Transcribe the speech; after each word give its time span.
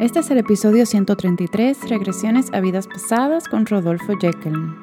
Este 0.00 0.20
es 0.20 0.30
el 0.30 0.38
episodio 0.38 0.86
133, 0.86 1.90
Regresiones 1.90 2.50
a 2.54 2.60
vidas 2.60 2.86
pasadas 2.86 3.46
con 3.46 3.66
Rodolfo 3.66 4.14
Jekyll. 4.18 4.74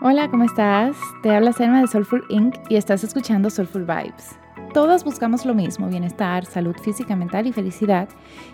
Hola, 0.00 0.28
¿cómo 0.28 0.42
estás? 0.42 0.96
Te 1.22 1.30
habla 1.30 1.52
Selma 1.52 1.80
de 1.80 1.86
Soulful 1.86 2.24
Inc. 2.28 2.56
y 2.68 2.74
estás 2.74 3.04
escuchando 3.04 3.48
Soulful 3.48 3.84
Vibes. 3.84 4.36
Todas 4.74 5.04
buscamos 5.04 5.46
lo 5.46 5.54
mismo, 5.54 5.86
bienestar, 5.86 6.44
salud 6.44 6.74
física, 6.82 7.14
mental 7.14 7.46
y 7.46 7.52
felicidad. 7.52 8.08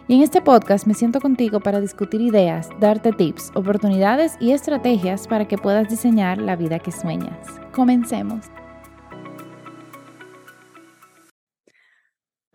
Y 0.07 0.17
en 0.17 0.23
este 0.23 0.43
podcast 0.43 0.87
me 0.87 0.93
siento 0.93 1.19
contigo 1.19 1.61
para 1.61 1.81
discutir 1.81 2.21
ideas, 2.21 2.69
darte 2.79 3.13
tips, 3.13 3.51
oportunidades 3.55 4.37
y 4.41 4.51
estrategias 4.51 5.27
para 5.27 5.49
que 5.49 5.57
puedas 5.57 5.89
diseñar 5.89 6.37
la 6.37 6.57
vida 6.57 6.79
que 6.79 6.93
sueñas. 6.93 7.39
Comencemos. 7.73 8.45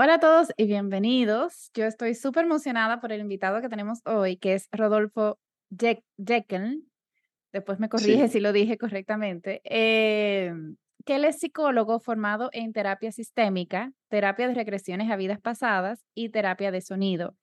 Hola 0.04 0.16
a 0.16 0.20
todos 0.20 0.50
y 0.58 0.66
bienvenidos. 0.66 1.72
Yo 1.74 1.86
estoy 1.86 2.14
súper 2.14 2.44
emocionada 2.44 3.00
por 3.00 3.14
el 3.14 3.22
invitado 3.22 3.62
que 3.62 3.70
tenemos 3.70 4.02
hoy, 4.04 4.36
que 4.36 4.54
es 4.54 4.68
Rodolfo 4.74 5.40
Jekyll. 5.70 6.84
Después 7.54 7.80
me 7.80 7.88
corrige 7.88 8.28
si 8.28 8.42
lo 8.42 8.52
dije 8.52 8.78
correctamente. 8.78 9.62
Eh, 9.64 10.54
que 11.06 11.16
él 11.16 11.24
es 11.24 11.40
psicólogo 11.40 12.02
formado 12.02 12.50
en 12.52 12.74
terapia 12.74 13.14
sistémica, 13.14 13.94
terapia 14.10 14.50
de 14.50 14.56
regresiones 14.56 15.10
a 15.10 15.16
vidas 15.16 15.40
pasadas 15.40 16.04
y 16.14 16.28
terapia 16.32 16.70
de 16.72 16.82
sonido. 16.82 17.38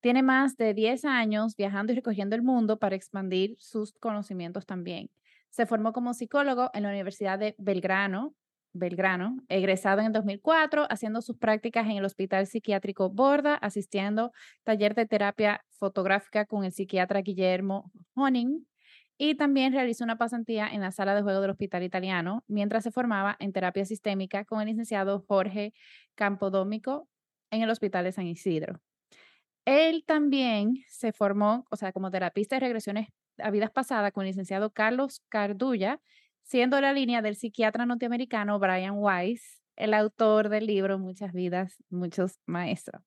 Tiene 0.00 0.24
más 0.24 0.56
de 0.56 0.74
10 0.74 1.04
años 1.04 1.54
viajando 1.54 1.92
y 1.92 1.94
recogiendo 1.94 2.34
el 2.34 2.42
mundo 2.42 2.80
para 2.80 2.96
expandir 2.96 3.54
sus 3.60 3.92
conocimientos 3.92 4.66
también. 4.66 5.10
Se 5.50 5.64
formó 5.64 5.92
como 5.92 6.12
psicólogo 6.12 6.70
en 6.74 6.82
la 6.82 6.88
Universidad 6.88 7.38
de 7.38 7.54
Belgrano, 7.56 8.34
Belgrano, 8.72 9.36
egresado 9.48 10.00
en 10.00 10.06
el 10.06 10.12
2004, 10.12 10.86
haciendo 10.90 11.22
sus 11.22 11.36
prácticas 11.36 11.86
en 11.86 11.92
el 11.92 12.04
Hospital 12.04 12.46
Psiquiátrico 12.46 13.10
Borda, 13.10 13.54
asistiendo 13.54 14.32
taller 14.64 14.94
de 14.94 15.06
terapia 15.06 15.64
fotográfica 15.70 16.46
con 16.46 16.64
el 16.64 16.72
psiquiatra 16.72 17.20
Guillermo 17.20 17.90
Honing 18.14 18.66
y 19.22 19.34
también 19.34 19.74
realizó 19.74 20.02
una 20.02 20.16
pasantía 20.16 20.66
en 20.66 20.80
la 20.80 20.92
sala 20.92 21.14
de 21.14 21.20
juego 21.20 21.42
del 21.42 21.50
Hospital 21.50 21.82
Italiano 21.82 22.42
mientras 22.48 22.84
se 22.84 22.90
formaba 22.90 23.36
en 23.38 23.52
terapia 23.52 23.84
sistémica 23.84 24.46
con 24.46 24.62
el 24.62 24.68
licenciado 24.68 25.24
Jorge 25.28 25.74
Campodómico 26.14 27.06
en 27.50 27.60
el 27.60 27.68
Hospital 27.68 28.04
de 28.04 28.12
San 28.12 28.26
Isidro. 28.26 28.80
Él 29.66 30.04
también 30.06 30.84
se 30.88 31.12
formó, 31.12 31.66
o 31.70 31.76
sea, 31.76 31.92
como 31.92 32.10
terapista 32.10 32.56
de 32.56 32.60
regresiones 32.60 33.08
a 33.36 33.50
vidas 33.50 33.70
pasadas 33.70 34.12
con 34.12 34.22
el 34.22 34.28
licenciado 34.28 34.70
Carlos 34.70 35.22
Cardulla 35.28 36.00
siendo 36.50 36.80
la 36.80 36.92
línea 36.92 37.22
del 37.22 37.36
psiquiatra 37.36 37.86
norteamericano 37.86 38.58
Brian 38.58 38.96
Weiss, 38.96 39.62
el 39.76 39.94
autor 39.94 40.48
del 40.48 40.66
libro 40.66 40.98
Muchas 40.98 41.32
vidas, 41.32 41.76
muchos 41.90 42.40
maestros. 42.44 43.02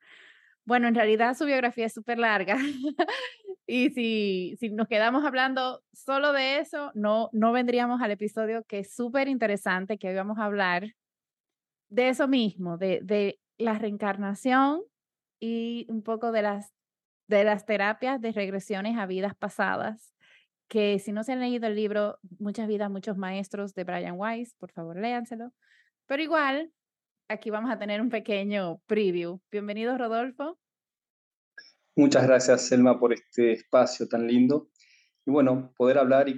Bueno, 0.63 0.87
en 0.87 0.95
realidad 0.95 1.35
su 1.35 1.43
biografía 1.43 1.87
es 1.87 1.93
súper 1.93 2.19
larga 2.19 2.55
y 3.67 3.89
si, 3.89 4.55
si 4.61 4.69
nos 4.69 4.87
quedamos 4.87 5.25
hablando 5.25 5.83
solo 5.91 6.31
de 6.31 6.59
eso, 6.59 6.91
no, 6.95 7.29
no 7.33 7.51
vendríamos 7.51 8.01
al 8.01 8.11
episodio 8.11 8.63
que 8.63 8.79
es 8.79 8.95
súper 8.95 9.27
interesante, 9.27 9.97
que 9.97 10.07
hoy 10.07 10.15
vamos 10.15 10.37
a 10.37 10.45
hablar 10.45 10.93
de 11.89 12.07
eso 12.07 12.29
mismo, 12.29 12.77
de, 12.77 13.01
de 13.03 13.41
la 13.57 13.77
reencarnación 13.77 14.83
y 15.41 15.85
un 15.89 16.01
poco 16.01 16.31
de 16.31 16.43
las, 16.43 16.71
de 17.27 17.43
las 17.43 17.65
terapias 17.65 18.21
de 18.21 18.31
regresiones 18.31 18.97
a 18.97 19.05
vidas 19.05 19.35
pasadas 19.35 20.12
que 20.73 20.97
si 20.97 21.11
no 21.11 21.23
se 21.23 21.33
han 21.33 21.39
leído 21.39 21.67
el 21.67 21.75
libro 21.75 22.17
Muchas 22.39 22.67
vidas, 22.67 22.89
muchos 22.89 23.15
maestros 23.15 23.75
de 23.75 23.83
Brian 23.83 24.15
Weiss, 24.17 24.55
por 24.55 24.71
favor 24.71 24.97
léanselo. 24.97 25.53
Pero 26.07 26.23
igual, 26.23 26.73
aquí 27.29 27.51
vamos 27.51 27.69
a 27.69 27.77
tener 27.77 28.01
un 28.01 28.09
pequeño 28.09 28.79
preview. 28.87 29.39
Bienvenido, 29.51 29.95
Rodolfo. 29.99 30.57
Muchas 31.95 32.25
gracias, 32.25 32.65
Selma, 32.65 32.99
por 32.99 33.13
este 33.13 33.51
espacio 33.51 34.07
tan 34.07 34.25
lindo. 34.25 34.71
Y 35.27 35.31
bueno, 35.31 35.75
poder 35.77 35.99
hablar 35.99 36.27
y 36.27 36.37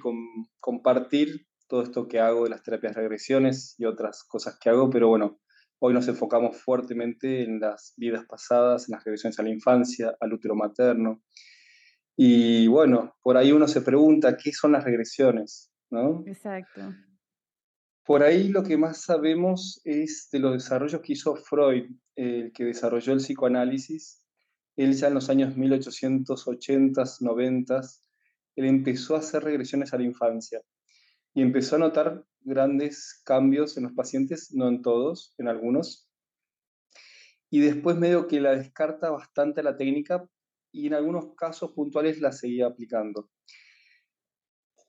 compartir 0.59 1.47
todo 1.69 1.83
esto 1.83 2.09
que 2.09 2.19
hago 2.19 2.43
de 2.43 2.49
las 2.49 2.61
terapias 2.61 2.93
regresiones 2.93 3.75
y 3.77 3.85
otras 3.85 4.25
cosas 4.27 4.59
que 4.59 4.69
hago, 4.69 4.89
pero 4.89 5.07
bueno, 5.07 5.39
hoy 5.79 5.93
nos 5.93 6.09
enfocamos 6.09 6.57
fuertemente 6.57 7.43
en 7.43 7.61
las 7.61 7.93
vidas 7.95 8.25
pasadas, 8.25 8.89
en 8.89 8.95
las 8.95 9.05
regresiones 9.05 9.39
a 9.39 9.43
la 9.43 9.51
infancia, 9.51 10.13
al 10.19 10.33
útero 10.33 10.55
materno, 10.55 11.23
y 12.17 12.67
bueno, 12.67 13.15
por 13.21 13.37
ahí 13.37 13.51
uno 13.51 13.67
se 13.67 13.81
pregunta 13.81 14.37
qué 14.37 14.51
son 14.51 14.71
las 14.71 14.83
regresiones, 14.83 15.71
¿no? 15.89 16.23
Exacto. 16.25 16.93
Por 18.05 18.23
ahí 18.23 18.49
lo 18.49 18.63
que 18.63 18.77
más 18.77 19.01
sabemos 19.01 19.81
es 19.83 20.29
de 20.31 20.39
los 20.39 20.53
desarrollos 20.53 21.01
que 21.01 21.13
hizo 21.13 21.35
Freud, 21.35 21.89
el 22.15 22.53
que 22.53 22.65
desarrolló 22.65 23.13
el 23.13 23.19
psicoanálisis. 23.19 24.23
Él 24.75 24.93
ya 24.93 25.07
en 25.07 25.15
los 25.15 25.29
años 25.29 25.57
1880, 25.57 27.03
90, 27.21 27.81
él 28.55 28.65
empezó 28.65 29.15
a 29.15 29.19
hacer 29.19 29.43
regresiones 29.43 29.93
a 29.93 29.97
la 29.97 30.03
infancia 30.03 30.61
y 31.33 31.41
empezó 31.41 31.75
a 31.75 31.79
notar 31.79 32.23
grandes 32.41 33.21
cambios 33.25 33.75
en 33.75 33.83
los 33.83 33.93
pacientes, 33.93 34.53
no 34.53 34.69
en 34.69 34.81
todos, 34.81 35.33
en 35.37 35.47
algunos. 35.47 36.07
Y 37.49 37.59
después 37.59 37.97
medio 37.97 38.27
que 38.27 38.39
la 38.39 38.55
descarta 38.55 39.09
bastante 39.09 39.63
la 39.63 39.75
técnica 39.75 40.29
y 40.75 40.87
en 40.87 40.93
algunos 40.93 41.33
casos 41.35 41.71
puntuales 41.71 42.19
la 42.19 42.33
seguía 42.33 42.67
aplicando. 42.67 43.29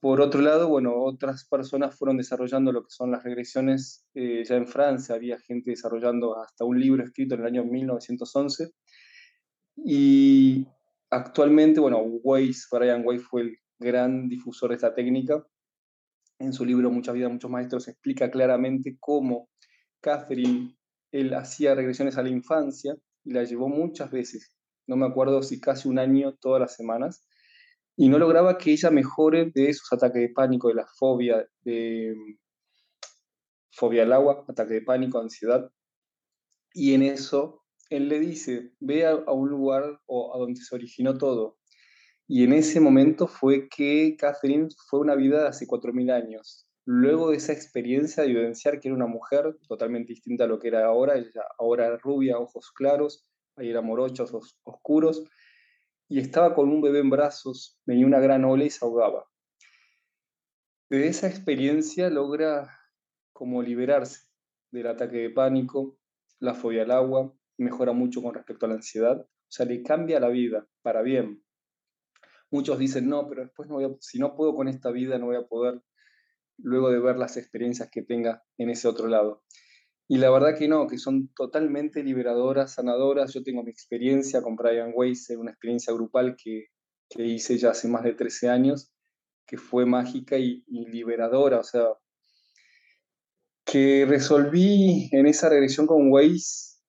Por 0.01 0.19
otro 0.19 0.41
lado, 0.41 0.67
bueno, 0.67 0.93
otras 0.95 1.47
personas 1.47 1.97
fueron 1.97 2.17
desarrollando 2.17 2.73
lo 2.73 2.83
que 2.83 2.89
son 2.89 3.11
las 3.11 3.23
regresiones 3.23 4.05
eh, 4.13 4.43
ya 4.43 4.57
en 4.57 4.67
Francia, 4.67 5.15
había 5.15 5.39
gente 5.39 5.71
desarrollando 5.71 6.37
hasta 6.39 6.65
un 6.65 6.79
libro 6.79 7.03
escrito 7.03 7.35
en 7.35 7.41
el 7.41 7.47
año 7.47 7.63
1911 7.63 8.71
y 9.77 10.67
actualmente, 11.09 11.79
bueno, 11.79 11.99
Weiss, 12.01 12.67
Brian 12.69 13.03
Weiss 13.05 13.23
fue 13.23 13.43
el 13.43 13.57
gran 13.79 14.27
difusor 14.27 14.69
de 14.69 14.75
esta 14.75 14.93
técnica. 14.93 15.43
En 16.37 16.51
su 16.51 16.65
libro 16.65 16.91
Muchas 16.91 17.15
vidas, 17.15 17.31
muchos 17.31 17.49
maestros 17.49 17.87
explica 17.87 18.29
claramente 18.29 18.97
cómo 18.99 19.49
Catherine, 20.01 20.75
él 21.11 21.33
hacía 21.33 21.73
regresiones 21.73 22.17
a 22.17 22.23
la 22.23 22.29
infancia 22.29 22.93
y 23.23 23.31
la 23.31 23.45
llevó 23.45 23.69
muchas 23.69 24.11
veces 24.11 24.56
no 24.87 24.95
me 24.95 25.05
acuerdo 25.05 25.43
si 25.43 25.59
casi 25.59 25.87
un 25.87 25.99
año, 25.99 26.35
todas 26.35 26.61
las 26.61 26.75
semanas, 26.75 27.27
y 27.95 28.09
no 28.09 28.19
lograba 28.19 28.57
que 28.57 28.71
ella 28.71 28.91
mejore 28.91 29.51
de 29.53 29.73
sus 29.73 29.91
ataques 29.91 30.21
de 30.21 30.29
pánico, 30.29 30.69
de 30.69 30.75
la 30.75 30.87
fobia, 30.87 31.47
de 31.61 32.15
fobia 33.71 34.03
al 34.03 34.13
agua, 34.13 34.45
ataque 34.47 34.75
de 34.75 34.81
pánico, 34.81 35.19
ansiedad. 35.19 35.71
Y 36.73 36.93
en 36.93 37.01
eso 37.01 37.63
él 37.89 38.09
le 38.09 38.19
dice, 38.19 38.73
ve 38.79 39.05
a, 39.05 39.15
un 39.15 39.49
lugar 39.49 39.99
o 40.05 40.35
a 40.35 40.37
donde 40.37 40.61
se 40.61 40.75
originó 40.75 41.17
todo. 41.17 41.57
Y 42.27 42.43
en 42.43 42.53
ese 42.53 42.79
momento 42.79 43.27
fue 43.27 43.69
que 43.69 44.15
Catherine 44.19 44.67
fue 44.89 44.99
una 44.99 45.15
vida 45.15 45.41
de 45.41 45.47
hace 45.47 45.65
4.000 45.65 46.11
años. 46.11 46.67
Luego 46.85 47.31
de 47.31 47.37
esa 47.37 47.53
experiencia 47.53 48.23
de 48.23 48.31
evidenciar 48.31 48.79
que 48.79 48.89
era 48.89 48.95
una 48.95 49.07
mujer 49.07 49.57
totalmente 49.67 50.13
distinta 50.13 50.43
a 50.43 50.47
lo 50.47 50.59
que 50.59 50.67
era 50.69 50.85
ahora, 50.85 51.17
ella 51.17 51.43
ahora 51.57 51.97
rubia, 51.97 52.37
ojos 52.37 52.71
claros, 52.71 53.25
eran 53.57 53.85
morochos, 53.85 54.31
oscuros, 54.63 55.23
y 56.09 56.19
estaba 56.19 56.53
con 56.53 56.69
un 56.69 56.81
bebé 56.81 56.99
en 56.99 57.09
brazos, 57.09 57.79
venía 57.85 58.05
una 58.05 58.19
gran 58.19 58.45
ola 58.45 58.63
y 58.63 58.69
se 58.69 58.85
ahogaba. 58.85 59.27
De 60.89 61.07
esa 61.07 61.27
experiencia 61.27 62.09
logra 62.09 62.69
como 63.33 63.61
liberarse 63.61 64.27
del 64.71 64.87
ataque 64.87 65.17
de 65.17 65.29
pánico, 65.29 65.97
la 66.39 66.53
fobia 66.53 66.83
al 66.83 66.91
agua, 66.91 67.33
mejora 67.57 67.91
mucho 67.91 68.21
con 68.21 68.33
respecto 68.33 68.65
a 68.65 68.69
la 68.69 68.75
ansiedad, 68.75 69.19
o 69.19 69.51
sea, 69.51 69.65
le 69.65 69.81
cambia 69.83 70.19
la 70.19 70.29
vida 70.29 70.67
para 70.81 71.01
bien. 71.01 71.43
Muchos 72.49 72.79
dicen, 72.79 73.09
no, 73.09 73.27
pero 73.27 73.41
después 73.41 73.67
no 73.67 73.75
voy 73.75 73.85
a, 73.85 73.89
si 73.99 74.19
no 74.19 74.35
puedo 74.35 74.55
con 74.55 74.67
esta 74.67 74.91
vida, 74.91 75.17
no 75.17 75.25
voy 75.25 75.35
a 75.35 75.47
poder 75.47 75.81
luego 76.57 76.89
de 76.89 76.99
ver 76.99 77.17
las 77.17 77.37
experiencias 77.37 77.89
que 77.91 78.01
tenga 78.01 78.43
en 78.57 78.69
ese 78.69 78.87
otro 78.87 79.07
lado. 79.07 79.43
Y 80.09 80.17
la 80.17 80.29
verdad 80.29 80.57
que 80.57 80.67
no, 80.67 80.87
que 80.87 80.97
son 80.97 81.27
totalmente 81.35 82.01
liberadoras, 82.01 82.75
sanadoras. 82.75 83.33
Yo 83.33 83.43
tengo 83.43 83.63
mi 83.63 83.71
experiencia 83.71 84.41
con 84.41 84.55
Brian 84.55 84.91
Weiss, 84.95 85.29
una 85.31 85.51
experiencia 85.51 85.93
grupal 85.93 86.37
que, 86.41 86.67
que 87.09 87.23
hice 87.25 87.57
ya 87.57 87.71
hace 87.71 87.89
más 87.89 88.03
de 88.03 88.13
13 88.13 88.49
años, 88.49 88.93
que 89.45 89.57
fue 89.57 89.85
mágica 89.85 90.37
y, 90.37 90.63
liberadora. 90.67 91.59
O 91.59 91.63
sea, 91.63 91.87
que 93.65 94.05
resolví 94.07 95.09
en 95.11 95.27
esa 95.27 95.49
regresión 95.49 95.87
con 95.87 96.09
Weiss 96.09 96.81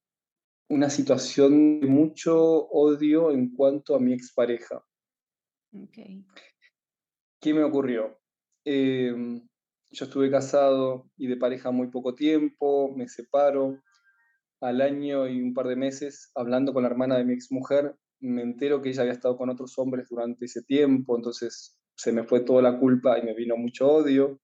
una 0.69 0.91
situación 0.91 1.81
de 1.81 1.87
mucho 1.89 2.37
odio 2.69 3.33
en 3.33 3.55
cuanto 3.55 3.97
a 3.97 4.01
mi 4.01 4.13
expareja. 4.13 4.85
Okay. 5.73 6.25
¿Qué 7.41 7.55
me 7.55 7.65
ocurrió? 7.65 8.21
Eh, 8.65 9.41
yo 9.91 10.05
estuve 10.05 10.31
casado 10.31 11.11
y 11.17 11.27
de 11.27 11.37
pareja 11.37 11.71
muy 11.71 11.89
poco 11.89 12.15
tiempo, 12.15 12.95
me 12.95 13.09
separo. 13.09 13.81
Al 14.61 14.81
año 14.81 15.29
y 15.29 15.41
un 15.41 15.55
par 15.55 15.69
de 15.69 15.77
meses, 15.77 16.33
hablando 16.35 16.73
con 16.73 16.83
la 16.83 16.89
hermana 16.89 17.17
de 17.17 17.25
mi 17.25 17.33
exmujer, 17.33 17.95
me 18.21 18.43
entero 18.43 18.83
que 18.83 18.89
ella 18.89 19.03
había 19.03 19.13
estado 19.13 19.37
con 19.37 19.51
otros 19.51 19.79
hombres 19.79 20.09
durante 20.09 20.47
ese 20.47 20.63
tiempo, 20.63 21.17
entonces 21.17 21.79
se 21.95 22.13
me 22.13 22.25
fue 22.25 22.41
toda 22.41 22.63
la 22.63 22.79
culpa 22.79 23.19
y 23.19 23.23
me 23.23 23.35
vino 23.35 23.57
mucho 23.57 23.89
odio. 23.89 24.41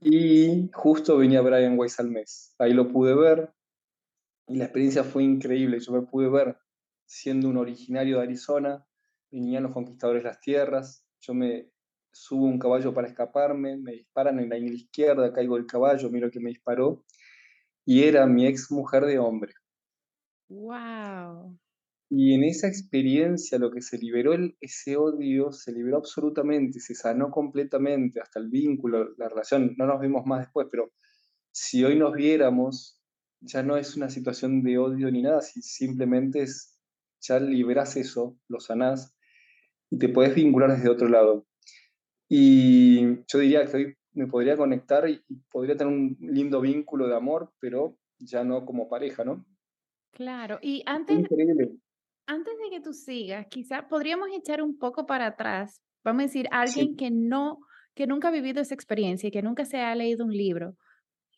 Y 0.00 0.68
justo 0.72 1.16
venía 1.16 1.40
Brian 1.42 1.78
Weiss 1.78 2.00
al 2.00 2.10
mes. 2.10 2.54
Ahí 2.58 2.72
lo 2.72 2.88
pude 2.88 3.14
ver 3.14 3.52
y 4.48 4.56
la 4.56 4.64
experiencia 4.64 5.04
fue 5.04 5.22
increíble. 5.22 5.78
Yo 5.80 5.92
me 5.92 6.02
pude 6.02 6.28
ver 6.28 6.58
siendo 7.06 7.48
un 7.48 7.56
originario 7.56 8.18
de 8.18 8.24
Arizona, 8.24 8.86
venían 9.30 9.62
los 9.62 9.72
conquistadores 9.72 10.24
las 10.24 10.40
tierras, 10.40 11.06
yo 11.20 11.34
me 11.34 11.70
subo 12.14 12.46
un 12.46 12.58
caballo 12.58 12.94
para 12.94 13.08
escaparme, 13.08 13.76
me 13.76 13.92
disparan 13.92 14.38
en 14.38 14.48
la 14.48 14.56
izquierda, 14.56 15.32
caigo 15.32 15.56
del 15.56 15.66
caballo, 15.66 16.10
miro 16.10 16.30
que 16.30 16.40
me 16.40 16.50
disparó, 16.50 17.04
y 17.84 18.04
era 18.04 18.26
mi 18.26 18.46
ex 18.46 18.70
mujer 18.70 19.04
de 19.04 19.18
hombre. 19.18 19.52
¡Wow! 20.48 21.58
Y 22.08 22.34
en 22.34 22.44
esa 22.44 22.68
experiencia 22.68 23.58
lo 23.58 23.70
que 23.72 23.82
se 23.82 23.98
liberó 23.98 24.34
el, 24.34 24.56
ese 24.60 24.96
odio, 24.96 25.50
se 25.50 25.72
liberó 25.72 25.96
absolutamente, 25.96 26.78
se 26.78 26.94
sanó 26.94 27.30
completamente, 27.30 28.20
hasta 28.20 28.38
el 28.38 28.48
vínculo, 28.48 29.14
la 29.16 29.28
relación, 29.28 29.74
no 29.76 29.86
nos 29.86 30.00
vimos 30.00 30.24
más 30.24 30.40
después, 30.40 30.68
pero 30.70 30.92
si 31.50 31.84
hoy 31.84 31.98
nos 31.98 32.14
viéramos, 32.14 33.00
ya 33.40 33.62
no 33.62 33.76
es 33.76 33.96
una 33.96 34.08
situación 34.08 34.62
de 34.62 34.78
odio 34.78 35.10
ni 35.10 35.22
nada, 35.22 35.40
simplemente 35.40 36.42
es, 36.42 36.78
ya 37.20 37.40
liberas 37.40 37.96
eso, 37.96 38.38
lo 38.48 38.60
sanás 38.60 39.16
y 39.90 39.98
te 39.98 40.08
puedes 40.08 40.34
vincular 40.34 40.70
desde 40.70 40.88
otro 40.88 41.08
lado. 41.08 41.46
Y 42.28 43.24
yo 43.26 43.38
diría 43.38 43.66
que 43.66 43.76
hoy 43.76 43.96
me 44.12 44.26
podría 44.26 44.56
conectar 44.56 45.08
y, 45.08 45.22
podría 45.50 45.76
tener 45.76 45.92
un 45.92 46.16
lindo 46.20 46.60
vínculo 46.60 47.06
de 47.08 47.16
amor, 47.16 47.52
pero 47.60 47.96
ya 48.18 48.44
no 48.44 48.64
como 48.64 48.88
pareja, 48.88 49.24
¿no? 49.24 49.44
Claro, 50.12 50.58
y 50.62 50.82
antes, 50.86 51.18
antes 52.26 52.54
de 52.58 52.70
que 52.70 52.80
tú 52.80 52.92
sigas, 52.92 53.46
quizá 53.48 53.88
podríamos 53.88 54.28
echar 54.32 54.62
un 54.62 54.78
poco 54.78 55.06
para 55.06 55.26
atrás. 55.26 55.82
Vamos 56.04 56.20
a 56.20 56.26
decir, 56.26 56.46
alguien 56.52 56.96
que 56.96 57.10
no, 57.10 57.58
que 57.94 58.06
nunca 58.06 58.28
ha 58.28 58.30
vivido 58.30 58.60
esa 58.60 58.74
experiencia 58.74 59.28
y 59.28 59.32
que 59.32 59.42
nunca 59.42 59.64
se 59.64 59.78
ha 59.78 59.94
leído 59.94 60.24
un 60.24 60.32
libro. 60.32 60.76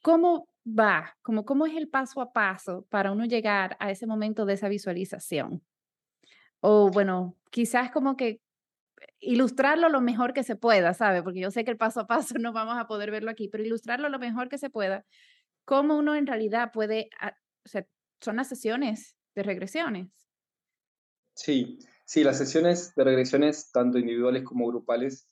¿Cómo 0.02 0.48
va? 0.66 1.16
¿Cómo, 1.22 1.44
¿Cómo 1.44 1.66
es 1.66 1.74
el 1.74 1.88
paso 1.88 2.20
a 2.20 2.32
paso 2.32 2.86
para 2.90 3.12
uno 3.12 3.24
llegar 3.24 3.76
a 3.80 3.90
ese 3.90 4.06
momento 4.06 4.44
de 4.44 4.54
esa 4.54 4.68
visualización? 4.68 5.62
O 6.60 6.90
bueno, 6.90 7.36
quizás 7.50 7.90
como 7.90 8.16
que 8.16 8.40
ilustrarlo 9.20 9.88
lo 9.88 10.00
mejor 10.00 10.32
que 10.32 10.42
se 10.42 10.56
pueda, 10.56 10.94
¿sabe? 10.94 11.22
Porque 11.22 11.40
yo 11.40 11.50
sé 11.50 11.64
que 11.64 11.70
el 11.70 11.76
paso 11.76 12.00
a 12.00 12.06
paso 12.06 12.34
no 12.40 12.52
vamos 12.52 12.76
a 12.78 12.86
poder 12.86 13.10
verlo 13.10 13.30
aquí, 13.30 13.48
pero 13.48 13.64
ilustrarlo 13.64 14.08
lo 14.08 14.18
mejor 14.18 14.48
que 14.48 14.58
se 14.58 14.70
pueda. 14.70 15.04
¿Cómo 15.64 15.96
uno 15.96 16.14
en 16.14 16.26
realidad 16.26 16.70
puede, 16.72 17.10
ah, 17.20 17.36
o 17.64 17.68
sea, 17.68 17.86
son 18.20 18.36
las 18.36 18.48
sesiones 18.48 19.16
de 19.34 19.42
regresiones? 19.42 20.08
Sí, 21.34 21.78
sí, 22.04 22.24
las 22.24 22.38
sesiones 22.38 22.94
de 22.94 23.04
regresiones, 23.04 23.70
tanto 23.72 23.98
individuales 23.98 24.44
como 24.44 24.66
grupales, 24.68 25.28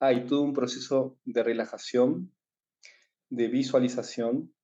hay 0.00 0.26
todo 0.26 0.42
un 0.42 0.52
proceso 0.52 1.18
de 1.24 1.42
relajación, 1.42 2.34
de 3.28 3.48
visualización 3.48 4.54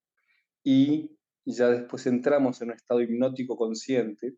y 0.62 1.16
ya 1.44 1.68
después 1.68 2.06
entramos 2.06 2.60
en 2.60 2.68
un 2.68 2.74
estado 2.74 3.00
hipnótico 3.00 3.56
consciente 3.56 4.36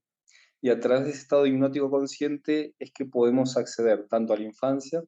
y 0.64 0.70
a 0.70 0.80
través 0.80 1.04
de 1.04 1.10
ese 1.10 1.18
estado 1.18 1.44
hipnótico 1.44 1.90
consciente 1.90 2.74
es 2.78 2.90
que 2.90 3.04
podemos 3.04 3.58
acceder 3.58 4.08
tanto 4.08 4.32
a 4.32 4.38
la 4.38 4.44
infancia 4.44 5.04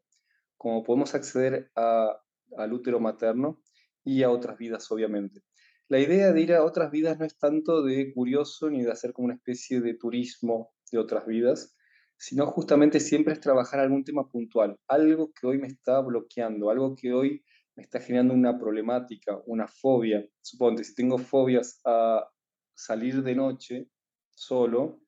como 0.58 0.82
podemos 0.82 1.14
acceder 1.14 1.70
al 1.75 2.73
útero 2.75 3.00
materno 3.00 3.62
y 4.05 4.23
a 4.23 4.29
otras 4.29 4.58
vidas, 4.58 4.93
obviamente. 4.93 5.41
La 5.88 5.99
idea 5.99 6.35
de 6.35 6.43
ir 6.43 6.53
a 6.53 6.62
otras 6.62 6.91
vidas 6.91 7.19
no 7.19 7.25
es 7.25 7.38
tanto 7.38 7.82
de 7.82 8.12
curioso 8.12 8.69
ni 8.69 8.82
de 8.82 8.93
hacer 8.93 9.14
como 9.14 9.26
una 9.26 9.37
especie 9.37 9.81
de 9.81 9.94
turismo 9.94 10.75
de 10.93 10.99
otras 10.99 11.26
vidas, 11.26 11.75
sino 12.19 12.44
justamente 12.49 13.00
siempre 13.00 13.32
es 13.32 13.41
trabajar 13.41 13.81
algún 13.81 14.05
tema 14.05 14.29
puntual, 14.29 14.76
algo 14.88 15.32
que 15.32 15.47
hoy 15.47 15.56
me 15.56 15.69
está 15.69 16.03
bloqueando, 16.03 16.69
algo 16.69 16.94
que 16.94 17.14
hoy 17.14 17.43
me 17.76 17.82
está 17.82 17.99
generando 18.00 18.35
una 18.35 18.58
problemática, 18.58 19.41
una 19.47 19.67
fobia. 19.67 20.23
Suponte, 20.43 20.85
si 20.85 20.94
tengo 20.94 21.17
fobias 21.17 21.81
a 21.87 22.29
salir 22.75 23.23
de 23.23 23.35
noche 23.35 23.88
solo, 24.35 25.00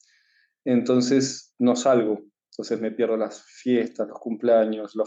entonces 0.69 1.55
no 1.59 1.77
salgo, 1.77 2.21
entonces 2.53 2.79
me 2.79 2.91
pierdo 2.91 3.17
las 3.17 3.43
fiestas, 3.43 4.07
los 4.07 4.19
cumpleaños, 4.19 4.95
lo 4.95 5.05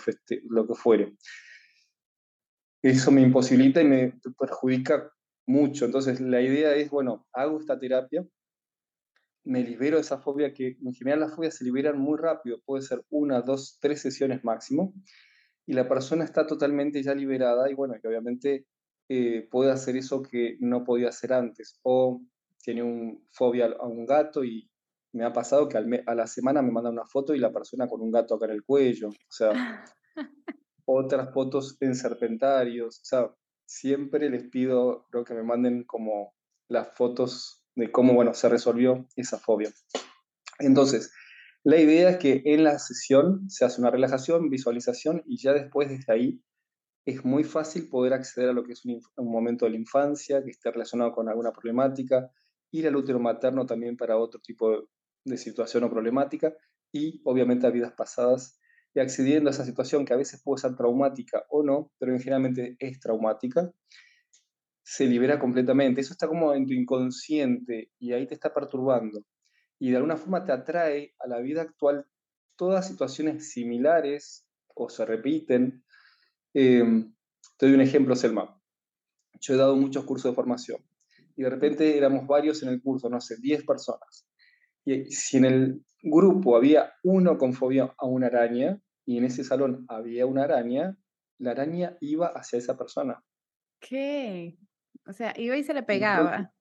que 0.68 0.74
fuere. 0.74 1.14
Eso 2.82 3.12
me 3.12 3.22
imposibilita 3.22 3.80
y 3.80 3.86
me 3.86 4.20
perjudica 4.40 5.12
mucho. 5.46 5.86
Entonces 5.86 6.20
la 6.20 6.42
idea 6.42 6.74
es, 6.74 6.90
bueno, 6.90 7.28
hago 7.32 7.60
esta 7.60 7.80
terapia, 7.80 8.26
me 9.44 9.64
libero 9.64 9.98
de 9.98 10.02
esa 10.02 10.18
fobia 10.18 10.52
que 10.52 10.78
en 10.84 10.94
general 10.96 11.20
las 11.20 11.36
fobias 11.36 11.58
se 11.58 11.64
liberan 11.64 12.00
muy 12.00 12.18
rápido, 12.18 12.60
puede 12.66 12.82
ser 12.82 13.06
una, 13.12 13.42
dos, 13.42 13.78
tres 13.80 14.02
sesiones 14.02 14.44
máximo, 14.44 14.96
y 15.68 15.74
la 15.74 15.88
persona 15.88 16.24
está 16.24 16.48
totalmente 16.48 17.04
ya 17.04 17.14
liberada 17.14 17.70
y 17.70 17.76
bueno, 17.76 17.94
que 18.02 18.08
obviamente 18.08 18.66
eh, 19.10 19.48
puede 19.52 19.72
hacer 19.72 19.96
eso 19.96 20.24
que 20.24 20.58
no 20.60 20.84
podía 20.84 21.10
hacer 21.10 21.34
antes, 21.34 21.80
o 21.84 22.20
tiene 22.64 22.82
un 22.82 23.28
fobia 23.32 23.68
a 23.80 23.86
un 23.86 24.08
gato 24.08 24.44
y 24.44 24.71
me 25.14 25.26
ha 25.26 25.34
pasado 25.34 25.68
que 25.68 25.78
a 25.78 26.16
la 26.16 26.28
semana 26.28 26.62
me 26.62 26.72
manda 26.72 26.90
una 26.90 27.06
foto 27.06 27.34
y 27.34 27.40
la 27.40 27.52
persona 27.52 27.88
con 27.88 28.02
un 28.02 28.12
gato 28.12 28.36
acá 28.36 28.46
en 28.46 28.52
el 28.52 28.64
cuello, 28.64 29.10
o 29.10 29.32
sea, 29.32 29.84
otras 30.86 31.34
fotos 31.34 31.78
en 31.82 31.96
serpentarios, 31.96 33.00
o 33.02 33.06
sea, 33.06 33.36
siempre 33.66 34.30
les 34.30 34.50
pido 34.50 35.06
creo 35.10 35.24
que 35.24 35.34
me 35.34 35.44
manden 35.44 35.84
como 35.84 36.34
las 36.68 36.96
fotos 36.96 37.64
de 37.76 37.92
cómo, 37.92 38.14
bueno, 38.14 38.34
se 38.34 38.50
resolvió 38.50 39.08
esa 39.16 39.38
fobia. 39.38 39.72
Entonces, 40.60 41.12
la 41.64 41.80
idea 41.80 42.12
es 42.12 42.18
que 42.18 42.42
en 42.46 42.64
la 42.64 42.80
sesión 42.80 43.50
se 43.50 43.66
hace 43.66 43.82
una 43.82 43.92
relajación, 43.92 44.50
visualización 44.50 45.24
y 45.26 45.38
ya 45.42 45.54
después 45.54 45.90
desde 45.90 46.12
ahí 46.12 46.42
es 47.06 47.24
muy 47.26 47.44
fácil 47.44 47.90
poder 47.90 48.14
acceder 48.14 48.50
a 48.50 48.54
lo 48.54 48.64
que 48.64 48.74
es 48.74 48.84
un, 48.86 49.02
momento 49.18 49.66
de 49.66 49.72
la 49.72 49.78
infancia 49.78 50.44
que 50.44 50.52
esté 50.52 50.72
relacionado 50.72 51.12
con 51.12 51.30
alguna 51.30 51.52
problemática, 51.52 52.32
ir 52.72 52.88
al 52.88 52.96
útero 52.96 53.20
materno 53.20 53.66
también 53.66 53.98
para 53.98 54.18
otro 54.18 54.40
tipo 54.40 54.88
de, 55.26 55.38
situación 55.38 55.84
o 55.84 55.90
problemática 55.90 56.54
y 56.92 57.22
obviamente 57.26 57.68
a 57.68 57.70
vidas 57.70 57.94
pasadas 57.94 58.60
y 58.94 59.00
accediendo 59.00 59.50
a 59.50 59.52
esa 59.52 59.66
situación 59.66 60.06
que 60.06 60.14
a 60.14 60.18
veces 60.18 60.42
puede 60.44 60.62
ser 60.62 60.76
traumática 60.76 61.46
o 61.50 61.64
no, 61.64 61.92
pero 61.98 62.18
generalmente 62.18 62.76
es 62.80 63.00
traumática, 63.00 63.72
se 64.84 65.06
libera 65.06 65.40
completamente. 65.40 66.02
Eso 66.02 66.14
está 66.14 66.28
como 66.28 66.54
en 66.54 66.66
tu 66.66 66.74
inconsciente 66.74 67.92
y 68.00 68.12
ahí 68.12 68.28
te 68.28 68.34
está 68.34 68.54
perturbando. 68.54 69.26
Y 69.80 69.92
de 69.92 69.98
alguna 69.98 70.18
forma 70.18 70.44
te 70.44 70.52
atrae 70.52 71.16
a 71.20 71.28
la 71.28 71.40
vida 71.40 71.62
actual 71.62 72.06
todas 72.58 72.88
situaciones 72.88 73.52
similares 73.52 74.46
o 74.76 74.90
se 74.90 75.06
repiten. 75.06 75.84
Em, 76.54 77.16
te 77.58 77.66
doy 77.66 77.76
un 77.76 77.82
ejemplo, 77.82 78.16
Selma. 78.16 78.62
Yo 79.40 79.54
he 79.54 79.58
dado 79.58 79.76
muchos 79.76 80.04
cursos 80.04 80.32
de 80.32 80.36
formación 80.36 80.84
y 81.36 81.44
de 81.44 81.50
repente 81.50 81.98
éramos 81.98 82.28
varios 82.28 82.62
en 82.64 82.70
el 82.70 82.82
curso, 82.82 83.10
no 83.10 83.20
sé, 83.22 83.38
10 83.40 83.66
personas. 83.66 84.28
Y 84.86 85.06
si 85.12 85.38
en 85.38 85.46
el 85.46 85.86
grupo 86.02 86.56
había 86.56 86.94
uno 87.04 87.38
con 87.38 87.54
fobia 87.54 87.94
a 87.98 88.06
una 88.06 88.28
araña 88.28 88.80
y 89.06 89.18
en 89.18 89.26
ese 89.26 89.44
salón 89.44 89.86
había 89.88 90.26
una 90.26 90.44
araña, 90.44 90.98
la 91.38 91.52
araña 91.52 91.98
iba 92.02 92.28
hacia 92.28 92.60
esa 92.60 92.78
persona. 92.78 93.24
¿Qué? 93.80 94.58
O 95.08 95.14
sea, 95.14 95.34
iba 95.38 95.58
y 95.58 95.64
se 95.64 95.74
le 95.74 95.84
pegaba. 95.84 96.54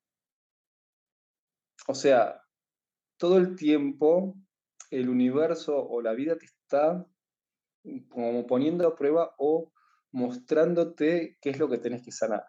O 1.86 1.94
sea, 1.94 2.42
todo 3.16 3.36
el 3.38 3.56
tiempo 3.56 4.36
el 4.90 5.08
universo 5.08 5.88
o 5.88 6.02
la 6.02 6.12
vida 6.12 6.36
te 6.36 6.46
está 6.46 7.06
como 8.08 8.46
poniendo 8.46 8.86
a 8.86 8.94
prueba 8.94 9.34
o 9.38 9.72
mostrándote 10.12 11.38
qué 11.40 11.50
es 11.50 11.58
lo 11.58 11.68
que 11.68 11.78
tenés 11.78 12.02
que 12.02 12.12
sanar. 12.12 12.44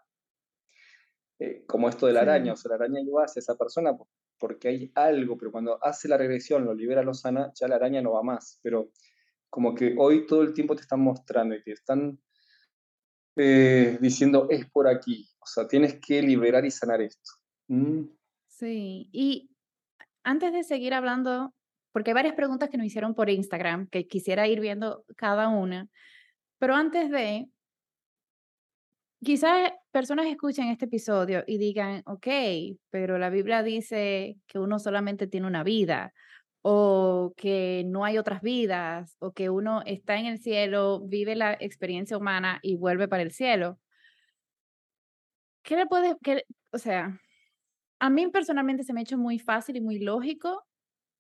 Eh, 1.39 1.63
como 1.65 1.87
esto 1.87 2.07
de 2.07 2.13
la 2.13 2.21
araña, 2.21 2.53
o 2.53 2.55
sea, 2.55 2.69
la 2.69 2.75
araña 2.75 3.01
iba 3.01 3.23
hacia 3.23 3.39
esa 3.39 3.55
persona 3.55 3.95
porque 3.95 4.13
hay 4.63 4.91
algo, 4.95 5.38
pero 5.38 5.51
cuando 5.51 5.83
hace 5.83 6.07
la 6.07 6.17
regresión, 6.17 6.65
lo 6.65 6.74
libera, 6.74 7.03
lo 7.03 7.13
sana, 7.13 7.51
ya 7.53 7.67
la 7.67 7.75
araña 7.75 8.01
no 8.01 8.13
va 8.13 8.24
más. 8.24 8.60
Pero 8.62 8.91
como 9.50 9.75
que 9.75 9.95
hoy 9.98 10.25
todo 10.25 10.41
el 10.41 10.53
tiempo 10.53 10.75
te 10.75 10.81
están 10.81 11.01
mostrando 11.01 11.55
y 11.55 11.63
te 11.63 11.71
están 11.71 12.19
eh, 13.36 13.98
diciendo 14.01 14.48
es 14.50 14.69
por 14.69 14.88
aquí. 14.88 15.29
O 15.39 15.45
sea, 15.45 15.67
tienes 15.67 16.00
que 16.00 16.21
liberar 16.21 16.65
y 16.65 16.71
sanar 16.71 17.01
esto. 17.01 17.31
Mm. 17.67 18.03
Sí, 18.48 19.10
y 19.12 19.51
antes 20.24 20.53
de 20.53 20.63
seguir 20.63 20.93
hablando, 20.93 21.53
porque 21.91 22.12
hay 22.12 22.15
varias 22.15 22.36
preguntas 22.36 22.69
que 22.69 22.77
nos 22.77 22.86
hicieron 22.86 23.15
por 23.15 23.29
Instagram, 23.29 23.88
que 23.88 24.07
quisiera 24.07 24.48
ir 24.48 24.60
viendo 24.60 25.03
cada 25.15 25.50
una, 25.50 25.89
pero 26.60 26.75
antes 26.75 27.10
de, 27.10 27.50
quizás 29.23 29.71
personas 29.91 30.25
escuchen 30.27 30.67
este 30.69 30.85
episodio 30.85 31.43
y 31.47 31.57
digan, 31.57 32.03
ok, 32.05 32.27
pero 32.89 33.17
la 33.17 33.29
Biblia 33.29 33.63
dice 33.63 34.37
que 34.47 34.59
uno 34.59 34.79
solamente 34.79 35.27
tiene 35.27 35.47
una 35.47 35.63
vida, 35.63 36.13
o 36.63 37.33
que 37.37 37.83
no 37.87 38.05
hay 38.05 38.17
otras 38.17 38.41
vidas, 38.41 39.17
o 39.19 39.33
que 39.33 39.49
uno 39.49 39.81
está 39.85 40.17
en 40.17 40.27
el 40.27 40.39
cielo, 40.39 41.01
vive 41.07 41.35
la 41.35 41.53
experiencia 41.59 42.17
humana 42.17 42.59
y 42.61 42.75
vuelve 42.75 43.07
para 43.07 43.23
el 43.23 43.31
cielo. 43.31 43.79
¿Qué 45.63 45.75
le 45.75 45.85
puedes, 45.85 46.15
qué, 46.23 46.43
o 46.71 46.77
sea, 46.77 47.19
a 47.99 48.09
mí 48.09 48.27
personalmente 48.29 48.83
se 48.83 48.93
me 48.93 49.01
ha 49.01 49.03
hecho 49.03 49.17
muy 49.17 49.39
fácil 49.39 49.77
y 49.77 49.81
muy 49.81 49.99
lógico 49.99 50.65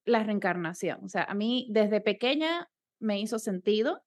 la 0.05 0.23
reencarnación. 0.23 1.03
O 1.03 1.09
sea, 1.09 1.23
a 1.23 1.33
mí 1.35 1.67
desde 1.71 2.01
pequeña 2.01 2.69
me 2.99 3.19
hizo 3.19 3.39
sentido, 3.39 4.03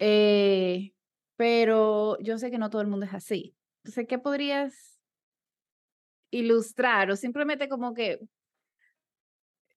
eh, 0.00 0.92
pero 1.38 2.18
yo 2.18 2.36
sé 2.36 2.50
que 2.50 2.58
no 2.58 2.68
todo 2.68 2.82
el 2.82 2.88
mundo 2.88 3.06
es 3.06 3.14
así. 3.14 3.54
Entonces, 3.84 4.06
¿qué 4.08 4.18
podrías 4.18 5.00
ilustrar 6.32 7.10
o 7.12 7.16
simplemente 7.16 7.68
como 7.68 7.94
que 7.94 8.18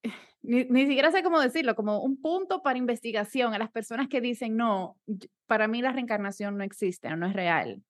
ni, 0.41 0.65
ni, 0.65 0.87
siquiera 0.87 1.11
sé 1.11 1.21
cómo 1.21 1.39
decirlo, 1.39 1.75
como 1.75 2.01
un 2.01 2.19
punto 2.19 2.63
para 2.63 2.79
investigación 2.79 3.53
a 3.53 3.59
las 3.59 3.71
personas 3.71 4.07
que 4.09 4.21
dicen, 4.21 4.57
no, 4.57 4.97
para 5.45 5.67
mí 5.67 5.83
la 5.83 5.91
reencarnación 5.91 6.57
no 6.57 6.63
existe, 6.63 7.15
no 7.15 7.27
es 7.27 7.33
real. 7.33 7.83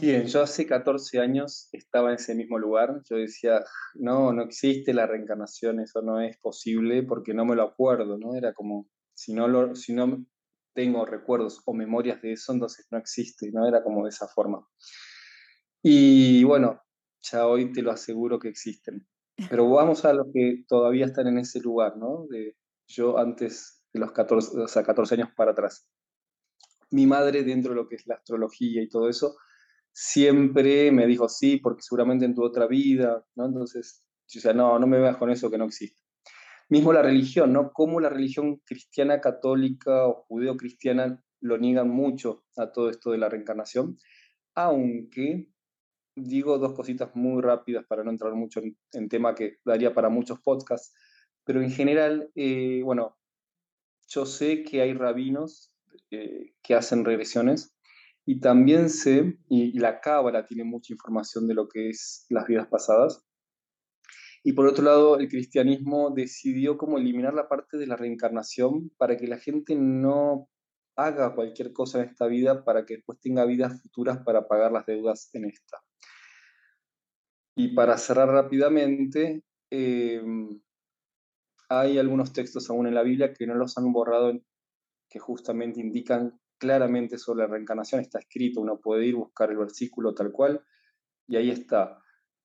Bien, 0.00 0.26
yo 0.26 0.42
hace 0.42 0.66
14 0.66 1.20
años 1.20 1.68
estaba 1.72 2.08
en 2.08 2.14
ese 2.16 2.34
mismo 2.34 2.58
lugar. 2.58 3.02
Yo 3.08 3.16
decía, 3.16 3.62
no, 3.94 4.32
no 4.32 4.42
existe 4.42 4.94
la 4.94 5.06
reencarnación, 5.06 5.80
eso 5.80 6.00
no 6.00 6.20
es 6.20 6.38
posible 6.38 7.02
porque 7.02 7.34
no 7.34 7.44
me 7.44 7.54
lo 7.54 7.62
acuerdo, 7.62 8.16
¿no? 8.18 8.34
Era 8.34 8.54
como, 8.54 8.88
si 9.12 9.34
no, 9.34 9.46
lo, 9.46 9.76
si 9.76 9.92
no 9.92 10.24
tengo 10.74 11.06
recuerdos 11.06 11.62
o 11.64 11.74
memorias 11.74 12.20
de 12.20 12.32
eso, 12.32 12.52
entonces 12.52 12.86
no 12.90 12.98
existe, 12.98 13.50
¿no? 13.52 13.66
Era 13.66 13.82
como 13.82 14.04
de 14.04 14.10
esa 14.10 14.28
forma. 14.28 14.66
Y 15.82 16.44
bueno, 16.44 16.80
ya 17.22 17.46
hoy 17.46 17.72
te 17.72 17.82
lo 17.82 17.90
aseguro 17.90 18.38
que 18.38 18.48
existen. 18.48 19.06
Pero 19.48 19.68
vamos 19.70 20.04
a 20.04 20.12
los 20.12 20.26
que 20.32 20.64
todavía 20.68 21.06
están 21.06 21.28
en 21.28 21.38
ese 21.38 21.60
lugar, 21.60 21.96
¿no? 21.96 22.26
De 22.28 22.56
yo 22.86 23.18
antes 23.18 23.82
de 23.92 24.00
los 24.00 24.12
14, 24.12 24.60
o 24.60 24.68
sea, 24.68 24.82
14 24.82 25.14
años 25.14 25.28
para 25.36 25.52
atrás. 25.52 25.88
Mi 26.90 27.06
madre, 27.06 27.42
dentro 27.44 27.70
de 27.70 27.76
lo 27.76 27.88
que 27.88 27.96
es 27.96 28.06
la 28.06 28.16
astrología 28.16 28.82
y 28.82 28.88
todo 28.88 29.08
eso, 29.08 29.36
siempre 29.92 30.92
me 30.92 31.06
dijo 31.06 31.28
sí, 31.28 31.56
porque 31.56 31.82
seguramente 31.82 32.24
en 32.24 32.34
tu 32.34 32.42
otra 32.42 32.66
vida, 32.66 33.24
¿no? 33.36 33.46
Entonces, 33.46 34.04
yo 34.28 34.38
decía, 34.38 34.52
no, 34.52 34.78
no 34.78 34.86
me 34.86 34.98
veas 34.98 35.16
con 35.16 35.30
eso 35.30 35.50
que 35.50 35.58
no 35.58 35.64
existe. 35.64 36.02
Mismo 36.74 36.92
la 36.92 37.02
religión, 37.02 37.52
¿no? 37.52 37.72
Cómo 37.72 38.00
la 38.00 38.08
religión 38.08 38.56
cristiana 38.64 39.20
católica 39.20 40.08
o 40.08 40.24
judeo-cristiana 40.26 41.22
lo 41.40 41.56
niegan 41.56 41.88
mucho 41.88 42.42
a 42.56 42.72
todo 42.72 42.90
esto 42.90 43.12
de 43.12 43.18
la 43.18 43.28
reencarnación, 43.28 43.96
aunque 44.56 45.52
digo 46.16 46.58
dos 46.58 46.72
cositas 46.72 47.14
muy 47.14 47.40
rápidas 47.42 47.84
para 47.86 48.02
no 48.02 48.10
entrar 48.10 48.32
mucho 48.34 48.60
en, 48.90 49.08
tema 49.08 49.36
que 49.36 49.58
daría 49.64 49.94
para 49.94 50.08
muchos 50.08 50.40
podcasts, 50.40 50.92
pero 51.44 51.62
en 51.62 51.70
general, 51.70 52.32
eh, 52.34 52.80
bueno, 52.82 53.18
yo 54.08 54.26
sé 54.26 54.64
que 54.64 54.80
hay 54.80 54.94
rabinos 54.94 55.72
eh, 56.10 56.54
que 56.60 56.74
hacen 56.74 57.04
regresiones 57.04 57.72
y 58.26 58.40
también 58.40 58.90
sé, 58.90 59.38
y, 59.48 59.78
la 59.78 60.00
cábala 60.00 60.44
tiene 60.44 60.64
mucha 60.64 60.92
información 60.92 61.46
de 61.46 61.54
lo 61.54 61.68
que 61.68 61.90
es 61.90 62.26
las 62.30 62.48
vidas 62.48 62.66
pasadas. 62.66 63.24
Y 64.46 64.52
por 64.52 64.66
otro 64.66 64.84
lado, 64.84 65.18
el 65.18 65.28
cristianismo 65.28 66.10
decidió 66.10 66.76
como 66.76 66.98
eliminar 66.98 67.32
la 67.32 67.48
parte 67.48 67.78
de 67.78 67.86
la 67.86 67.96
reencarnación 67.96 68.90
para 68.98 69.16
que 69.16 69.26
la 69.26 69.38
gente 69.38 69.74
no 69.74 70.50
haga 70.96 71.34
cualquier 71.34 71.72
cosa 71.72 72.02
en 72.02 72.10
esta 72.10 72.26
vida 72.26 72.62
para 72.62 72.84
que 72.84 72.96
después 72.96 73.18
tenga 73.20 73.46
vidas 73.46 73.80
futuras 73.82 74.18
para 74.18 74.46
pagar 74.46 74.70
las 74.70 74.84
deudas 74.84 75.30
en 75.32 75.46
esta. 75.46 75.78
Y 77.56 77.74
para 77.74 77.96
cerrar 77.96 78.28
rápidamente, 78.28 79.42
em, 79.70 80.60
hay 81.70 81.98
algunos 81.98 82.34
textos 82.34 82.68
aún 82.68 82.86
en 82.86 82.94
la 82.94 83.02
Biblia 83.02 83.32
que 83.32 83.46
no 83.46 83.54
los 83.54 83.78
han 83.78 83.92
borrado, 83.92 84.38
que 85.08 85.18
justamente 85.18 85.80
indican 85.80 86.38
claramente 86.58 87.16
sobre 87.16 87.44
la 87.44 87.46
reencarnación, 87.46 88.02
está 88.02 88.18
escrito, 88.18 88.60
uno 88.60 88.78
puede 88.78 89.06
ir, 89.06 89.16
buscar 89.16 89.50
el 89.50 89.56
versículo 89.56 90.14
tal 90.14 90.32
cual, 90.32 90.62
y 91.26 91.36
ahí 91.36 91.50
está. 91.50 91.98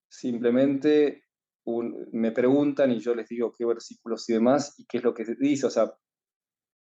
Simplemente 0.08 1.28
me 2.11 2.31
preguntan 2.31 2.91
y 2.91 2.99
yo 2.99 3.15
les 3.15 3.27
digo 3.27 3.53
qué 3.57 3.65
versículos 3.65 4.29
y 4.29 4.33
demás, 4.33 4.75
y 4.77 4.85
qué 4.85 4.97
es 4.97 5.03
lo 5.03 5.13
que 5.13 5.25
dice, 5.39 5.67
o 5.67 5.69
sea, 5.69 5.93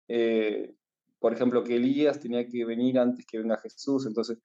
eh, 0.07 0.75
por 1.19 1.33
ejemplo, 1.33 1.63
que 1.63 1.75
Elías 1.75 2.19
tenía 2.19 2.45
que 2.47 2.65
venir 2.65 2.99
antes 2.99 3.25
que 3.25 3.39
venga 3.39 3.57
Jesús, 3.57 4.05
entonces 4.05 4.39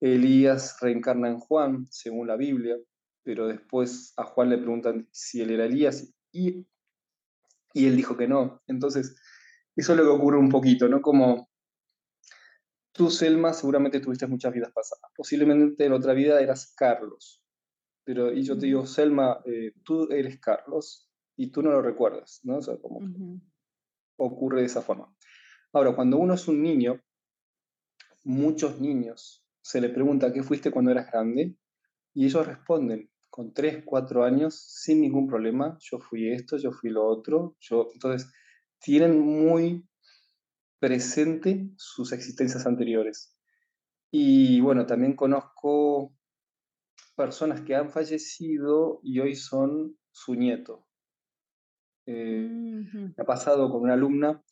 Elías 0.00 0.76
reencarna 0.80 1.28
en 1.28 1.38
Juan, 1.38 1.86
según 1.90 2.28
la 2.28 2.36
Biblia, 2.36 2.76
pero 3.22 3.46
después 3.46 4.14
a 4.16 4.24
Juan 4.24 4.50
le 4.50 4.58
preguntan 4.58 5.08
si 5.12 5.42
él 5.42 5.50
era 5.50 5.66
Elías 5.66 6.14
y, 6.32 6.66
y 7.74 7.86
él 7.86 7.96
dijo 7.96 8.16
que 8.16 8.28
no. 8.28 8.62
Entonces, 8.66 9.16
eso 9.76 9.92
es 9.92 9.98
lo 9.98 10.04
que 10.04 10.10
ocurre 10.10 10.38
un 10.38 10.48
poquito, 10.48 10.88
¿no? 10.88 11.02
Como 11.02 11.48
Tú, 12.98 13.10
Selma, 13.10 13.52
seguramente 13.52 14.00
tuviste 14.00 14.26
muchas 14.26 14.52
vidas 14.52 14.72
pasadas. 14.72 15.12
Posiblemente 15.14 15.84
en 15.84 15.92
otra 15.92 16.14
vida 16.14 16.40
eras 16.40 16.74
Carlos. 16.76 17.40
Pero, 18.08 18.32
y 18.32 18.42
yo 18.42 18.56
te 18.56 18.64
digo, 18.64 18.86
Selma, 18.86 19.42
eh, 19.44 19.74
tú 19.84 20.10
eres 20.10 20.40
Carlos 20.40 21.10
y 21.36 21.50
tú 21.50 21.60
no 21.60 21.70
lo 21.70 21.82
recuerdas, 21.82 22.40
¿no? 22.42 22.56
O 22.56 22.62
sea, 22.62 22.78
como 22.78 23.02
ocurre 24.16 24.60
de 24.60 24.66
esa 24.66 24.80
forma. 24.80 25.14
Ahora, 25.74 25.94
cuando 25.94 26.16
uno 26.16 26.32
es 26.32 26.48
un 26.48 26.62
niño, 26.62 27.02
muchos 28.24 28.80
niños 28.80 29.44
se 29.60 29.82
le 29.82 29.90
pregunta 29.90 30.32
qué 30.32 30.42
fuiste 30.42 30.70
cuando 30.70 30.90
eras 30.90 31.12
grande 31.12 31.58
y 32.14 32.24
ellos 32.24 32.46
responden 32.46 33.10
con 33.28 33.52
3, 33.52 33.82
4 33.84 34.24
años 34.24 34.58
sin 34.58 35.02
ningún 35.02 35.28
problema, 35.28 35.76
yo 35.78 35.98
fui 35.98 36.32
esto, 36.32 36.56
yo 36.56 36.72
fui 36.72 36.88
lo 36.88 37.06
otro, 37.06 37.58
yo 37.60 37.90
entonces 37.92 38.32
tienen 38.80 39.20
muy 39.20 39.86
presente 40.78 41.68
sus 41.76 42.12
existencias 42.12 42.64
anteriores. 42.64 43.36
Y 44.10 44.62
bueno, 44.62 44.86
también 44.86 45.14
conozco 45.14 46.17
personas 47.18 47.62
que 47.62 47.74
han 47.74 47.90
fallecido 47.90 49.00
y 49.02 49.18
hoy 49.18 49.34
son 49.34 49.98
su 50.12 50.36
nieto. 50.36 50.86
Eh, 52.06 52.48
me 52.48 53.14
ha 53.18 53.24
pasado 53.24 53.70
con 53.70 53.82
una 53.82 53.94
alumna 53.94 54.42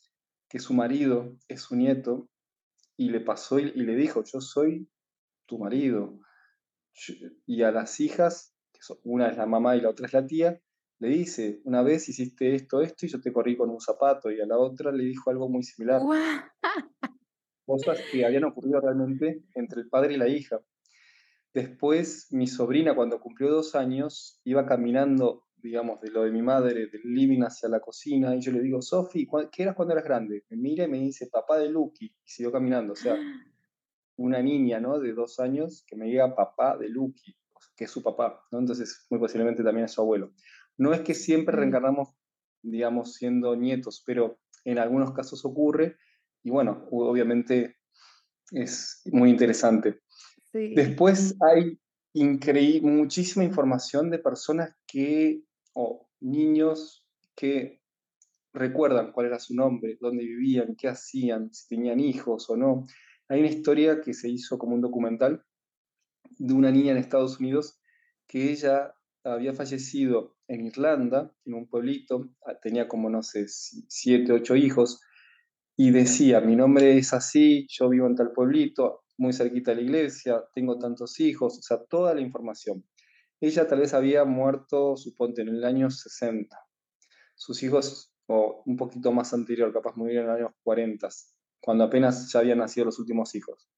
que 0.49 0.59
su 0.59 0.73
marido 0.73 1.37
es 1.47 1.61
su 1.61 1.77
nieto 1.77 2.29
y 2.97 3.09
le 3.09 3.21
pasó 3.21 3.57
y, 3.57 3.71
le 3.71 3.95
dijo, 3.95 4.21
yo 4.25 4.41
soy 4.41 4.89
tu 5.45 5.57
marido. 5.57 6.19
y 7.45 7.63
a 7.63 7.71
las 7.71 8.01
hijas, 8.01 8.53
que 8.73 8.81
una 9.03 9.29
es 9.29 9.37
la 9.37 9.45
mamá 9.45 9.77
y 9.77 9.81
la 9.81 9.89
otra 9.89 10.07
es 10.07 10.13
la 10.13 10.27
tía, 10.27 10.61
le 10.99 11.07
dice, 11.07 11.61
una 11.63 11.83
vez 11.83 12.09
hiciste 12.09 12.53
esto, 12.53 12.81
esto 12.81 13.05
y 13.05 13.09
yo 13.09 13.21
te 13.21 13.31
corrí 13.31 13.55
con 13.55 13.69
un 13.69 13.79
zapato 13.79 14.29
y 14.29 14.41
a 14.41 14.45
la 14.45 14.57
otra 14.57 14.91
le 14.91 15.05
dijo 15.05 15.29
algo 15.29 15.47
muy 15.47 15.63
similar. 15.63 16.01
Cosas 17.65 17.99
que 18.11 18.25
habían 18.25 18.43
ocurrido 18.43 18.81
realmente 18.81 19.45
entre 19.55 19.81
el 19.81 19.89
padre 19.89 20.15
y 20.15 20.17
la 20.17 20.27
hija. 20.27 20.59
Después 21.57 22.27
mi 22.29 22.45
sobrina 22.45 22.93
cuando 22.93 23.19
cumplió 23.19 23.49
dos 23.49 23.73
años 23.73 24.39
iba 24.43 24.67
caminando, 24.67 25.47
digamos, 25.55 25.99
de 26.01 26.11
lo 26.11 26.21
de 26.21 26.29
mi 26.29 26.43
madre, 26.43 26.85
del 26.85 27.01
living 27.01 27.41
hacia 27.41 27.67
la 27.67 27.79
cocina 27.79 28.35
y 28.35 28.41
yo 28.41 28.51
le 28.51 28.61
digo, 28.61 28.79
Sofi, 28.79 29.27
¿qué 29.51 29.63
eras 29.63 29.73
cuando 29.73 29.95
eras 29.95 30.05
grande? 30.05 30.45
Me 30.51 30.57
mira 30.57 30.83
y 30.83 30.87
me 30.87 30.99
dice, 30.99 31.25
papá 31.31 31.57
de 31.57 31.69
Lucky 31.69 32.05
y 32.05 32.29
siguió 32.29 32.51
caminando. 32.51 32.93
O 32.93 32.95
sea, 32.95 33.15
una 34.17 34.39
niña, 34.39 34.79
¿no? 34.79 34.99
De 34.99 35.13
dos 35.13 35.39
años 35.39 35.83
que 35.87 35.95
me 35.95 36.05
diga 36.05 36.35
papá 36.35 36.77
de 36.77 36.89
Lucky, 36.89 37.35
que 37.75 37.85
es 37.85 37.89
su 37.89 38.03
papá, 38.03 38.39
¿no? 38.51 38.59
Entonces 38.59 39.07
muy 39.09 39.19
posiblemente 39.19 39.63
también 39.63 39.85
es 39.85 39.93
su 39.93 40.01
abuelo. 40.01 40.33
No 40.77 40.93
es 40.93 41.01
que 41.01 41.15
siempre 41.15 41.55
reencarnamos, 41.55 42.09
digamos, 42.61 43.15
siendo 43.15 43.55
nietos, 43.55 44.03
pero 44.05 44.37
en 44.63 44.77
algunos 44.77 45.11
casos 45.11 45.43
ocurre 45.43 45.97
y 46.43 46.51
bueno, 46.51 46.87
obviamente 46.91 47.77
es 48.51 49.01
muy 49.11 49.31
interesante. 49.31 50.01
Después 50.75 51.35
hay 51.41 51.79
muchísima 52.81 53.45
información 53.45 54.09
de 54.09 54.19
personas 54.19 54.75
que, 54.87 55.41
o 55.73 56.09
niños 56.19 57.05
que 57.35 57.81
recuerdan 58.53 59.11
cuál 59.11 59.27
era 59.27 59.39
su 59.39 59.55
nombre, 59.55 59.97
dónde 60.01 60.23
vivían, 60.23 60.75
qué 60.75 60.87
hacían, 60.87 61.53
si 61.53 61.67
tenían 61.67 61.99
hijos 61.99 62.49
o 62.49 62.57
no. 62.57 62.85
Hay 63.29 63.39
una 63.41 63.49
historia 63.49 64.01
que 64.01 64.13
se 64.13 64.29
hizo 64.29 64.57
como 64.57 64.75
un 64.75 64.81
documental 64.81 65.43
de 66.37 66.53
una 66.53 66.71
niña 66.71 66.91
en 66.91 66.97
Estados 66.97 67.39
Unidos 67.39 67.79
que 68.27 68.51
ella 68.51 68.93
había 69.23 69.53
fallecido 69.53 70.35
en 70.47 70.65
Irlanda, 70.65 71.33
en 71.45 71.53
un 71.53 71.67
pueblito, 71.67 72.29
ah, 72.45 72.57
tenía 72.61 72.87
como, 72.87 73.09
no 73.09 73.21
sé, 73.21 73.45
siete, 73.47 74.31
ocho 74.31 74.55
hijos, 74.55 75.01
y 75.75 75.91
decía, 75.91 76.41
mi 76.41 76.55
nombre 76.55 76.97
es 76.97 77.13
así, 77.13 77.67
yo 77.69 77.89
vivo 77.89 78.07
en 78.07 78.15
tal 78.15 78.31
pueblito, 78.31 79.03
muy 79.17 79.33
cerquita 79.33 79.71
de 79.71 79.77
la 79.77 79.81
iglesia, 79.83 80.43
tengo 80.53 80.77
tantos 80.77 81.19
hijos, 81.19 81.57
o 81.57 81.61
sea, 81.61 81.83
toda 81.83 82.13
la 82.13 82.21
información. 82.21 82.85
Ella 83.39 83.67
tal 83.67 83.79
vez 83.79 83.93
había 83.93 84.25
muerto, 84.25 84.95
suponte, 84.97 85.41
en 85.41 85.49
el 85.49 85.63
año 85.63 85.89
60. 85.89 86.57
Sus 87.35 87.61
hijos, 87.63 88.13
o 88.27 88.63
un 88.65 88.77
poquito 88.77 89.11
más 89.11 89.33
anterior, 89.33 89.71
capaz 89.71 89.95
murieron 89.95 90.25
en 90.25 90.31
los 90.31 90.39
años 90.39 90.51
40, 90.63 91.09
cuando 91.59 91.83
apenas 91.83 92.31
ya 92.31 92.39
habían 92.39 92.59
nacido 92.59 92.85
los 92.85 92.99
últimos 92.99 93.35
hijos. 93.35 93.69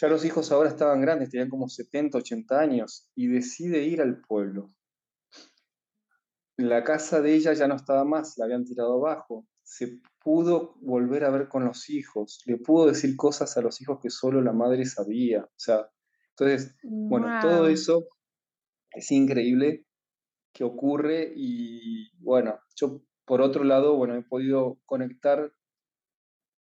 Ya 0.00 0.08
los 0.08 0.24
hijos 0.24 0.50
ahora 0.50 0.70
estaban 0.70 1.02
grandes, 1.02 1.30
tenían 1.30 1.50
como 1.50 1.68
70, 1.68 2.18
80 2.18 2.58
años, 2.58 3.10
y 3.14 3.26
decide 3.26 3.82
ir 3.82 4.00
al 4.00 4.22
pueblo. 4.22 4.72
La 6.56 6.84
casa 6.84 7.20
de 7.20 7.34
ella 7.34 7.52
ya 7.52 7.68
no 7.68 7.76
estaba 7.76 8.04
más, 8.04 8.38
la 8.38 8.46
habían 8.46 8.64
tirado 8.64 8.94
abajo. 8.94 9.46
Se 9.70 10.00
pudo 10.18 10.74
volver 10.80 11.22
a 11.24 11.30
ver 11.30 11.48
con 11.48 11.64
los 11.64 11.88
hijos, 11.90 12.42
le 12.44 12.56
pudo 12.56 12.86
decir 12.86 13.14
cosas 13.16 13.56
a 13.56 13.60
los 13.60 13.80
hijos 13.80 14.00
que 14.02 14.10
solo 14.10 14.42
la 14.42 14.52
madre 14.52 14.84
sabía. 14.84 15.44
O 15.44 15.58
sea, 15.58 15.88
entonces, 16.30 16.76
bueno, 16.82 17.28
todo 17.40 17.68
eso 17.68 18.08
es 18.90 19.12
increíble 19.12 19.86
que 20.52 20.64
ocurre 20.64 21.32
y 21.36 22.10
bueno, 22.18 22.58
yo 22.74 23.00
por 23.24 23.42
otro 23.42 23.62
lado, 23.62 23.94
bueno, 23.94 24.16
he 24.16 24.22
podido 24.22 24.80
conectar 24.86 25.52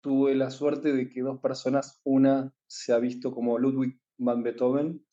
tuve 0.01 0.35
la 0.35 0.49
suerte 0.49 0.91
de 0.91 1.07
que 1.07 1.21
dos 1.21 1.39
personas, 1.39 2.01
una 2.03 2.53
se 2.67 2.91
ha 2.91 2.97
visto 2.97 3.31
como 3.31 3.57
Ludwig 3.57 3.97
van 4.17 4.43
Beethoven 4.43 5.05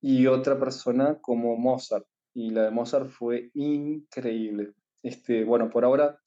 y 0.00 0.28
otra 0.28 0.56
persona 0.56 1.18
como 1.20 1.56
Mozart. 1.56 2.06
y 2.32 2.50
la 2.50 2.64
de 2.64 2.70
Mozart 2.70 3.10
fue 3.10 3.50
increíble. 3.54 4.74
Este, 5.02 5.44
bueno, 5.44 5.68
por 5.68 5.84
ahora 5.84 6.21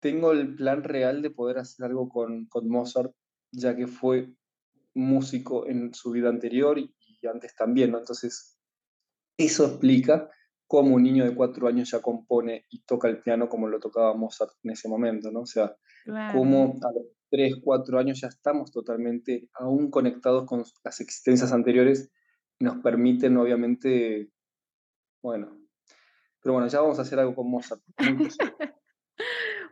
tengo 0.00 0.32
el 0.32 0.54
plan 0.56 0.82
real 0.82 1.22
de 1.22 1.30
poder 1.30 1.58
hacer 1.58 1.86
algo 1.86 2.08
con, 2.08 2.46
con 2.46 2.68
Mozart, 2.68 3.12
ya 3.52 3.76
que 3.76 3.86
fue 3.86 4.32
músico 4.94 5.66
en 5.66 5.94
su 5.94 6.10
vida 6.10 6.28
anterior 6.28 6.78
y, 6.78 6.94
antes 7.30 7.54
también, 7.54 7.90
¿no? 7.90 7.98
Entonces, 7.98 8.58
eso 9.36 9.66
explica 9.66 10.30
cómo 10.66 10.94
un 10.94 11.02
niño 11.02 11.24
de 11.24 11.34
cuatro 11.34 11.68
años 11.68 11.90
ya 11.90 12.00
compone 12.00 12.64
y 12.70 12.82
toca 12.84 13.08
el 13.08 13.20
piano 13.20 13.48
como 13.48 13.68
lo 13.68 13.78
tocaba 13.78 14.14
Mozart 14.14 14.52
en 14.62 14.70
ese 14.70 14.88
momento, 14.88 15.30
¿no? 15.30 15.40
O 15.40 15.46
sea, 15.46 15.76
cómo 16.32 16.78
a 16.82 16.92
los 16.92 17.06
tres, 17.30 17.56
cuatro 17.62 17.98
años 17.98 18.20
ya 18.20 18.28
estamos 18.28 18.72
totalmente 18.72 19.48
aún 19.52 19.90
conectados 19.90 20.46
con 20.46 20.64
las 20.82 21.00
existencias 21.00 21.52
anteriores 21.52 22.10
y 22.58 22.64
nos 22.64 22.78
permiten, 22.78 23.36
obviamente, 23.36 24.30
bueno, 25.22 25.60
pero 26.40 26.54
bueno, 26.54 26.68
ya 26.68 26.80
vamos 26.80 26.98
a 26.98 27.02
hacer 27.02 27.18
algo 27.18 27.34
con 27.34 27.50
Mozart. 27.50 27.82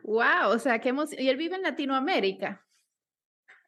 wow, 0.09 0.53
o 0.55 0.59
sea, 0.59 0.81
que 0.81 0.89
hemos... 0.89 1.13
¿Y 1.13 1.29
él 1.29 1.37
vive 1.37 1.57
en 1.57 1.63
Latinoamérica? 1.63 2.65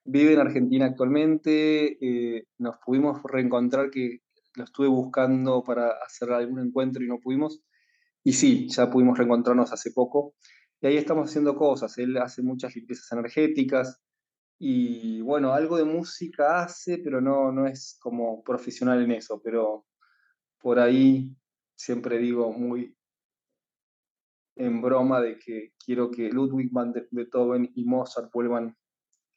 Vive 0.05 0.33
en 0.33 0.41
Argentina 0.41 0.87
actualmente, 0.87 1.99
eh, 2.01 2.47
nos 2.59 2.77
pudimos 2.85 3.23
reencontrar, 3.23 3.91
que 3.91 4.21
lo 4.57 4.65
estuve 4.65 4.89
buscando 4.89 5.63
para 5.63 5.91
hacer 6.05 6.33
algún 6.33 6.61
encuentro 6.61 7.05
y 7.05 7.09
no 7.09 7.21
pudimos. 7.21 7.63
Y 8.25 8.33
sí, 8.33 8.69
ya 8.71 8.91
pudimos 8.91 9.19
reencontrarnos 9.19 9.73
hace 9.73 9.93
poco. 9.93 10.35
Y 10.81 10.87
ahí 10.87 10.97
estamos 10.97 11.29
haciendo 11.29 11.55
cosas. 11.55 11.97
Él 11.99 12.17
hace 12.17 12.43
muchas 12.43 12.75
limpiezas 12.75 13.13
energéticas. 13.13 14.01
Y 14.59 15.21
bueno, 15.21 15.53
algo 15.53 15.77
de 15.77 15.85
música 15.85 16.63
hace, 16.63 16.99
pero 16.99 17.21
no, 17.21 17.53
no 17.53 17.67
es 17.67 17.99
como 18.01 18.43
profesional 18.43 19.03
en 19.03 19.13
eso. 19.13 19.41
Pero 19.45 19.87
por 20.59 20.79
ahí 20.79 21.37
siempre 21.77 22.19
digo 22.19 22.53
muy 22.53 22.97
en 24.61 24.83
broma 24.83 25.21
de 25.21 25.39
que 25.39 25.73
quiero 25.85 26.11
que 26.11 26.29
Ludwig 26.29 26.71
van 26.71 26.93
Beethoven 27.11 27.71
y 27.75 27.85
Mozart 27.85 28.31
vuelvan 28.33 28.77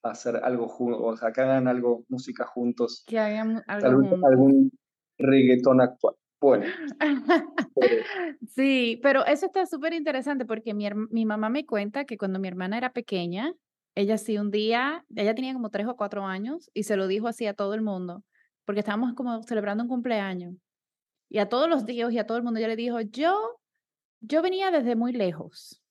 a 0.04 0.10
hacer 0.10 0.36
algo 0.36 0.68
juntos, 0.68 1.02
o 1.02 1.16
sea, 1.16 1.32
que 1.32 1.42
hagan 1.42 1.68
algo, 1.68 2.04
música 2.10 2.46
juntos. 2.46 3.06
Que 3.08 3.20
hagan 3.20 3.64
algo 3.68 4.02
algún 4.26 4.72
reggaetón 5.18 5.80
actual. 5.80 6.16
Bueno. 6.42 6.66
sí, 8.50 9.00
pero 9.02 9.26
eso 9.26 9.46
está 9.46 9.66
súper 9.66 9.94
interesante 9.94 10.46
porque 10.46 10.74
mi, 10.74 10.90
mi 11.10 11.26
mamá 11.26 11.48
me 11.48 11.66
cuenta 11.66 12.04
que 12.04 12.18
cuando 12.18 12.40
mi 12.40 12.50
hermana 12.50 12.78
era 12.78 12.92
pequeña, 12.92 13.54
ella 13.96 14.18
sí 14.18 14.38
un 14.38 14.52
día, 14.52 15.06
ella 15.16 15.36
tenía 15.36 15.54
como 15.54 15.70
tres 15.70 15.88
o 15.88 15.96
cuatro 15.96 16.26
años 16.26 16.70
y 16.74 16.84
se 16.84 16.98
lo 16.98 17.08
dijo 17.08 17.30
así 17.30 17.48
a 17.48 17.54
todo 17.54 17.74
el 17.76 17.82
mundo, 17.82 18.26
porque 18.66 18.80
estábamos 18.80 19.14
como 19.14 19.42
celebrando 19.44 19.84
un 19.84 19.90
cumpleaños. 19.90 20.56
Y 21.30 21.40
a 21.40 21.48
todos 21.48 21.70
los 21.70 21.86
tíos 21.86 22.12
y 22.12 22.20
a 22.20 22.28
todo 22.28 22.38
el 22.38 22.44
mundo 22.44 22.60
ella 22.60 22.68
le 22.68 22.76
dijo, 22.76 23.00
yo, 23.00 23.62
yo 24.24 24.42
venía 24.42 24.72
desde 24.72 24.96
muy 24.96 25.14
lejos. 25.14 25.82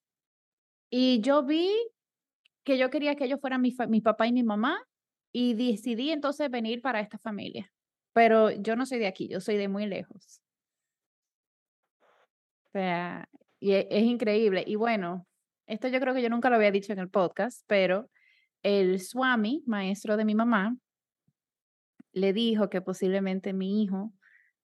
Y 0.91 1.21
yo 1.21 1.45
vi 1.45 1.71
que 2.65 2.77
yo 2.79 2.91
quería 2.91 3.15
que 3.15 3.25
ellos 3.25 3.41
fueran 3.41 3.61
mi, 3.62 3.75
mi 3.89 4.01
papá 4.01 4.27
y 4.27 4.33
mi 4.33 4.43
mamá 4.43 4.79
y 5.33 5.55
decidí 5.55 6.11
entonces 6.11 6.51
venir 6.51 6.83
para 6.83 7.01
esta 7.01 7.19
familia 7.19 7.73
pero 8.12 8.51
yo 8.51 8.77
no 8.77 8.87
soy 8.87 8.99
de 8.99 9.07
aquí, 9.07 9.29
yo 9.29 9.41
soy 9.41 9.57
de 9.57 9.69
muy 9.69 9.87
lejos. 9.87 10.43
O 12.67 12.71
sea, 12.73 13.29
y 13.61 13.73
e, 13.73 13.89
es, 13.91 14.05
increíble. 14.05 14.65
Y 14.67 14.77
bueno, 14.77 15.27
esto 15.67 15.89
yo 15.89 16.01
creo 16.01 16.15
que 16.15 16.23
yo 16.23 16.31
nunca 16.31 16.51
lo 16.51 16.57
había 16.57 16.71
dicho 16.71 16.93
en 16.93 16.99
el 16.99 17.09
podcast, 17.09 17.65
pero 17.67 18.11
el 18.62 19.01
Swami, 19.01 19.62
maestro 19.67 20.17
de 20.17 20.25
mi 20.25 20.35
mamá, 20.35 20.77
le 22.12 22.33
dijo 22.33 22.69
que 22.69 22.81
posiblemente 22.83 23.53
mi 23.53 23.83
hijo 23.83 24.12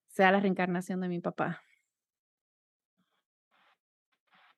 sea 0.09 0.33
la 0.33 0.41
reencarnación 0.41 1.01
de 1.01 1.09
mi 1.09 1.21
papá. 1.21 1.63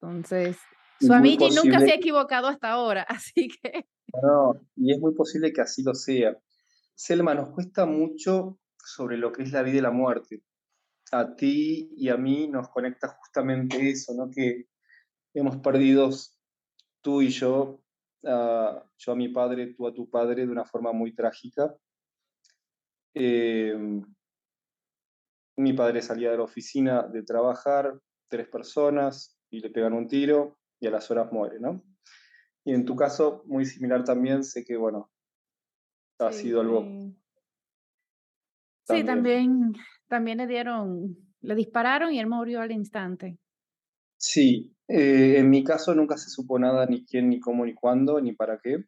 Entonces, 0.02 0.56
Swamiji 1.00 1.50
nunca 1.50 1.80
se 1.80 1.92
ha 1.92 1.94
equivocado 1.94 2.48
hasta 2.48 2.70
ahora, 2.70 3.02
así 3.08 3.48
que... 3.48 3.86
No, 4.22 4.54
y 4.76 4.92
es 4.92 4.98
muy 4.98 5.14
posible 5.14 5.52
que 5.52 5.60
así 5.60 5.82
lo 5.82 5.94
sea. 5.94 6.36
Selma, 6.94 7.34
nos 7.34 7.50
cuesta 7.50 7.86
mucho 7.86 8.58
sobre 8.76 9.16
lo 9.16 9.32
que 9.32 9.42
es 9.42 9.52
la 9.52 9.62
vida 9.62 9.78
y 9.78 9.82
la 9.82 9.90
muerte. 9.90 10.42
A 11.12 11.34
ti 11.34 11.90
y 11.96 12.08
a 12.08 12.16
mí 12.16 12.48
nos 12.48 12.68
conecta 12.68 13.08
justamente 13.08 13.90
eso, 13.90 14.14
¿no? 14.14 14.30
Que 14.30 14.66
hemos 15.34 15.58
perdido 15.58 16.10
tú 17.00 17.22
y 17.22 17.28
yo, 17.28 17.82
yo 18.22 19.12
a 19.12 19.16
mi 19.16 19.28
padre, 19.28 19.74
tú 19.74 19.86
a 19.86 19.94
tu 19.94 20.08
padre, 20.10 20.46
de 20.46 20.52
una 20.52 20.64
forma 20.64 20.92
muy 20.92 21.14
trágica. 21.14 21.74
Em, 23.14 24.02
mi 25.56 25.72
padre 25.72 26.02
salía 26.02 26.30
de 26.30 26.36
la 26.36 26.44
oficina 26.44 27.02
de 27.02 27.22
trabajar, 27.22 27.98
tres 28.28 28.48
personas, 28.48 29.39
y 29.50 29.60
le 29.60 29.70
pegan 29.70 29.92
un 29.92 30.08
tiro 30.08 30.58
y 30.78 30.86
a 30.86 30.90
las 30.90 31.10
horas 31.10 31.32
muere, 31.32 31.58
¿no? 31.60 31.82
Y 32.64 32.74
en 32.74 32.84
tu 32.84 32.94
caso, 32.94 33.42
muy 33.46 33.64
similar 33.64 34.04
también, 34.04 34.44
sé 34.44 34.64
que, 34.64 34.76
bueno, 34.76 35.10
ha 36.18 36.32
sido 36.32 36.60
algo 36.60 36.84
Sí, 38.90 39.04
también, 39.04 39.72
también 40.08 40.38
le 40.38 40.46
dieron, 40.46 41.16
le 41.40 41.54
dispararon 41.54 42.12
y 42.12 42.18
él 42.18 42.26
murió 42.26 42.60
al 42.60 42.72
instante. 42.72 43.38
Sí, 44.16 44.74
eh, 44.88 45.36
en 45.38 45.48
mi 45.48 45.62
caso 45.64 45.94
nunca 45.94 46.16
se 46.16 46.28
supo 46.28 46.58
nada, 46.58 46.86
ni 46.86 47.04
quién, 47.04 47.28
ni 47.28 47.40
cómo, 47.40 47.64
ni 47.64 47.74
cuándo, 47.74 48.20
ni 48.20 48.32
para 48.32 48.58
qué. 48.58 48.84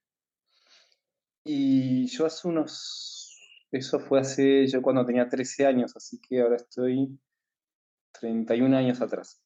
Y 1.44 2.06
yo 2.06 2.26
hace 2.26 2.48
unos, 2.48 3.36
eso 3.70 3.98
fue 4.00 4.20
hace, 4.20 4.66
yo 4.66 4.82
cuando 4.82 5.06
tenía 5.06 5.28
13 5.28 5.66
años, 5.66 5.96
así 5.96 6.20
que 6.20 6.40
ahora 6.40 6.56
estoy 6.56 7.18
31 8.12 8.76
años 8.76 9.00
atrás. 9.00 9.41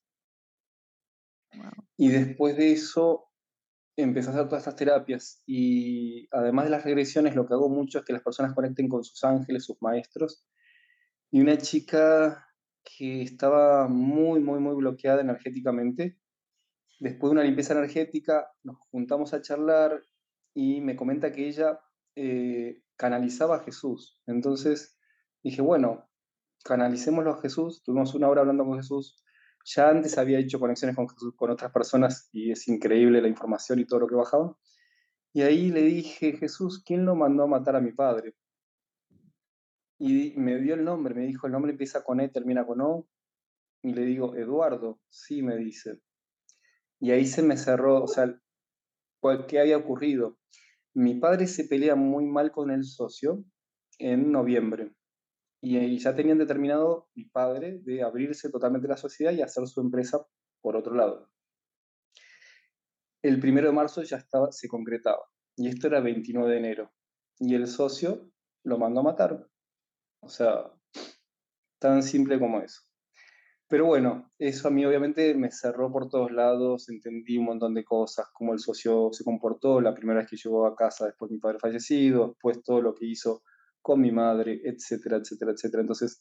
Y 1.97 2.09
después 2.09 2.57
de 2.57 2.73
eso 2.73 3.27
empecé 3.97 4.29
a 4.29 4.33
hacer 4.33 4.49
todas 4.49 4.62
estas 4.62 4.77
terapias 4.77 5.42
y 5.47 6.29
además 6.31 6.66
de 6.66 6.71
las 6.71 6.85
regresiones 6.85 7.35
lo 7.35 7.47
que 7.47 7.55
hago 7.55 7.71
mucho 7.71 7.99
es 7.99 8.05
que 8.05 8.12
las 8.12 8.23
personas 8.23 8.55
conecten 8.55 8.88
con 8.88 9.03
sus 9.03 9.25
ángeles, 9.25 9.64
sus 9.64 9.81
maestros. 9.81 10.47
Y 11.31 11.40
una 11.40 11.57
chica 11.57 12.47
que 12.85 13.23
estaba 13.23 13.88
muy, 13.88 14.40
muy, 14.40 14.61
muy 14.61 14.75
bloqueada 14.77 15.21
energéticamente, 15.23 16.19
después 17.01 17.31
de 17.31 17.33
una 17.33 17.45
limpieza 17.45 17.75
energética 17.75 18.49
nos 18.62 18.77
juntamos 18.90 19.35
a 19.35 19.42
charlar 19.42 20.03
y 20.55 20.81
me 20.81 20.97
comenta 20.97 21.33
que 21.33 21.49
ella 21.49 21.81
eh, 22.14 22.83
canalizaba 22.97 23.57
a 23.57 23.64
Jesús. 23.64 24.21
Entonces 24.27 24.99
dije, 25.42 25.62
bueno, 25.62 26.09
canalicémoslo 26.64 27.33
a 27.33 27.40
Jesús. 27.40 27.83
Tuvimos 27.83 28.14
una 28.14 28.29
hora 28.29 28.42
hablando 28.42 28.64
con 28.64 28.77
Jesús 28.77 29.23
ya 29.66 29.88
antes 29.88 30.16
había 30.16 30.38
hecho 30.38 30.61
conexiones 30.61 30.94
con, 30.94 31.07
con 31.35 31.50
otras 31.50 31.72
personas 31.72 32.29
y 32.33 32.52
es 32.52 32.68
increíble 32.68 33.20
la 33.20 33.29
información 33.29 33.81
y 33.81 33.85
todo 33.85 34.00
lo 34.00 34.07
que 34.07 34.14
bajaba. 34.14 34.57
Y 35.33 35.42
ahí 35.42 35.70
le 35.70 35.83
dije, 35.83 36.37
Jesús, 36.37 36.83
¿quién 36.85 37.05
lo 37.05 37.16
mandó 37.16 37.42
a 37.42 37.48
matar 37.48 37.74
a 37.74 37.81
mi 37.81 37.92
padre? 37.92 38.35
Y 39.98 40.35
me 40.37 40.61
dio 40.61 40.74
el 40.74 40.85
nombre, 40.85 41.14
me 41.14 41.26
dijo, 41.26 41.46
el 41.46 41.52
nombre 41.52 41.72
empieza 41.72 42.05
con 42.05 42.20
E, 42.20 42.29
termina 42.29 42.64
con 42.64 42.81
O. 42.81 43.09
Y 43.83 43.92
le 43.92 44.02
digo, 44.02 44.37
Eduardo, 44.37 45.00
sí, 45.09 45.42
me 45.42 45.57
dice. 45.57 46.00
Y 47.00 47.11
ahí 47.11 47.26
se 47.26 47.42
me 47.42 47.57
cerró, 47.57 48.02
o 48.02 48.07
sea, 48.07 48.40
¿qué 49.48 49.61
había 49.61 49.79
ocurrido? 49.79 50.38
Mi 50.94 51.16
padre 51.16 51.46
se 51.48 51.64
pelea 51.64 51.96
muy 51.96 52.24
mal 52.24 52.52
con 52.52 52.70
el 52.70 52.85
socio 52.85 53.44
en 53.98 54.31
noviembre 54.31 54.95
y, 55.68 55.98
ya 55.98 56.14
tenían 56.14 56.38
determinado 56.38 57.09
mi 57.14 57.24
padre 57.24 57.81
de 57.83 58.02
abrirse 58.02 58.50
totalmente 58.50 58.87
la 58.87 58.96
sociedad 58.96 59.33
y 59.33 59.42
hacer 59.42 59.66
su 59.66 59.81
empresa 59.81 60.24
por 60.61 60.76
otro 60.76 60.94
lado. 60.94 61.29
El 63.20 63.40
primero 63.40 63.66
de 63.66 63.74
marzo 63.74 64.02
ya 64.02 64.18
estaba, 64.18 64.52
se 64.52 64.68
concretaba 64.68 65.24
y 65.57 65.66
esto 65.68 65.88
era 65.88 66.00
29 66.00 66.52
de 66.52 66.59
enero 66.59 66.92
y 67.40 67.55
el 67.57 67.66
socio 67.66 68.31
lo 68.62 68.79
mandó 68.79 69.00
a 69.00 69.05
matar. 69.05 69.48
O 70.20 70.29
sea, 70.29 70.70
tan 71.81 72.02
simple 72.02 72.38
como 72.38 72.61
eso. 72.61 72.83
Pero 73.68 73.87
bueno, 73.87 74.31
eso 74.38 74.68
a 74.68 74.70
mí 74.70 74.87
obviamente 74.87 75.35
me 75.35 75.50
cerró 75.50 75.90
por 75.90 76.09
todos 76.09 76.31
lados, 76.31 76.88
entendí 76.88 77.38
un 77.38 77.46
montón 77.46 77.74
de 77.74 77.85
cosas, 77.85 78.29
cómo 78.33 78.52
el 78.52 78.61
socio 78.61 79.11
se 79.12 79.24
comportó 79.24 79.81
la 79.81 79.92
primera 79.92 80.20
vez 80.20 80.31
que 80.31 80.37
llegó 80.37 80.66
a 80.66 80.76
casa 80.76 81.07
después 81.07 81.29
de 81.29 81.35
mi 81.35 81.40
padre 81.40 81.59
fallecido, 81.59 82.29
después 82.29 82.62
todo 82.62 82.81
lo 82.81 82.94
que 82.94 83.07
hizo 83.07 83.42
con 83.87 84.01
mi 84.01 84.11
madre, 84.11 84.61
etcétera, 84.64 85.18
etcétera, 85.18 85.53
etcétera. 85.53 85.81
Entonces, 85.83 86.20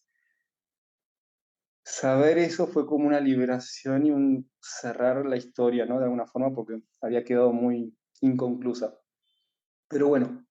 saber 1.83 2.37
eso 2.37 2.67
fue 2.67 2.85
como 2.85 3.07
una 3.07 3.19
liberación 3.19 4.05
y 4.05 4.11
un 4.11 4.51
cerrar 4.61 5.25
la 5.25 5.35
historia, 5.35 5.87
¿no? 5.87 5.97
De 5.97 6.03
alguna 6.03 6.27
forma, 6.27 6.53
porque 6.53 6.79
había 7.01 7.23
quedado 7.23 7.51
muy 7.53 7.97
inconclusa. 8.21 8.93
Pero 9.89 10.09
bueno, 10.09 10.45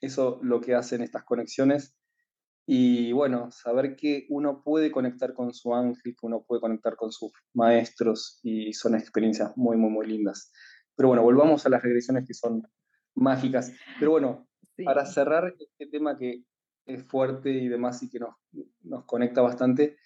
eso 0.00 0.38
lo 0.44 0.60
que 0.60 0.76
hacen 0.76 1.02
estas 1.02 1.24
conexiones. 1.24 1.96
Y 2.68 3.10
bueno, 3.10 3.50
saber 3.50 3.96
que 3.96 4.26
uno 4.28 4.62
puede 4.62 4.92
conectar 4.92 5.34
con 5.34 5.52
su 5.52 5.74
ángel, 5.74 6.14
que 6.14 6.24
uno 6.24 6.44
puede 6.46 6.60
conectar 6.60 6.94
con 6.94 7.10
sus 7.10 7.32
maestros 7.52 8.38
y 8.44 8.72
son 8.74 8.94
experiencias 8.94 9.56
muy, 9.56 9.76
muy, 9.76 9.90
muy 9.90 10.06
lindas. 10.06 10.52
Pero 10.94 11.08
bueno, 11.08 11.24
volvamos 11.24 11.66
a 11.66 11.68
las 11.68 11.82
regresiones 11.82 12.28
que 12.28 12.34
son 12.34 12.62
mágicas. 13.16 13.72
Pero 13.98 14.12
bueno, 14.12 14.46
para 14.84 15.04
cerrar 15.04 15.52
este 15.58 15.88
tema 15.88 16.16
que 16.16 16.44
es 16.94 17.04
fuerte 17.04 17.50
y 17.50 17.68
demás 17.68 18.02
y 18.02 18.08
que 18.08 18.18
nos, 18.18 18.34
nos 18.82 19.04
conecta 19.04 19.42
bastante. 19.42 19.96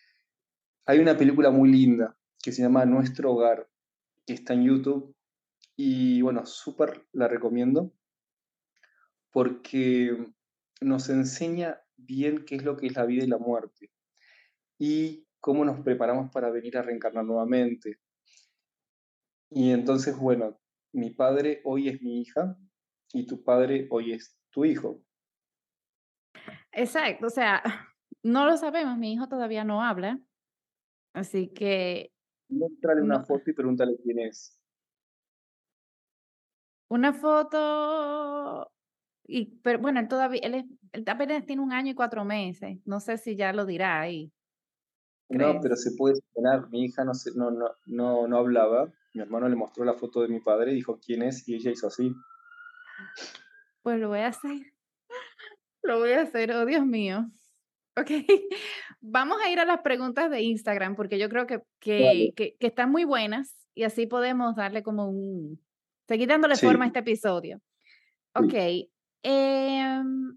Hay 0.87 0.99
una 0.99 1.16
película 1.16 1.51
muy 1.51 1.70
linda 1.70 2.16
que 2.42 2.53
se 2.53 2.62
llama 2.62 2.85
Nuestro 2.85 3.33
Hogar, 3.33 3.68
que 4.27 4.35
está 4.35 4.55
en 4.55 4.64
YouTube. 4.64 5.14
Y 5.77 6.23
bueno, 6.23 6.47
súper 6.47 7.07
la 7.12 7.27
recomiendo 7.27 7.92
porque 9.31 10.16
nos 10.81 11.09
enseña 11.09 11.81
bien 11.97 12.44
qué 12.44 12.55
es 12.55 12.64
lo 12.64 12.77
que 12.77 12.87
es 12.87 12.94
la 12.94 13.05
vida 13.05 13.25
y 13.25 13.27
la 13.27 13.38
muerte 13.38 13.90
y 14.79 15.27
cómo 15.40 15.64
nos 15.64 15.81
preparamos 15.81 16.31
para 16.31 16.51
venir 16.51 16.79
a 16.79 16.83
reencarnar 16.83 17.25
nuevamente. 17.25 17.99
Y 19.51 19.73
entonces, 19.73 20.16
bueno, 20.16 20.61
mi 20.92 21.11
padre 21.11 21.61
hoy 21.64 21.88
es 21.88 22.01
mi 22.01 22.20
hija 22.20 22.57
y 23.12 23.27
tu 23.27 23.42
padre 23.42 23.88
hoy 23.90 24.12
es 24.12 24.37
tu 24.51 24.64
hijo. 24.64 25.03
Exacto, 26.74 27.26
o 27.26 27.30
sea, 27.30 27.62
no 28.22 28.46
lo 28.46 28.56
sabemos, 28.56 28.98
mi 28.98 29.12
hijo 29.12 29.28
todavía 29.28 29.64
no 29.64 29.82
habla, 29.82 30.20
así 31.12 31.48
que... 31.48 32.12
Muéstrale 32.48 33.02
una 33.02 33.24
foto 33.24 33.50
y 33.50 33.52
pregúntale 33.54 33.96
quién 34.02 34.18
es. 34.20 34.60
Una 36.88 37.12
foto, 37.12 38.70
y, 39.26 39.56
pero 39.62 39.78
bueno, 39.78 40.00
él 40.00 40.08
todavía, 40.08 40.40
él, 40.42 40.66
él 40.92 41.04
apenas 41.06 41.46
tiene 41.46 41.62
un 41.62 41.72
año 41.72 41.92
y 41.92 41.94
cuatro 41.94 42.24
meses, 42.24 42.78
no 42.84 43.00
sé 43.00 43.16
si 43.16 43.37
ya 43.37 43.52
lo 43.52 43.64
dirá 43.64 44.00
ahí. 44.00 44.32
No, 45.30 45.58
pero 45.60 45.74
se 45.76 45.92
puede 45.96 46.14
explicar. 46.14 46.68
Mi 46.70 46.84
hija 46.84 47.04
no, 47.04 47.12
no, 47.34 47.50
no, 47.50 47.70
no, 47.87 48.28
no 48.28 48.37
hablaba. 48.37 48.92
Mi 49.14 49.22
hermano 49.22 49.48
le 49.48 49.56
mostró 49.56 49.84
la 49.84 49.94
foto 49.94 50.20
de 50.20 50.28
mi 50.28 50.40
padre 50.40 50.72
dijo 50.72 50.98
quién 51.04 51.22
es 51.22 51.48
y 51.48 51.54
ella 51.54 51.70
hizo 51.70 51.87
así. 51.87 52.14
Pues 53.82 53.98
lo 53.98 54.08
voy 54.08 54.20
a 54.20 54.28
hacer. 54.28 54.73
Lo 55.85 55.99
voy 55.99 56.12
a 56.12 56.23
hacer, 56.23 56.51
oh 56.53 56.64
Dios 56.64 56.85
mío. 56.85 57.31
Ok, 57.97 58.11
vamos 59.01 59.38
a 59.44 59.51
ir 59.51 59.61
a 59.61 59.64
las 59.64 59.83
preguntas 59.83 60.31
de 60.31 60.40
Instagram 60.40 60.97
porque 60.97 61.18
yo 61.18 61.29
creo 61.29 61.47
que, 61.47 61.61
que, 61.79 62.33
que, 62.35 62.66
están 62.66 62.90
muy 62.90 63.05
buenas 63.05 63.55
y 63.75 63.85
así 63.85 64.07
podemos 64.07 64.57
darle 64.57 64.83
como 64.83 65.09
un... 65.09 65.62
Seguir 66.09 66.29
dándole 66.29 66.57
forma 66.57 66.85
a 66.85 66.88
este 66.88 66.99
episodio. 67.01 67.61
Ok. 68.35 68.55
Em, 69.23 70.37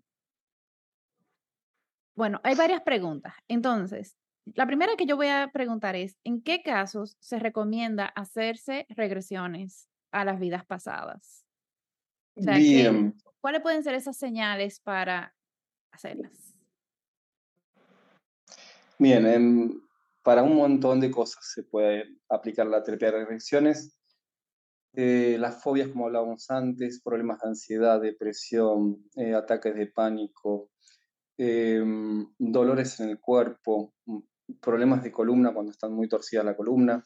bueno, 2.15 2.39
hay 2.43 2.55
varias 2.55 2.81
preguntas. 2.81 3.33
Entonces, 3.47 4.15
la 4.53 4.65
primera 4.65 4.95
que 4.95 5.05
yo 5.05 5.15
voy 5.15 5.27
a 5.27 5.49
preguntar 5.51 5.95
es, 5.95 6.17
¿en 6.23 6.41
qué 6.41 6.61
casos 6.61 7.17
se 7.19 7.39
recomienda 7.39 8.05
hacerse 8.05 8.85
regresiones 8.89 9.89
a 10.11 10.23
las 10.23 10.39
vidas 10.39 10.65
pasadas? 10.65 11.45
O 12.35 12.41
sea, 12.41 12.55
¿cuáles 13.41 13.61
pueden 13.61 13.83
ser 13.83 13.95
esas 13.95 14.17
señales 14.17 14.79
para 14.79 15.33
Bien, 18.99 19.81
para 20.23 20.43
un 20.43 20.55
montón 20.55 20.99
de 20.99 21.11
cosas 21.11 21.51
se 21.53 21.63
puede 21.63 22.17
aplicar 22.29 22.67
la 22.67 22.83
terapia 22.83 23.11
de 23.11 23.19
regresiones. 23.19 23.97
Eh, 24.93 25.37
las 25.39 25.61
fobias, 25.61 25.89
como 25.89 26.07
hablábamos 26.07 26.49
antes, 26.49 27.01
problemas 27.03 27.39
de 27.39 27.49
ansiedad, 27.49 28.01
depresión, 28.01 29.07
eh, 29.15 29.35
ataques 29.35 29.75
de 29.75 29.87
pánico, 29.87 30.71
em, 31.37 32.27
dolores 32.39 32.99
en 32.99 33.09
el 33.09 33.19
cuerpo, 33.19 33.93
problemas 34.59 35.03
de 35.03 35.11
columna 35.11 35.53
cuando 35.53 35.71
están 35.71 35.93
muy 35.93 36.09
torcida 36.09 36.43
la 36.43 36.55
columna. 36.55 37.05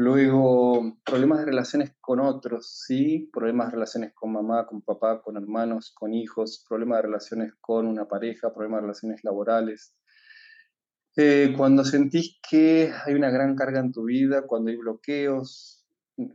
Luego, 0.00 0.96
problemas 1.04 1.40
de 1.40 1.46
relaciones 1.46 1.92
con 2.00 2.20
otros, 2.20 2.84
sí, 2.86 3.28
problemas 3.32 3.66
de 3.66 3.72
relaciones 3.72 4.14
con 4.14 4.30
mamá, 4.30 4.64
con 4.64 4.80
papá, 4.80 5.20
con 5.20 5.36
hermanos, 5.36 5.90
con 5.92 6.14
hijos, 6.14 6.64
problemas 6.68 6.98
de 6.98 7.02
relaciones 7.02 7.54
con 7.60 7.84
una 7.84 8.06
pareja, 8.06 8.54
problemas 8.54 8.78
de 8.78 8.82
relaciones 8.82 9.24
laborales. 9.24 9.96
Eh, 11.16 11.52
cuando 11.56 11.84
sentís 11.84 12.38
que 12.48 12.92
hay 13.04 13.14
una 13.14 13.30
gran 13.30 13.56
carga 13.56 13.80
en 13.80 13.90
tu 13.90 14.04
vida, 14.04 14.46
cuando 14.46 14.70
hay 14.70 14.76
bloqueos, 14.76 15.84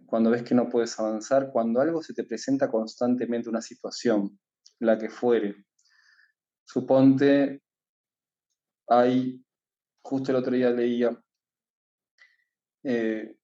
cuando 0.07 0.29
ves 0.31 0.43
que 0.43 0.55
no 0.55 0.67
puedes 0.67 0.99
avanzar, 0.99 1.49
cuando 1.49 1.79
algo 1.79 2.03
se 2.03 2.13
te 2.13 2.25
presenta 2.25 2.69
constantemente 2.69 3.47
una 3.47 3.61
situación, 3.61 4.37
la 4.79 4.97
que 4.97 5.09
fuere. 5.09 5.55
Suponte, 6.65 7.61
hay 8.89 9.41
justo 10.01 10.31
el 10.31 10.35
otro 10.35 10.51
día 10.53 10.69
leía 10.69 11.17
eh, 12.83 13.37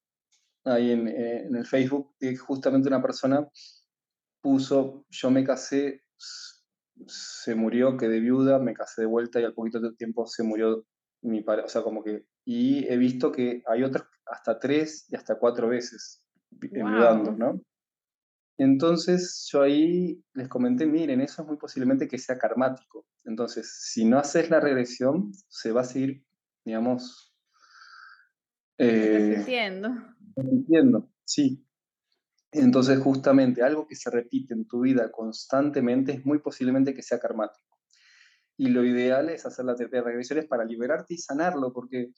ahí 0.70 0.90
eh, 0.90 1.46
en, 1.46 1.56
el 1.56 1.66
Facebook 1.66 2.14
que 2.18 2.36
justamente 2.36 2.88
una 2.88 3.02
persona 3.02 3.48
puso, 4.40 5.04
yo 5.10 5.30
me 5.30 5.44
casé, 5.44 6.02
se 7.06 7.54
murió, 7.54 7.96
quedé 7.96 8.20
viuda, 8.20 8.58
me 8.58 8.74
casé 8.74 9.02
de 9.02 9.06
vuelta 9.06 9.40
y 9.40 9.44
al 9.44 9.54
poquito 9.54 9.80
de 9.80 9.92
tiempo 9.94 10.26
se 10.26 10.42
murió 10.42 10.86
mi 11.22 11.42
padre, 11.42 11.62
o 11.64 11.68
sea, 11.68 11.82
como 11.82 12.02
que, 12.02 12.24
y 12.44 12.86
he 12.86 12.96
visto 12.96 13.30
que 13.30 13.62
hay 13.66 13.82
otros 13.82 14.06
hasta 14.26 14.58
tres 14.58 15.06
y 15.10 15.16
hasta 15.16 15.38
cuatro 15.38 15.68
veces 15.68 16.24
viudando, 16.50 17.32
¿no? 17.32 17.60
Entonces 18.56 19.48
yo 19.50 19.62
ahí 19.62 20.22
les 20.34 20.48
comenté, 20.48 20.86
miren, 20.86 21.20
eso 21.20 21.42
es 21.42 21.48
muy 21.48 21.56
posiblemente 21.56 22.06
que 22.06 22.18
sea 22.18 22.36
karmático. 22.36 23.06
Entonces, 23.24 23.70
si 23.90 24.04
no 24.04 24.18
haces 24.18 24.50
la 24.50 24.60
regresión, 24.60 25.32
se 25.48 25.72
va 25.72 25.80
a 25.80 25.84
seguir 25.84 26.22
digamos... 26.64 27.34
Eh. 28.78 29.42
Repitiendo, 30.36 31.10
sí. 31.24 31.66
Entonces, 32.52 32.98
justamente 32.98 33.62
algo 33.62 33.86
que 33.86 33.94
se 33.94 34.10
repite 34.10 34.54
en 34.54 34.66
tu 34.66 34.80
vida 34.80 35.10
constantemente 35.12 36.12
es 36.12 36.26
muy 36.26 36.40
posiblemente 36.40 36.94
que 36.94 37.02
sea 37.02 37.20
karmático. 37.20 37.78
Y 38.56 38.68
lo 38.68 38.84
ideal 38.84 39.30
es 39.30 39.46
hacer 39.46 39.64
la 39.64 39.74
terapia 39.74 40.00
de 40.00 40.06
regresiones 40.06 40.46
para 40.46 40.64
liberarte 40.64 41.14
y 41.14 41.18
sanarlo, 41.18 41.72
porque 41.72 42.12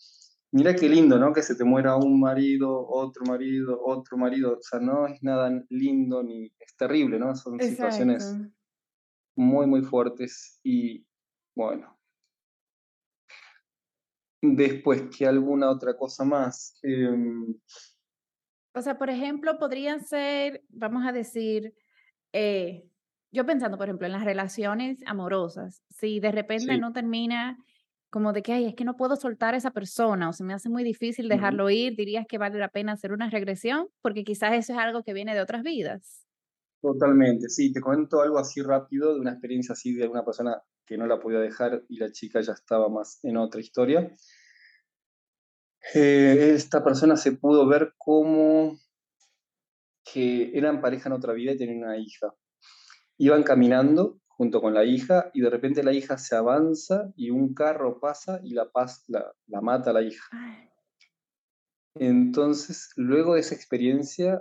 mira 0.52 0.74
qué 0.74 0.88
lindo, 0.88 1.18
¿no? 1.18 1.32
Que 1.32 1.42
se 1.42 1.54
te 1.54 1.64
muera 1.64 1.96
un 1.96 2.18
marido, 2.18 2.88
otro 2.88 3.24
marido, 3.26 3.80
otro 3.84 4.16
marido. 4.16 4.58
O 4.58 4.62
sea, 4.62 4.80
no 4.80 5.06
es 5.06 5.22
nada 5.22 5.50
lindo 5.68 6.22
ni 6.22 6.46
es 6.58 6.76
terrible, 6.76 7.18
¿no? 7.18 7.36
Son 7.36 7.60
situaciones 7.60 8.34
muy, 9.36 9.66
muy 9.66 9.82
fuertes 9.82 10.58
y 10.62 11.06
bueno, 11.54 11.98
después 14.40 15.02
que 15.16 15.26
alguna 15.26 15.70
otra 15.70 15.96
cosa 15.96 16.24
más. 16.24 16.78
Em, 16.82 17.54
o 18.74 18.82
sea, 18.82 18.98
por 18.98 19.10
ejemplo, 19.10 19.58
podrían 19.58 20.04
ser, 20.04 20.64
vamos 20.68 21.06
a 21.06 21.12
decir, 21.12 21.74
eh, 22.32 22.88
yo 23.30 23.46
pensando, 23.46 23.78
por 23.78 23.88
ejemplo, 23.88 24.06
en 24.06 24.12
las 24.12 24.24
relaciones 24.24 24.98
amorosas, 25.06 25.82
si 25.90 26.20
de 26.20 26.32
repente 26.32 26.76
no 26.78 26.92
termina 26.92 27.58
como 28.10 28.34
de 28.34 28.42
que, 28.42 28.52
ay, 28.52 28.66
es 28.66 28.74
que 28.74 28.84
no 28.84 28.96
puedo 28.96 29.16
soltar 29.16 29.54
a 29.54 29.56
esa 29.56 29.70
persona 29.70 30.28
o 30.28 30.32
se 30.34 30.44
me 30.44 30.52
hace 30.52 30.68
muy 30.68 30.84
difícil 30.84 31.30
dejarlo 31.30 31.70
ir, 31.70 31.96
dirías 31.96 32.26
que 32.28 32.36
vale 32.36 32.58
la 32.58 32.68
pena 32.68 32.92
hacer 32.92 33.12
una 33.12 33.30
regresión, 33.30 33.88
porque 34.02 34.22
quizás 34.22 34.52
eso 34.52 34.74
es 34.74 34.78
algo 34.78 35.02
que 35.02 35.14
viene 35.14 35.34
de 35.34 35.40
otras 35.40 35.62
vidas. 35.62 36.26
Totalmente, 36.82 37.48
sí, 37.48 37.72
te 37.72 37.80
comento 37.80 38.20
algo 38.20 38.38
así 38.38 38.60
rápido 38.60 39.14
de 39.14 39.20
una 39.20 39.30
experiencia 39.30 39.72
así 39.72 39.94
de 39.94 40.02
alguna 40.02 40.24
persona 40.24 40.60
que 40.84 40.98
no 40.98 41.06
la 41.06 41.20
podía 41.20 41.38
dejar 41.38 41.84
y 41.88 41.96
la 41.96 42.12
chica 42.12 42.42
ya 42.42 42.52
estaba 42.52 42.90
más 42.90 43.18
en 43.22 43.38
otra 43.38 43.62
historia. 43.62 44.14
Eh, 45.94 46.52
esta 46.54 46.82
persona 46.84 47.16
se 47.16 47.32
pudo 47.32 47.66
ver 47.66 47.94
como 47.98 48.78
que 50.04 50.56
eran 50.56 50.80
pareja 50.80 51.08
en 51.08 51.14
otra 51.14 51.32
vida 51.32 51.52
y 51.52 51.58
tenían 51.58 51.84
una 51.84 51.98
hija. 51.98 52.34
Iban 53.18 53.42
caminando 53.42 54.20
junto 54.28 54.60
con 54.60 54.74
la 54.74 54.84
hija 54.84 55.30
y 55.34 55.40
de 55.40 55.50
repente 55.50 55.82
la 55.82 55.92
hija 55.92 56.18
se 56.18 56.34
avanza 56.34 57.12
y 57.16 57.30
un 57.30 57.54
carro 57.54 58.00
pasa 58.00 58.40
y 58.42 58.54
la, 58.54 58.70
paz, 58.70 59.04
la, 59.08 59.32
la 59.46 59.60
mata 59.60 59.90
a 59.90 59.92
la 59.94 60.02
hija. 60.02 60.24
Entonces, 61.94 62.90
luego 62.96 63.34
de 63.34 63.40
esa 63.40 63.54
experiencia, 63.54 64.40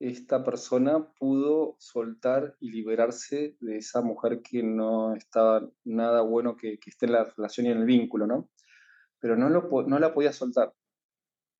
esta 0.00 0.44
persona 0.44 1.12
pudo 1.18 1.76
soltar 1.78 2.56
y 2.60 2.70
liberarse 2.70 3.56
de 3.60 3.78
esa 3.78 4.00
mujer 4.00 4.42
que 4.42 4.62
no 4.62 5.14
estaba 5.14 5.68
nada 5.84 6.22
bueno 6.22 6.56
que, 6.56 6.78
esté 6.84 7.06
en 7.06 7.12
la 7.12 7.24
relación 7.24 7.66
y 7.66 7.70
en 7.70 7.78
el 7.78 7.84
vínculo, 7.84 8.26
¿no? 8.26 8.48
Pero 9.20 9.36
no, 9.36 9.48
lo, 9.48 9.68
no 9.86 9.98
la 9.98 10.14
podía 10.14 10.32
soltar. 10.32 10.72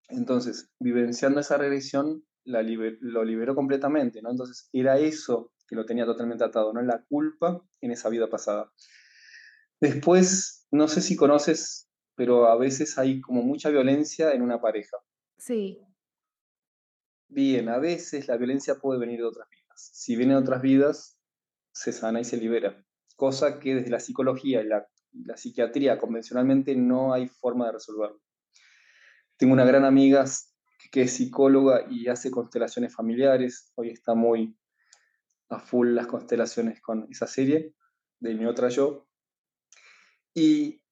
Entonces, 0.09 0.71
vivenciando 0.79 1.41
esa 1.41 1.59
regresión, 1.59 2.25
la 2.45 2.63
lo 2.63 3.25
liberó 3.25 3.55
completamente, 3.55 4.23
¿no? 4.23 4.31
Entonces, 4.31 4.69
era 4.73 4.99
eso 4.99 5.53
que 5.67 5.77
lo 5.77 5.85
tenía 5.85 6.07
totalmente 6.07 6.45
atado, 6.45 6.73
¿no? 6.73 6.81
La 6.83 7.05
culpa 7.09 7.63
en 7.81 7.91
esa 7.91 8.09
vida 8.09 8.29
pasada. 8.29 8.73
Después, 9.81 10.67
no 10.71 10.89
sé 10.89 11.03
si 11.03 11.15
conoces, 11.15 11.89
pero 12.15 12.47
a 12.47 12.57
veces 12.57 12.99
hay 12.99 13.21
como 13.21 13.43
mucha 13.43 13.71
violencia 13.71 14.33
en 14.33 14.43
una 14.43 14.61
pareja. 14.61 14.97
Sí. 15.37 15.79
Bien, 17.29 17.69
a 17.69 17.79
veces 17.79 18.27
la 18.27 18.37
violencia 18.37 18.77
puede 18.77 18.99
venir 18.99 19.21
de 19.21 19.27
otras 19.27 19.49
vidas. 19.51 19.91
Si 19.93 20.17
viene 20.17 20.33
de 20.33 20.41
otras 20.41 20.63
vidas, 20.63 21.19
se 21.73 21.93
sana 21.93 22.21
y 22.21 22.25
se 22.25 22.39
libera. 22.39 22.85
Cosa 23.17 23.61
que 23.61 23.75
desde 23.75 23.91
la 23.91 24.01
psicología 24.01 24.63
y 24.63 24.67
la, 24.67 24.89
psiquiatría 25.37 25.99
convencionalmente 25.99 26.75
no 26.75 27.13
hay 27.13 27.29
forma 27.29 27.67
de 27.67 27.73
resolverlo. 27.73 28.21
Tengo 29.39 29.55
una 29.55 29.65
gran 29.65 29.85
amiga 29.85 30.25
que 30.91 31.03
es 31.03 31.13
psicóloga 31.13 31.87
y 31.89 32.09
hace 32.09 32.31
constelaciones 32.31 32.95
familiares. 32.95 33.73
Hoy 33.77 33.91
está 33.91 34.15
muy 34.15 34.55
a 35.49 35.59
full 35.59 35.95
las 35.95 36.07
constelaciones 36.07 36.83
con 36.83 37.07
esa 37.11 37.27
serie 37.27 37.75
de 38.21 38.35
mi 38.35 38.45
otra 38.45 38.69
yo. 38.69 39.09
Y 40.35 40.83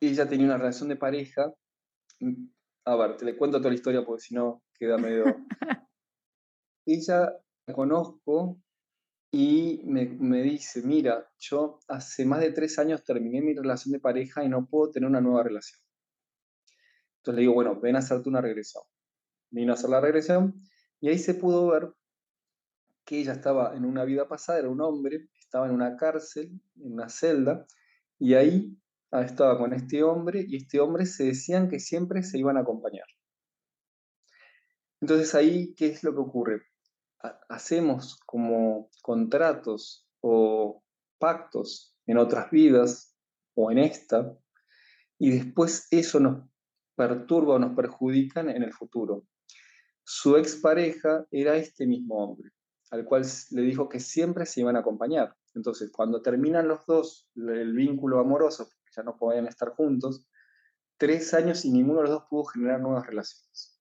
ella 0.00 0.28
tenía 0.28 0.46
una 0.46 0.58
relación 0.58 0.90
de 0.90 0.96
pareja 0.96 1.54
a 2.84 2.96
ver, 2.96 3.16
te 3.16 3.24
le 3.24 3.36
cuento 3.36 3.58
toda 3.58 3.70
la 3.70 3.76
historia 3.76 4.04
porque 4.04 4.22
si 4.22 4.34
no 4.34 4.62
queda 4.74 4.98
medio... 4.98 5.24
Ella 6.86 7.32
la 7.66 7.74
conozco 7.74 8.60
y 9.30 9.82
me, 9.84 10.06
me, 10.06 10.42
dice, 10.42 10.82
mira, 10.82 11.30
yo 11.38 11.78
hace 11.86 12.24
más 12.24 12.40
de 12.40 12.52
tres 12.52 12.78
años 12.78 13.04
terminé 13.04 13.40
mi 13.42 13.54
relación 13.54 13.92
de 13.92 14.00
pareja 14.00 14.42
y 14.42 14.48
no 14.48 14.66
puedo 14.66 14.90
tener 14.90 15.08
una 15.08 15.20
nueva 15.20 15.44
relación. 15.44 15.80
Entonces 17.20 17.36
le 17.36 17.40
digo, 17.42 17.54
bueno, 17.54 17.78
ven 17.78 17.96
a 17.96 17.98
hacerte 18.00 18.28
una 18.28 18.40
regresión. 18.40 18.82
Vino 19.50 19.72
a 19.72 19.74
hacer 19.74 19.90
la 19.90 20.00
regresión 20.00 20.62
y 21.00 21.08
ahí 21.08 21.18
se 21.18 21.34
pudo 21.34 21.68
ver 21.68 21.92
que 23.04 23.20
ella 23.20 23.32
estaba 23.32 23.76
en 23.76 23.84
una 23.84 24.04
vida 24.04 24.28
pasada, 24.28 24.60
era 24.60 24.68
un 24.68 24.80
hombre, 24.80 25.28
estaba 25.38 25.66
en 25.66 25.72
una 25.72 25.96
cárcel, 25.96 26.60
en 26.76 26.92
una 26.92 27.08
celda, 27.08 27.66
y 28.18 28.34
ahí 28.34 28.78
estaba 29.12 29.58
con 29.58 29.72
este 29.72 30.02
hombre 30.02 30.44
y 30.46 30.56
este 30.56 30.78
hombre 30.78 31.06
se 31.06 31.24
decían 31.24 31.68
que 31.68 31.80
siempre 31.80 32.22
se 32.22 32.38
iban 32.38 32.56
a 32.56 32.60
acompañar. 32.60 33.06
Entonces 35.00 35.34
ahí, 35.34 35.74
¿qué 35.74 35.86
es 35.86 36.04
lo 36.04 36.12
que 36.12 36.20
ocurre? 36.20 36.62
hacemos 37.48 38.18
como 38.24 38.88
contratos 39.02 40.08
o 40.20 40.82
pactos 41.18 41.94
en 42.06 42.16
otras 42.16 42.50
vidas 42.50 43.14
o 43.54 43.70
en 43.70 43.78
esta, 43.78 44.38
y 45.18 45.30
después 45.30 45.86
eso 45.90 46.18
nos 46.18 46.48
perturba 47.00 47.54
o 47.54 47.58
nos 47.58 47.74
perjudica 47.74 48.40
en 48.40 48.62
el 48.62 48.74
futuro. 48.74 49.24
Su 50.04 50.36
expareja 50.36 51.24
era 51.30 51.56
este 51.56 51.86
mismo 51.86 52.22
hombre, 52.22 52.50
al 52.90 53.06
cual 53.06 53.22
le 53.52 53.62
dijo 53.62 53.88
que 53.88 54.00
siempre 54.00 54.44
se 54.44 54.60
iban 54.60 54.76
a 54.76 54.80
acompañar. 54.80 55.34
Entonces, 55.54 55.90
cuando 55.90 56.20
terminan 56.20 56.68
los 56.68 56.84
dos 56.84 57.30
el 57.36 57.72
vínculo 57.72 58.20
amoroso, 58.20 58.64
porque 58.64 58.90
ya 58.94 59.02
no 59.02 59.16
podían 59.16 59.46
estar 59.46 59.70
juntos, 59.70 60.26
tres 60.98 61.32
años 61.32 61.64
y 61.64 61.70
ninguno 61.70 62.00
de 62.00 62.08
los 62.08 62.12
dos 62.12 62.24
pudo 62.28 62.44
generar 62.44 62.82
nuevas 62.82 63.06
relaciones. 63.06 63.80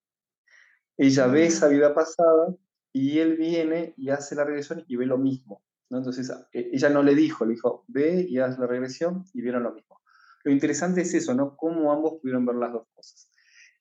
Ella 0.96 1.28
ve 1.28 1.48
esa 1.48 1.68
mm. 1.68 1.72
vida 1.72 1.94
pasada 1.94 2.56
y 2.94 3.20
él 3.20 3.36
viene 3.36 3.94
y 3.98 4.12
hace 4.12 4.34
la 4.34 4.46
regresión 4.46 4.86
y 4.88 4.96
ve 4.96 5.06
lo 5.06 5.18
mismo. 5.18 5.62
¿no? 5.90 5.98
Entonces, 5.98 6.32
e, 6.54 6.70
ella 6.72 6.90
no 6.90 7.04
le 7.04 7.16
dijo, 7.16 7.44
le 7.44 7.56
dijo, 7.56 7.84
ve 7.90 8.26
y 8.30 8.40
haz 8.40 8.58
la 8.58 8.68
regresión 8.68 9.26
y 9.34 9.42
vieron 9.42 9.64
lo 9.64 9.74
mismo. 9.74 10.00
Lo 10.44 10.52
interesante 10.52 11.02
es 11.02 11.14
eso, 11.14 11.34
¿no? 11.34 11.56
Cómo 11.56 11.92
ambos 11.92 12.20
pudieron 12.22 12.46
ver 12.46 12.56
las 12.56 12.72
dos 12.72 12.88
cosas. 12.94 13.32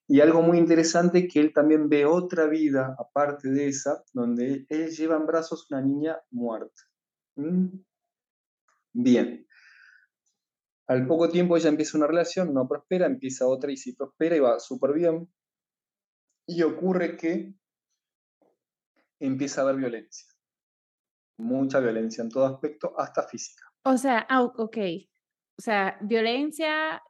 Y 0.07 0.21
algo 0.21 0.40
muy 0.40 0.57
interesante 0.59 1.29
que 1.29 1.38
él 1.38 1.53
también 1.53 1.88
ve 1.88 2.07
otra 2.07 2.47
vida, 2.47 2.97
aparte 2.99 3.51
de 3.51 3.68
esa, 3.68 4.03
donde 4.14 4.66
él 4.68 4.90
lleva 4.90 5.16
en 5.16 5.27
brazos 5.27 5.71
una 5.71 5.83
niña 5.83 6.18
muerta. 6.31 6.83
¿Mm? 7.37 7.66
Bien. 8.94 9.47
Al 10.87 11.07
poco 11.07 11.29
tiempo 11.29 11.57
ella 11.57 11.68
empieza 11.68 11.99
una 11.99 12.07
relación, 12.07 12.55
no 12.55 12.66
prospera, 12.66 13.05
empieza 13.05 13.47
otra 13.47 13.71
y 13.71 13.77
sí 13.77 13.92
prospera 13.92 14.37
y 14.37 14.40
va 14.40 14.59
súper 14.59 14.94
bien. 14.94 15.31
Y 16.47 16.62
ocurre 16.62 17.18
que 17.18 17.55
empieza 19.21 19.61
a 19.61 19.64
haber 19.64 19.77
violencia. 19.77 20.27
Mucha 21.37 21.81
violencia 21.81 22.23
en 22.25 22.31
todo 22.31 22.47
aspecto, 22.47 22.99
hasta 22.99 23.23
física. 23.25 23.66
O 23.85 23.99
sea, 23.99 24.27
ah, 24.31 24.42
ok. 24.42 24.79
O 25.59 25.62
sea, 25.62 25.99
violencia, 26.01 27.03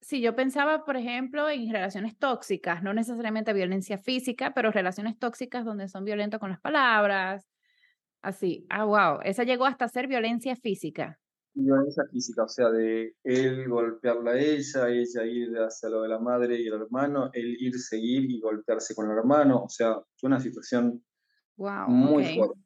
si 0.00 0.22
yo 0.22 0.34
pensaba, 0.34 0.84
por 0.86 0.96
ejemplo, 0.96 1.50
en 1.50 1.70
relaciones 1.70 2.18
tóxicas, 2.18 2.82
no 2.82 2.94
necesariamente 2.94 3.52
violencia 3.52 3.98
física, 3.98 4.54
pero 4.54 4.70
relaciones 4.70 5.18
tóxicas 5.18 5.66
donde 5.66 5.88
son 5.88 6.04
violentos 6.04 6.40
con 6.40 6.48
las 6.48 6.60
palabras, 6.60 7.46
así. 8.22 8.66
Ah, 8.70 8.84
wow, 8.84 9.20
esa 9.22 9.44
llegó 9.44 9.66
hasta 9.66 9.86
ser 9.88 10.08
violencia 10.08 10.56
física. 10.56 11.20
Violencia 11.52 12.04
física, 12.10 12.44
o 12.44 12.48
sea, 12.48 12.70
de 12.70 13.14
él 13.22 13.68
golpearla 13.68 14.32
a 14.32 14.38
ella, 14.38 14.88
ella 14.88 15.24
ir 15.24 15.54
hacia 15.58 15.90
lo 15.90 16.02
de 16.02 16.08
la 16.08 16.18
madre 16.18 16.58
y 16.60 16.66
el 16.66 16.74
hermano, 16.74 17.30
él 17.34 17.56
ir, 17.60 17.78
seguir 17.78 18.24
y 18.30 18.40
golpearse 18.40 18.94
con 18.94 19.10
el 19.10 19.18
hermano, 19.18 19.64
o 19.64 19.68
sea, 19.68 20.00
fue 20.16 20.28
una 20.28 20.40
situación 20.40 21.04
Wow, 21.56 21.88
muy 21.88 22.34
fuerte. 22.34 22.58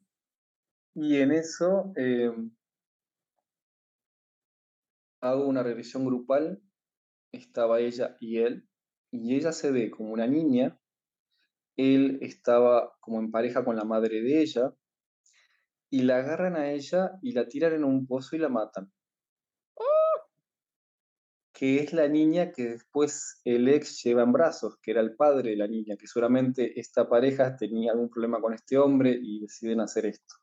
Y 0.95 1.17
en 1.17 1.33
eso 1.33 1.93
eh, 1.97 2.33
hago 5.21 5.47
una 5.47 5.63
revisión 5.63 6.05
grupal, 6.05 6.63
estaba 7.33 7.81
ella 7.81 8.17
y 8.21 8.39
él, 8.39 8.69
y 9.11 9.37
ella 9.37 9.53
se 9.53 9.71
ve 9.71 9.91
como 9.91 10.13
una 10.13 10.27
niña, 10.27 10.81
él 11.77 12.19
estaba 12.23 12.97
como 13.01 13.21
en 13.21 13.31
pareja 13.31 13.65
con 13.65 13.77
la 13.77 13.85
madre 13.85 14.23
de 14.23 14.43
ella, 14.43 14.75
y 15.91 16.03
la 16.03 16.19
agarran 16.19 16.57
a 16.57 16.73
ella 16.73 17.13
y 17.23 17.33
la 17.33 17.49
tiran 17.49 17.73
en 17.73 17.85
un 17.85 18.07
pozo 18.07 18.37
y 18.37 18.39
la 18.39 18.49
matan 18.49 18.93
que 21.59 21.81
es 21.81 21.93
la 21.93 22.07
niña 22.07 22.53
que 22.53 22.69
después 22.69 23.41
el 23.45 23.69
ex 23.69 24.05
lleva 24.05 24.23
en 24.23 24.31
brazos, 24.31 24.79
que 24.81 24.93
era 24.93 25.01
el 25.01 25.17
padre 25.17 25.51
de 25.51 25.57
la 25.57 25.67
niña, 25.67 25.97
que 25.97 26.07
seguramente 26.07 26.79
esta 26.79 27.09
pareja 27.09 27.57
tenía 27.57 27.91
algún 27.91 28.11
problema 28.11 28.41
con 28.41 28.55
este 28.55 28.79
hombre 28.79 29.19
y 29.21 29.41
deciden 29.41 29.81
hacer 29.81 30.07
esto. 30.07 30.37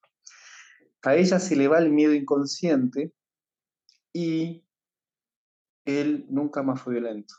A 1.04 1.16
ella 1.16 1.40
se 1.40 1.56
le 1.56 1.70
va 1.70 1.80
el 1.80 1.90
miedo 1.90 2.14
inconsciente 2.14 3.14
y 4.12 4.65
él 5.86 6.26
nunca 6.30 6.64
más 6.64 6.82
fue 6.82 6.94
violento. 6.94 7.36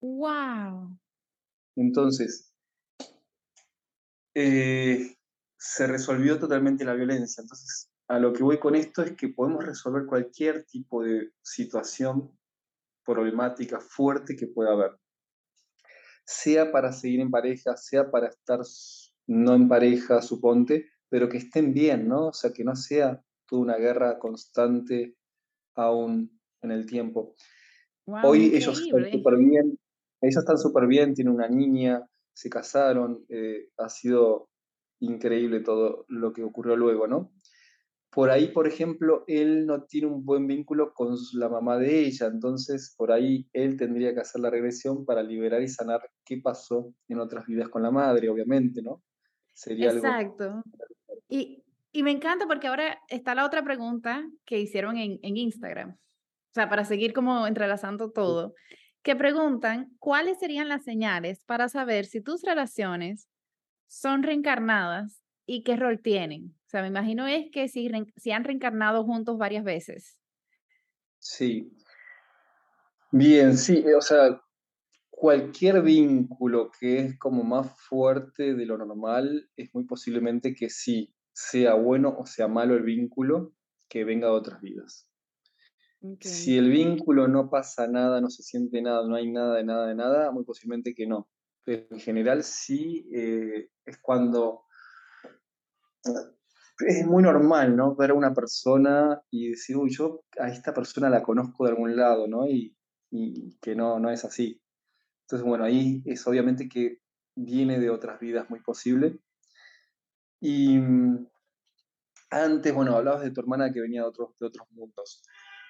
¡Wow! 0.00 0.98
Entonces, 1.76 2.54
eh, 4.34 5.16
se 5.58 5.86
resolvió 5.86 6.38
totalmente 6.38 6.84
la 6.84 6.94
violencia. 6.94 7.42
Entonces, 7.42 7.90
a 8.08 8.18
lo 8.18 8.32
que 8.32 8.42
voy 8.42 8.58
con 8.58 8.74
esto 8.76 9.02
es 9.02 9.12
que 9.12 9.28
podemos 9.28 9.64
resolver 9.64 10.06
cualquier 10.06 10.64
tipo 10.66 11.02
de 11.02 11.32
situación 11.42 12.38
problemática 13.04 13.80
fuerte 13.80 14.36
que 14.36 14.46
pueda 14.46 14.72
haber. 14.72 14.98
Sea 16.24 16.70
para 16.70 16.92
seguir 16.92 17.20
en 17.20 17.30
pareja, 17.30 17.76
sea 17.76 18.10
para 18.10 18.28
estar 18.28 18.60
no 19.26 19.54
en 19.54 19.68
pareja, 19.68 20.22
suponte, 20.22 20.90
pero 21.08 21.28
que 21.28 21.38
estén 21.38 21.72
bien, 21.72 22.08
¿no? 22.08 22.28
O 22.28 22.32
sea, 22.32 22.52
que 22.52 22.64
no 22.64 22.76
sea 22.76 23.22
toda 23.46 23.62
una 23.62 23.76
guerra 23.76 24.18
constante 24.18 25.16
aún 25.74 26.35
en 26.62 26.70
el 26.70 26.86
tiempo. 26.86 27.34
Hoy 28.06 28.54
ellos 28.54 28.80
están 28.80 29.10
súper 29.10 29.36
bien, 29.36 29.78
ellos 30.20 30.36
están 30.36 30.58
súper 30.58 30.86
bien, 30.86 31.14
tienen 31.14 31.34
una 31.34 31.48
niña, 31.48 32.04
se 32.32 32.48
casaron, 32.48 33.24
eh, 33.28 33.68
ha 33.78 33.88
sido 33.88 34.48
increíble 35.00 35.60
todo 35.60 36.04
lo 36.08 36.32
que 36.32 36.42
ocurrió 36.42 36.76
luego, 36.76 37.06
¿no? 37.06 37.32
por 38.16 38.30
ahí, 38.30 38.48
por 38.48 38.66
ejemplo, 38.66 39.24
él 39.26 39.66
no 39.66 39.82
tiene 39.82 40.06
un 40.06 40.24
buen 40.24 40.46
vínculo 40.46 40.94
con 40.94 41.14
la 41.34 41.50
mamá 41.50 41.76
de 41.76 42.06
ella, 42.06 42.28
entonces 42.28 42.94
por 42.96 43.12
ahí 43.12 43.46
él 43.52 43.76
tendría 43.76 44.14
que 44.14 44.20
hacer 44.20 44.40
la 44.40 44.48
regresión 44.48 45.04
para 45.04 45.22
liberar 45.22 45.60
y 45.60 45.68
sanar 45.68 46.00
qué 46.24 46.38
pasó 46.38 46.94
en 47.08 47.20
otras 47.20 47.44
vidas 47.44 47.68
con 47.68 47.82
la 47.82 47.90
madre, 47.90 48.30
obviamente, 48.30 48.80
¿no? 48.80 49.02
Sería 49.52 49.90
Exacto. 49.90 50.62
Y, 51.28 51.62
y, 51.92 52.02
me 52.02 52.10
encanta 52.10 52.46
porque 52.46 52.68
ahora 52.68 52.98
está 53.08 53.34
la 53.34 53.44
otra 53.44 53.62
pregunta 53.62 54.26
que 54.46 54.60
hicieron 54.60 54.96
en, 54.96 55.18
en 55.20 55.36
Instagram, 55.36 55.98
sea, 56.56 56.68
para 56.68 56.84
seguir 56.84 57.12
como 57.12 57.46
entrelazando 57.46 58.10
todo, 58.10 58.54
que 59.02 59.14
preguntan 59.14 59.94
cuáles 59.98 60.38
serían 60.38 60.68
las 60.68 60.84
señales 60.84 61.44
para 61.44 61.68
saber 61.68 62.06
si 62.06 62.20
tus 62.20 62.42
relaciones 62.42 63.28
son 63.86 64.22
reencarnadas 64.22 65.22
y 65.46 65.62
qué 65.62 65.76
rol 65.76 66.00
tienen. 66.00 66.56
O 66.66 66.68
sea, 66.68 66.82
me 66.82 66.88
imagino 66.88 67.26
es 67.26 67.50
que 67.52 67.68
si, 67.68 67.88
si 68.16 68.32
han 68.32 68.44
reencarnado 68.44 69.04
juntos 69.04 69.38
varias 69.38 69.64
veces. 69.64 70.18
Sí. 71.18 71.70
Bien, 73.12 73.56
sí, 73.56 73.84
o 73.96 74.00
sea, 74.00 74.40
cualquier 75.10 75.82
vínculo 75.82 76.70
que 76.80 76.98
es 76.98 77.18
como 77.18 77.44
más 77.44 77.70
fuerte 77.80 78.54
de 78.54 78.66
lo 78.66 78.76
normal, 78.76 79.48
es 79.56 79.72
muy 79.74 79.84
posiblemente 79.84 80.54
que 80.54 80.68
sí, 80.68 81.14
sea 81.32 81.74
bueno 81.74 82.16
o 82.18 82.26
sea 82.26 82.48
malo 82.48 82.74
el 82.74 82.82
vínculo, 82.82 83.52
que 83.88 84.04
venga 84.04 84.26
de 84.26 84.32
otras 84.32 84.60
vidas. 84.60 85.08
Si 86.20 86.56
el 86.56 86.70
vínculo 86.70 87.28
no 87.28 87.50
pasa 87.50 87.86
nada, 87.86 88.20
no 88.20 88.30
se 88.30 88.42
siente 88.42 88.82
nada, 88.82 89.06
no 89.06 89.16
hay 89.16 89.30
nada 89.30 89.56
de 89.56 89.64
nada 89.64 89.86
de 89.86 89.94
nada, 89.94 90.30
muy 90.30 90.44
posiblemente 90.44 90.94
que 90.94 91.06
no. 91.06 91.28
Pero 91.64 91.86
en 91.90 92.00
general 92.00 92.42
sí 92.42 93.08
eh, 93.12 93.70
es 93.84 93.98
cuando 93.98 94.62
es 96.80 97.06
muy 97.06 97.22
normal, 97.22 97.76
¿no? 97.76 97.94
Ver 97.96 98.10
a 98.10 98.14
una 98.14 98.34
persona 98.34 99.22
y 99.30 99.50
decir, 99.50 99.76
uy, 99.76 99.90
yo 99.90 100.24
a 100.38 100.48
esta 100.48 100.74
persona 100.74 101.08
la 101.08 101.22
conozco 101.22 101.64
de 101.64 101.70
algún 101.70 101.96
lado, 101.96 102.26
¿no? 102.26 102.46
Y, 102.48 102.74
que 103.62 103.74
no, 103.74 103.98
no 103.98 104.10
es 104.10 104.24
así. 104.24 104.60
Entonces, 105.22 105.46
bueno, 105.46 105.64
ahí 105.64 106.02
es 106.04 106.26
obviamente 106.26 106.68
que 106.68 106.98
viene 107.34 107.78
de 107.78 107.88
otras 107.88 108.20
vidas 108.20 108.50
muy 108.50 108.60
posible. 108.60 109.20
Y 110.40 110.76
mm, 110.76 111.26
antes, 112.30 112.74
bueno, 112.74 112.94
hablabas 112.94 113.22
de 113.22 113.30
tu 113.30 113.40
hermana 113.40 113.72
que 113.72 113.80
venía 113.80 114.02
de 114.02 114.08
otros, 114.08 114.30
de 114.38 114.46
otros 114.46 114.66
mundos. 114.72 115.22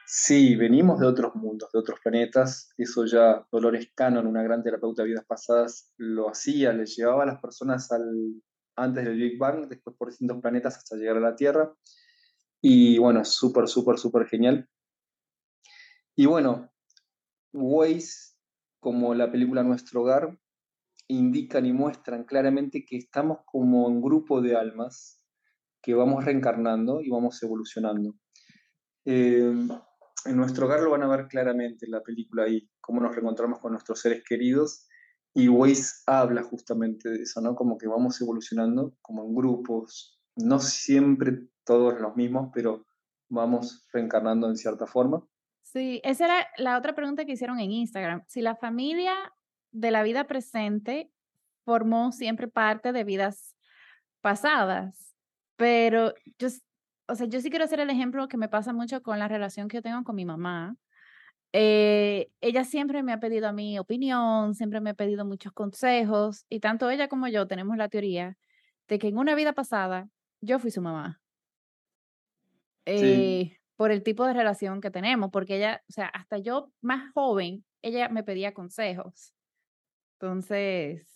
Sí, 0.08 0.54
venimos 0.54 1.00
de 1.00 1.06
otros 1.06 1.34
mundos, 1.34 1.68
de 1.72 1.80
otros 1.80 1.98
planetas. 2.00 2.70
Eso 2.78 3.04
ya 3.06 3.44
Dolores 3.50 3.90
Cannon, 3.92 4.28
una 4.28 4.42
gran 4.44 4.62
terapeuta 4.62 5.02
de 5.02 5.08
vidas 5.08 5.24
pasadas, 5.26 5.92
lo 5.96 6.30
hacía, 6.30 6.72
le 6.72 6.86
llevaba 6.86 7.24
a 7.24 7.26
las 7.26 7.40
personas 7.40 7.90
al, 7.90 8.40
antes 8.76 9.04
del 9.04 9.16
Big 9.16 9.36
Bang, 9.36 9.66
después 9.66 9.96
por 9.96 10.08
distintos 10.08 10.40
planetas 10.40 10.76
hasta 10.76 10.96
llegar 10.96 11.16
a 11.16 11.20
la 11.20 11.34
Tierra. 11.34 11.74
Y 12.62 12.98
bueno, 12.98 13.24
súper, 13.24 13.66
súper, 13.66 13.98
súper 13.98 14.28
genial. 14.28 14.68
Y 16.14 16.26
bueno, 16.26 16.72
Waze 17.52 18.36
como 18.78 19.12
la 19.12 19.32
película 19.32 19.64
Nuestro 19.64 20.02
Hogar, 20.02 20.38
indican 21.08 21.66
y 21.66 21.72
muestran 21.72 22.22
claramente 22.22 22.84
que 22.88 22.96
estamos 22.96 23.38
como 23.44 23.88
un 23.88 24.00
grupo 24.00 24.40
de 24.40 24.56
almas 24.56 25.20
que 25.82 25.94
vamos 25.94 26.24
reencarnando 26.24 27.00
y 27.00 27.10
vamos 27.10 27.42
evolucionando. 27.42 28.14
Eh, 29.04 29.52
en 30.26 30.36
nuestro 30.36 30.66
hogar 30.66 30.80
lo 30.80 30.90
van 30.90 31.02
a 31.02 31.08
ver 31.08 31.28
claramente 31.28 31.86
en 31.86 31.92
la 31.92 32.02
película 32.02 32.44
ahí, 32.44 32.68
cómo 32.80 33.00
nos 33.00 33.14
reencontramos 33.14 33.58
con 33.60 33.72
nuestros 33.72 34.00
seres 34.00 34.22
queridos. 34.24 34.88
Y 35.34 35.48
Weiss 35.48 36.02
habla 36.06 36.42
justamente 36.42 37.10
de 37.10 37.22
eso, 37.22 37.40
¿no? 37.40 37.54
Como 37.54 37.76
que 37.76 37.86
vamos 37.86 38.20
evolucionando 38.20 38.94
como 39.02 39.24
en 39.24 39.34
grupos, 39.34 40.18
no 40.36 40.58
siempre 40.58 41.48
todos 41.64 42.00
los 42.00 42.16
mismos, 42.16 42.50
pero 42.54 42.86
vamos 43.28 43.86
reencarnando 43.92 44.48
en 44.48 44.56
cierta 44.56 44.86
forma. 44.86 45.22
Sí, 45.62 46.00
esa 46.04 46.26
era 46.26 46.46
la 46.56 46.78
otra 46.78 46.94
pregunta 46.94 47.24
que 47.24 47.32
hicieron 47.32 47.58
en 47.60 47.72
Instagram. 47.72 48.22
Si 48.28 48.40
la 48.40 48.56
familia 48.56 49.14
de 49.72 49.90
la 49.90 50.02
vida 50.02 50.26
presente 50.26 51.10
formó 51.64 52.12
siempre 52.12 52.48
parte 52.48 52.92
de 52.92 53.04
vidas 53.04 53.56
pasadas, 54.20 55.14
pero 55.56 56.14
yo, 56.38 56.48
o 57.08 57.14
sea, 57.14 57.26
yo 57.26 57.40
sí 57.40 57.50
quiero 57.50 57.64
hacer 57.64 57.80
el 57.80 57.90
ejemplo 57.90 58.28
que 58.28 58.36
me 58.36 58.48
pasa 58.48 58.72
mucho 58.72 59.02
con 59.02 59.18
la 59.18 59.28
relación 59.28 59.68
que 59.68 59.78
yo 59.78 59.82
tengo 59.82 60.04
con 60.04 60.16
mi 60.16 60.24
mamá. 60.24 60.76
Eh, 61.52 62.30
ella 62.40 62.64
siempre 62.64 63.02
me 63.02 63.12
ha 63.12 63.20
pedido 63.20 63.48
a 63.48 63.52
mi 63.52 63.78
opinión, 63.78 64.54
siempre 64.54 64.80
me 64.80 64.90
ha 64.90 64.94
pedido 64.94 65.24
muchos 65.24 65.52
consejos 65.52 66.44
y 66.48 66.60
tanto 66.60 66.90
ella 66.90 67.08
como 67.08 67.28
yo 67.28 67.46
tenemos 67.46 67.76
la 67.76 67.88
teoría 67.88 68.36
de 68.88 68.98
que 68.98 69.08
en 69.08 69.18
una 69.18 69.34
vida 69.34 69.52
pasada 69.52 70.08
yo 70.40 70.58
fui 70.58 70.70
su 70.70 70.82
mamá. 70.82 71.20
Eh, 72.84 73.58
por 73.76 73.90
el 73.90 74.02
tipo 74.02 74.26
de 74.26 74.32
relación 74.32 74.80
que 74.80 74.90
tenemos, 74.90 75.30
porque 75.30 75.56
ella, 75.56 75.82
o 75.88 75.92
sea, 75.92 76.06
hasta 76.06 76.38
yo 76.38 76.72
más 76.80 77.12
joven, 77.12 77.64
ella 77.82 78.08
me 78.08 78.22
pedía 78.22 78.54
consejos. 78.54 79.32
Entonces, 80.14 81.06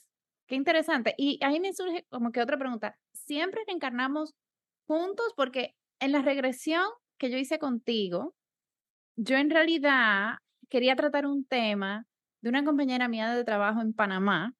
qué 0.47 0.57
interesante. 0.57 1.15
Y 1.17 1.39
ahí 1.43 1.59
me 1.61 1.73
surge 1.73 2.05
como 2.11 2.33
que 2.33 2.43
otra 2.43 2.59
pregunta. 2.59 2.99
¿Siempre 3.13 3.63
reencarnamos 3.67 4.35
juntos? 4.87 5.33
Porque 5.37 5.75
en 6.01 6.13
la 6.13 6.23
regresión 6.23 6.85
que 7.19 7.31
yo 7.31 7.39
hice 7.39 7.59
contigo, 7.59 8.35
yo 9.17 9.37
en 9.37 9.51
realidad 9.51 10.39
quería 10.69 10.97
tratar 10.97 11.27
un 11.27 11.45
tema 11.45 12.07
de 12.41 12.49
una 12.49 12.65
compañera 12.65 13.09
mía 13.09 13.35
de 13.35 13.45
trabajo 13.45 13.83
en 13.83 13.93
Panamá, 13.93 14.55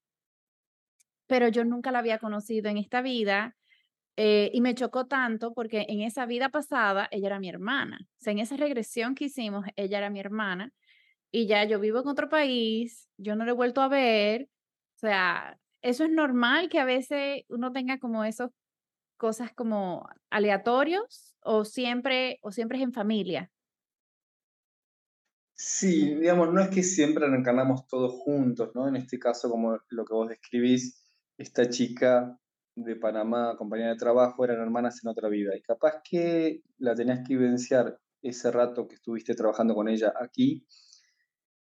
pero 1.27 1.47
yo 1.47 1.65
nunca 1.65 1.91
la 1.91 1.99
había 1.99 2.19
conocido 2.19 2.69
en 2.69 2.77
esta 2.77 3.01
vida 3.01 3.55
eh, 4.17 4.51
y 4.53 4.61
me 4.61 4.75
chocó 4.75 5.07
tanto 5.07 5.53
porque 5.53 5.85
en 5.89 6.01
esa 6.01 6.25
vida 6.25 6.49
pasada 6.49 7.07
ella 7.11 7.27
era 7.27 7.39
mi 7.39 7.49
hermana. 7.49 7.99
O 8.01 8.23
sea, 8.23 8.33
en 8.33 8.39
esa 8.39 8.57
regresión 8.57 9.15
que 9.15 9.25
hicimos, 9.25 9.65
ella 9.75 9.97
era 9.97 10.09
mi 10.09 10.19
hermana 10.19 10.71
y 11.31 11.47
ya 11.47 11.63
yo 11.63 11.79
vivo 11.79 12.01
en 12.01 12.07
otro 12.07 12.29
país, 12.29 13.09
yo 13.17 13.35
no 13.35 13.45
la 13.45 13.51
he 13.51 13.55
vuelto 13.55 13.81
a 13.81 13.87
ver. 13.87 14.49
O 14.97 14.99
sea, 14.99 15.57
eso 15.81 16.03
es 16.03 16.11
normal 16.11 16.69
que 16.69 16.79
a 16.79 16.85
veces 16.85 17.43
uno 17.47 17.71
tenga 17.71 17.97
como 17.97 18.23
esas 18.25 18.51
cosas 19.21 19.53
como 19.53 20.09
aleatorios 20.31 21.37
o 21.43 21.63
siempre, 21.63 22.39
o 22.41 22.51
siempre 22.51 22.79
es 22.79 22.83
en 22.83 22.91
familia. 22.91 23.51
Sí, 25.53 26.15
digamos, 26.15 26.51
no 26.51 26.59
es 26.59 26.69
que 26.69 26.81
siempre 26.81 27.27
reencarnamos 27.27 27.85
todos 27.85 28.13
juntos, 28.13 28.71
¿no? 28.73 28.87
En 28.87 28.95
este 28.95 29.19
caso, 29.19 29.47
como 29.47 29.77
lo 29.89 30.05
que 30.05 30.13
vos 30.15 30.27
describís, 30.27 31.05
esta 31.37 31.69
chica 31.69 32.35
de 32.75 32.95
Panamá, 32.95 33.55
compañera 33.59 33.91
de 33.91 33.97
trabajo, 33.97 34.43
eran 34.43 34.59
hermanas 34.59 35.03
en 35.03 35.11
otra 35.11 35.29
vida. 35.29 35.55
Y 35.55 35.61
capaz 35.61 36.01
que 36.03 36.63
la 36.79 36.95
tenías 36.95 37.19
que 37.19 37.37
vivenciar 37.37 37.99
ese 38.23 38.49
rato 38.49 38.87
que 38.87 38.95
estuviste 38.95 39.35
trabajando 39.35 39.75
con 39.75 39.87
ella 39.87 40.13
aquí 40.19 40.65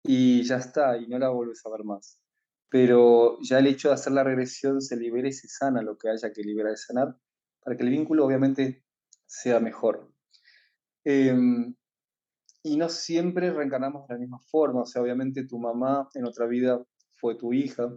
y 0.04 0.44
ya 0.44 0.58
está, 0.58 0.96
y 0.96 1.08
no 1.08 1.18
la 1.18 1.30
vuelves 1.30 1.66
a 1.66 1.70
ver 1.70 1.82
más. 1.82 2.20
Pero 2.68 3.38
ya 3.42 3.58
el 3.58 3.66
hecho 3.66 3.88
de 3.88 3.94
hacer 3.94 4.12
la 4.12 4.22
regresión 4.22 4.80
se 4.80 4.96
libera 4.96 5.26
y 5.26 5.32
se 5.32 5.48
sana 5.48 5.82
lo 5.82 5.98
que 5.98 6.08
haya 6.08 6.32
que 6.32 6.42
liberar 6.42 6.74
y 6.74 6.76
sanar, 6.76 7.16
para 7.68 7.76
que 7.76 7.84
el 7.84 7.90
vínculo 7.90 8.24
obviamente 8.24 8.82
sea 9.26 9.60
mejor. 9.60 10.10
Em, 11.04 11.74
y 12.62 12.78
no 12.78 12.88
siempre 12.88 13.52
reencarnamos 13.52 14.08
de 14.08 14.14
la 14.14 14.20
misma 14.20 14.38
forma, 14.38 14.80
o 14.80 14.86
sea, 14.86 15.02
obviamente 15.02 15.46
tu 15.46 15.58
mamá 15.58 16.08
en 16.14 16.24
otra 16.24 16.46
vida 16.46 16.82
fue 17.20 17.34
tu 17.34 17.52
hija, 17.52 17.92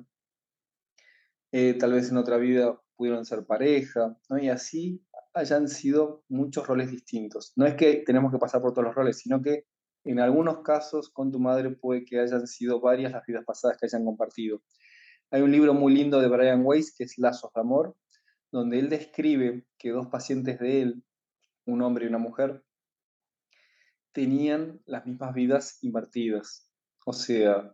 eh, 1.53 1.75
tal 1.75 1.93
vez 1.93 2.11
en 2.11 2.17
otra 2.17 2.35
vida 2.35 2.81
pudieron 2.97 3.23
ser 3.23 3.45
pareja, 3.45 4.13
¿no? 4.29 4.37
Y 4.39 4.49
así 4.49 5.01
hayan 5.33 5.69
sido 5.69 6.25
muchos 6.27 6.67
roles 6.67 6.91
distintos. 6.91 7.53
No 7.55 7.65
es 7.65 7.75
que 7.75 8.03
tenemos 8.05 8.29
que 8.33 8.39
pasar 8.39 8.61
por 8.61 8.73
todos 8.73 8.87
los 8.87 8.95
roles, 8.95 9.19
sino 9.19 9.41
que 9.41 9.67
en 10.03 10.19
algunos 10.19 10.63
casos 10.63 11.09
con 11.11 11.31
tu 11.31 11.39
madre 11.39 11.69
puede 11.69 12.03
que 12.03 12.19
hayan 12.19 12.45
sido 12.45 12.81
varias 12.81 13.13
las 13.13 13.25
vidas 13.25 13.45
pasadas 13.45 13.77
que 13.77 13.85
hayan 13.85 14.03
compartido. 14.03 14.61
Hay 15.29 15.41
un 15.41 15.51
libro 15.53 15.73
muy 15.73 15.93
lindo 15.93 16.19
de 16.19 16.27
Brian 16.27 16.61
Weiss 16.65 16.93
que 16.93 17.05
es 17.05 17.17
Lazos 17.17 17.53
de 17.55 17.61
Amor, 17.61 17.95
donde 18.51 18.79
él 18.79 18.89
describe 18.89 19.65
que 19.77 19.91
dos 19.91 20.07
pacientes 20.07 20.59
de 20.59 20.81
él, 20.81 21.03
un 21.65 21.81
hombre 21.81 22.05
y 22.05 22.09
una 22.09 22.17
mujer, 22.17 22.63
tenían 24.11 24.81
las 24.85 25.05
mismas 25.05 25.33
vidas 25.33 25.77
invertidas. 25.81 26.69
O 27.05 27.13
sea, 27.13 27.73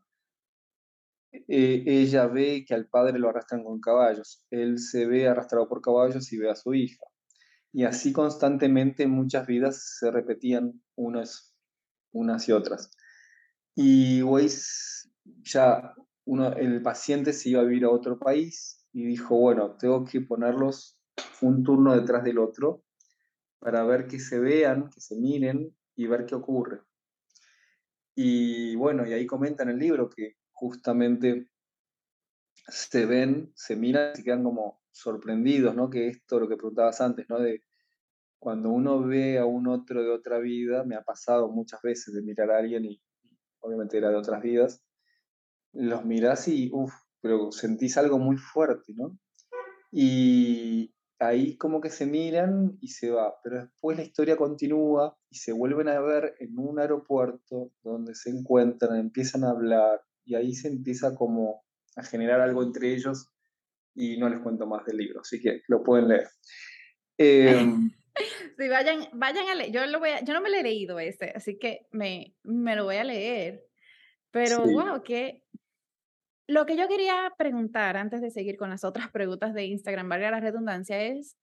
eh, 1.31 1.83
ella 1.85 2.27
ve 2.27 2.63
que 2.65 2.73
al 2.73 2.87
padre 2.87 3.19
lo 3.19 3.29
arrastran 3.29 3.63
con 3.63 3.81
caballos, 3.81 4.45
él 4.51 4.79
se 4.79 5.05
ve 5.07 5.27
arrastrado 5.27 5.67
por 5.67 5.81
caballos 5.81 6.31
y 6.31 6.37
ve 6.37 6.49
a 6.49 6.55
su 6.55 6.73
hija. 6.73 7.03
Y 7.73 7.83
así 7.83 8.13
constantemente 8.13 9.07
muchas 9.07 9.45
vidas 9.45 9.97
se 9.99 10.09
repetían 10.11 10.81
unas, 10.95 11.55
unas 12.11 12.47
y 12.47 12.51
otras. 12.51 12.91
Y 13.75 14.21
Weiss, 14.21 15.11
ya 15.43 15.93
uno, 16.25 16.53
el 16.53 16.81
paciente 16.81 17.33
se 17.33 17.49
iba 17.49 17.61
a 17.61 17.65
vivir 17.65 17.85
a 17.85 17.89
otro 17.89 18.17
país 18.17 18.76
y 18.93 19.05
dijo, 19.05 19.37
bueno, 19.37 19.75
tengo 19.77 20.03
que 20.05 20.21
ponerlos 20.21 20.99
un 21.41 21.63
turno 21.63 21.95
detrás 21.95 22.23
del 22.23 22.39
otro 22.39 22.83
para 23.59 23.83
ver 23.83 24.07
que 24.07 24.19
se 24.19 24.39
vean, 24.39 24.89
que 24.89 25.01
se 25.01 25.15
miren 25.15 25.75
y 25.95 26.07
ver 26.07 26.25
qué 26.25 26.35
ocurre. 26.35 26.81
Y 28.15 28.75
bueno, 28.75 29.05
y 29.07 29.13
ahí 29.13 29.25
comenta 29.25 29.63
en 29.63 29.69
el 29.69 29.79
libro 29.79 30.09
que 30.09 30.37
justamente 30.51 31.49
se 32.53 33.05
ven, 33.05 33.51
se 33.55 33.75
miran 33.75 34.11
y 34.13 34.17
se 34.17 34.23
quedan 34.23 34.43
como 34.43 34.81
sorprendidos, 34.91 35.75
¿no? 35.75 35.89
Que 35.89 36.07
esto, 36.07 36.39
lo 36.39 36.49
que 36.49 36.57
preguntabas 36.57 37.01
antes, 37.01 37.29
¿no? 37.29 37.39
De 37.39 37.63
cuando 38.39 38.69
uno 38.69 39.01
ve 39.01 39.37
a 39.37 39.45
un 39.45 39.67
otro 39.67 40.03
de 40.03 40.09
otra 40.09 40.39
vida, 40.39 40.83
me 40.83 40.95
ha 40.95 41.03
pasado 41.03 41.49
muchas 41.49 41.81
veces 41.81 42.13
de 42.13 42.21
mirar 42.21 42.51
a 42.51 42.57
alguien 42.57 42.85
y 42.85 43.01
obviamente 43.59 43.97
era 43.97 44.09
de 44.09 44.15
otras 44.15 44.41
vidas, 44.41 44.83
los 45.73 46.05
mirás 46.05 46.47
y, 46.47 46.69
uff, 46.71 46.93
pero 47.21 47.51
sentís 47.51 47.97
algo 47.97 48.19
muy 48.19 48.37
fuerte, 48.37 48.93
¿no? 48.95 49.17
Y 49.91 50.93
ahí 51.19 51.57
como 51.57 51.81
que 51.81 51.89
se 51.89 52.05
miran 52.05 52.77
y 52.81 52.89
se 52.89 53.09
va, 53.09 53.35
pero 53.43 53.61
después 53.61 53.97
la 53.97 54.03
historia 54.03 54.37
continúa 54.37 55.17
y 55.29 55.37
se 55.37 55.51
vuelven 55.51 55.87
a 55.87 55.99
ver 55.99 56.35
en 56.39 56.57
un 56.57 56.79
aeropuerto 56.79 57.71
donde 57.83 58.13
se 58.13 58.29
encuentran, 58.29 58.99
empiezan 58.99 59.43
a 59.43 59.51
hablar, 59.51 60.01
y 60.27 60.35
ahí 60.35 60.53
se 60.53 60.67
empieza 60.67 61.15
como 61.15 61.63
a 61.95 62.03
generar 62.03 62.41
algo 62.41 62.61
entre 62.61 62.93
ellos 62.93 63.31
y 63.95 64.17
no 64.17 64.29
les 64.29 64.41
cuento 64.41 64.67
más 64.67 64.85
del 64.85 64.97
libro, 64.97 65.21
así 65.21 65.41
que 65.41 65.61
lo 65.67 65.83
pueden 65.83 66.09
leer. 66.09 66.27
Em, 67.17 67.89
sí, 68.57 68.67
vayan, 68.67 69.07
vayan 69.13 69.47
a 69.47 69.55
leer, 69.55 69.71
yo, 69.71 69.85
lo 69.87 69.99
voy 69.99 70.09
yo 70.23 70.33
no 70.33 70.41
me 70.41 70.49
lo 70.49 70.57
he 70.57 70.63
leído 70.63 70.99
ese, 70.99 71.31
así 71.33 71.57
que 71.57 71.87
me, 71.91 72.35
me 72.43 72.75
lo 72.75 72.83
voy 72.83 72.97
a 72.97 73.05
leer, 73.05 73.63
pero 74.29 74.63
wow, 74.65 75.01
que 75.01 75.43
lo 76.47 76.65
que 76.65 76.77
yo 76.77 76.87
quería 76.87 77.33
preguntar 77.37 77.97
antes 77.97 78.21
de 78.21 78.31
seguir 78.31 78.57
con 78.57 78.69
las 78.69 78.83
otras 78.83 79.11
preguntas 79.11 79.53
de 79.53 79.65
Instagram, 79.65 80.09
valga 80.09 80.31
la 80.31 80.39
redundancia, 80.39 81.01
es 81.01 81.35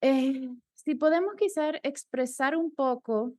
eh, 0.00 0.48
si 0.74 0.94
podemos 0.94 1.34
quizás 1.36 1.74
expresar 1.82 2.56
un 2.56 2.72
poco 2.72 3.34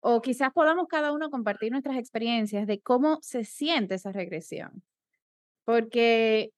o 0.00 0.20
quizás 0.20 0.52
podamos 0.52 0.86
cada 0.88 1.12
uno 1.12 1.30
compartir 1.30 1.72
nuestras 1.72 1.96
experiencias 1.96 2.66
de 2.66 2.80
cómo 2.80 3.18
se 3.22 3.44
siente 3.44 3.94
esa 3.94 4.12
regresión. 4.12 4.82
Porque 5.64 6.52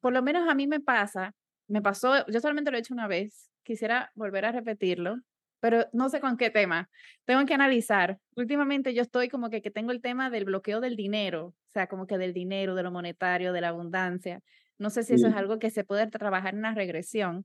por 0.00 0.12
lo 0.12 0.22
menos 0.22 0.48
a 0.48 0.54
mí 0.54 0.66
me 0.66 0.80
pasa, 0.80 1.34
me 1.68 1.82
pasó, 1.82 2.26
yo 2.26 2.40
solamente 2.40 2.70
lo 2.70 2.76
he 2.76 2.80
hecho 2.80 2.94
una 2.94 3.08
vez, 3.08 3.50
quisiera 3.64 4.10
volver 4.14 4.44
a 4.44 4.52
repetirlo, 4.52 5.16
pero 5.60 5.86
no 5.92 6.08
sé 6.08 6.20
con 6.20 6.36
qué 6.36 6.50
tema. 6.50 6.90
Tengo 7.24 7.44
que 7.46 7.54
analizar. 7.54 8.18
Últimamente 8.36 8.94
yo 8.94 9.02
estoy 9.02 9.28
como 9.28 9.50
que, 9.50 9.62
que 9.62 9.70
tengo 9.70 9.92
el 9.92 10.00
tema 10.00 10.30
del 10.30 10.44
bloqueo 10.44 10.80
del 10.80 10.96
dinero, 10.96 11.46
o 11.46 11.70
sea, 11.72 11.86
como 11.86 12.06
que 12.06 12.18
del 12.18 12.32
dinero, 12.32 12.74
de 12.74 12.82
lo 12.82 12.90
monetario, 12.90 13.52
de 13.52 13.60
la 13.60 13.68
abundancia. 13.68 14.42
No 14.78 14.90
sé 14.90 15.02
si 15.02 15.14
eso 15.14 15.28
es 15.28 15.34
algo 15.34 15.58
que 15.58 15.70
se 15.70 15.84
puede 15.84 16.06
trabajar 16.08 16.54
en 16.54 16.60
una 16.60 16.74
regresión. 16.74 17.44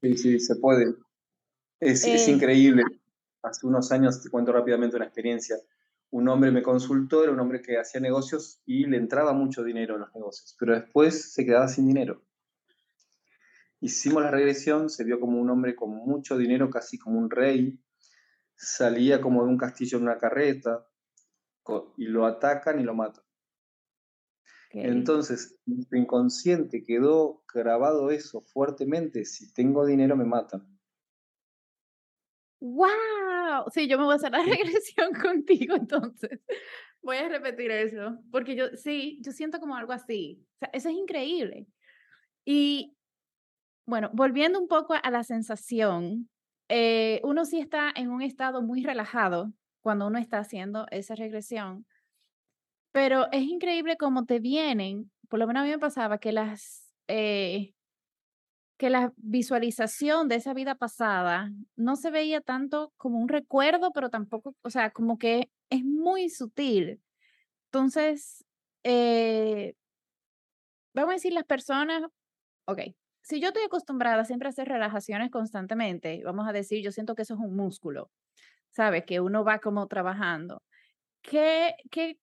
Sí, 0.00 0.16
sí, 0.16 0.40
se 0.40 0.56
puede. 0.56 0.94
Es, 1.80 2.06
es 2.06 2.28
eh, 2.28 2.30
increíble 2.30 2.84
hace 3.44 3.66
unos 3.66 3.92
años, 3.92 4.22
te 4.22 4.30
cuento 4.30 4.52
rápidamente 4.52 4.96
una 4.96 5.04
experiencia, 5.04 5.56
un 6.10 6.28
hombre 6.28 6.50
me 6.50 6.62
consultó, 6.62 7.22
era 7.22 7.32
un 7.32 7.40
hombre 7.40 7.60
que 7.60 7.78
hacía 7.78 8.00
negocios 8.00 8.60
y 8.64 8.86
le 8.86 8.96
entraba 8.96 9.32
mucho 9.32 9.62
dinero 9.62 9.94
en 9.94 10.00
los 10.00 10.14
negocios, 10.14 10.56
pero 10.58 10.74
después 10.74 11.32
se 11.32 11.44
quedaba 11.44 11.68
sin 11.68 11.86
dinero. 11.86 12.22
Hicimos 13.84 14.22
la 14.22 14.30
regresión, 14.30 14.88
se 14.88 15.04
vio 15.04 15.20
como 15.20 15.38
un 15.38 15.50
hombre 15.50 15.76
con 15.76 15.90
mucho 15.90 16.38
dinero, 16.38 16.70
casi 16.70 16.98
como 16.98 17.18
un 17.18 17.28
rey, 17.28 17.78
salía 18.56 19.20
como 19.20 19.44
de 19.44 19.50
un 19.50 19.58
castillo 19.58 19.98
en 19.98 20.04
una 20.04 20.16
carreta, 20.16 20.88
y 21.98 22.06
lo 22.06 22.24
atacan 22.24 22.80
y 22.80 22.82
lo 22.82 22.94
matan. 22.94 23.22
Entonces, 24.70 25.60
inconsciente 25.92 26.82
quedó 26.82 27.44
grabado 27.52 28.10
eso 28.10 28.40
fuertemente. 28.40 29.26
Si 29.26 29.52
tengo 29.52 29.84
dinero, 29.84 30.16
me 30.16 30.24
matan. 30.24 30.66
¡Wow! 32.60 33.70
Sí, 33.70 33.86
yo 33.86 33.98
me 33.98 34.04
voy 34.04 34.14
a 34.14 34.16
hacer 34.16 34.32
la 34.32 34.42
regresión 34.42 35.12
contigo 35.22 35.76
entonces. 35.76 36.40
Voy 37.02 37.18
a 37.18 37.28
repetir 37.28 37.70
eso, 37.70 38.18
porque 38.32 38.56
yo 38.56 38.68
sí, 38.76 39.20
yo 39.20 39.30
siento 39.30 39.60
como 39.60 39.76
algo 39.76 39.92
así. 39.92 40.42
O 40.54 40.58
sea, 40.60 40.70
eso 40.72 40.88
es 40.88 40.94
increíble. 40.94 41.66
Y 42.46 42.96
bueno, 43.86 44.10
volviendo 44.12 44.60
un 44.60 44.68
poco 44.68 44.94
a 44.94 45.10
la 45.10 45.24
sensación, 45.24 46.28
eh, 46.68 47.20
uno 47.24 47.44
sí 47.44 47.58
está 47.58 47.92
en 47.94 48.10
un 48.10 48.22
estado 48.22 48.62
muy 48.62 48.82
relajado 48.82 49.52
cuando 49.82 50.06
uno 50.06 50.18
está 50.18 50.38
haciendo 50.38 50.86
esa 50.90 51.14
regresión, 51.14 51.86
pero 52.92 53.30
es 53.32 53.42
increíble 53.42 53.96
cómo 53.96 54.24
te 54.24 54.38
vienen, 54.38 55.10
por 55.28 55.38
lo 55.38 55.46
menos 55.46 55.62
a 55.62 55.64
mí 55.64 55.70
me 55.70 55.78
pasaba 55.78 56.18
que 56.18 56.32
las, 56.32 56.94
eh, 57.08 57.74
que 58.78 58.90
la 58.90 59.12
visualización 59.16 60.28
de 60.28 60.36
esa 60.36 60.54
vida 60.54 60.74
pasada 60.74 61.50
no 61.76 61.96
se 61.96 62.10
veía 62.10 62.40
tanto 62.40 62.92
como 62.96 63.18
un 63.18 63.28
recuerdo, 63.28 63.92
pero 63.92 64.10
tampoco, 64.10 64.54
o 64.62 64.70
sea, 64.70 64.90
como 64.90 65.18
que 65.18 65.50
es 65.70 65.84
muy 65.84 66.28
sutil. 66.28 67.00
Entonces, 67.66 68.44
eh, 68.84 69.74
vamos 70.94 71.10
a 71.10 71.14
decir, 71.14 71.32
las 71.32 71.44
personas, 71.44 72.02
ok, 72.66 72.80
si 73.24 73.40
yo 73.40 73.48
estoy 73.48 73.64
acostumbrada 73.64 74.24
siempre 74.26 74.48
a 74.48 74.50
hacer 74.50 74.68
relajaciones 74.68 75.30
constantemente, 75.30 76.22
vamos 76.24 76.46
a 76.46 76.52
decir, 76.52 76.84
yo 76.84 76.92
siento 76.92 77.14
que 77.14 77.22
eso 77.22 77.34
es 77.34 77.40
un 77.40 77.56
músculo, 77.56 78.10
¿sabes? 78.70 79.04
Que 79.06 79.20
uno 79.20 79.44
va 79.44 79.60
como 79.60 79.86
trabajando. 79.88 80.62
¿Qué, 81.22 81.74
qué, 81.90 82.18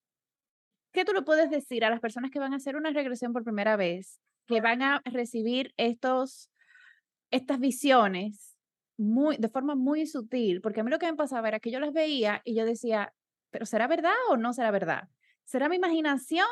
qué 0.92 1.04
tú 1.04 1.14
le 1.14 1.24
puedes 1.24 1.50
decir 1.50 1.84
a 1.84 1.90
las 1.90 2.02
personas 2.02 2.30
que 2.30 2.38
van 2.38 2.54
a 2.54 2.58
hacer 2.58 2.76
una 2.76 2.92
regresión 2.92 3.34
por 3.34 3.44
primera 3.44 3.76
vez, 3.78 4.20
que 4.46 4.62
van 4.62 4.84
a 4.84 5.02
recibir 5.06 5.74
estos, 5.76 6.52
estas 7.32 7.60
visiones 7.60 8.56
muy, 8.96 9.38
de 9.38 9.50
forma 9.50 9.74
muy 9.74 10.06
sutil? 10.06 10.62
Porque 10.62 10.82
a 10.82 10.84
mí 10.84 10.92
lo 10.92 11.00
que 11.00 11.12
me 11.12 11.18
pasaba 11.18 11.48
era 11.48 11.60
que 11.60 11.72
yo 11.72 11.80
las 11.80 11.94
veía 11.94 12.44
y 12.46 12.54
yo 12.54 12.64
decía, 12.64 13.12
pero 13.50 13.66
¿será 13.66 13.88
verdad 13.88 14.14
o 14.30 14.38
no 14.38 14.54
será 14.54 14.70
verdad? 14.70 15.10
¿Será 15.46 15.68
mi 15.68 15.78
imaginación 15.78 16.46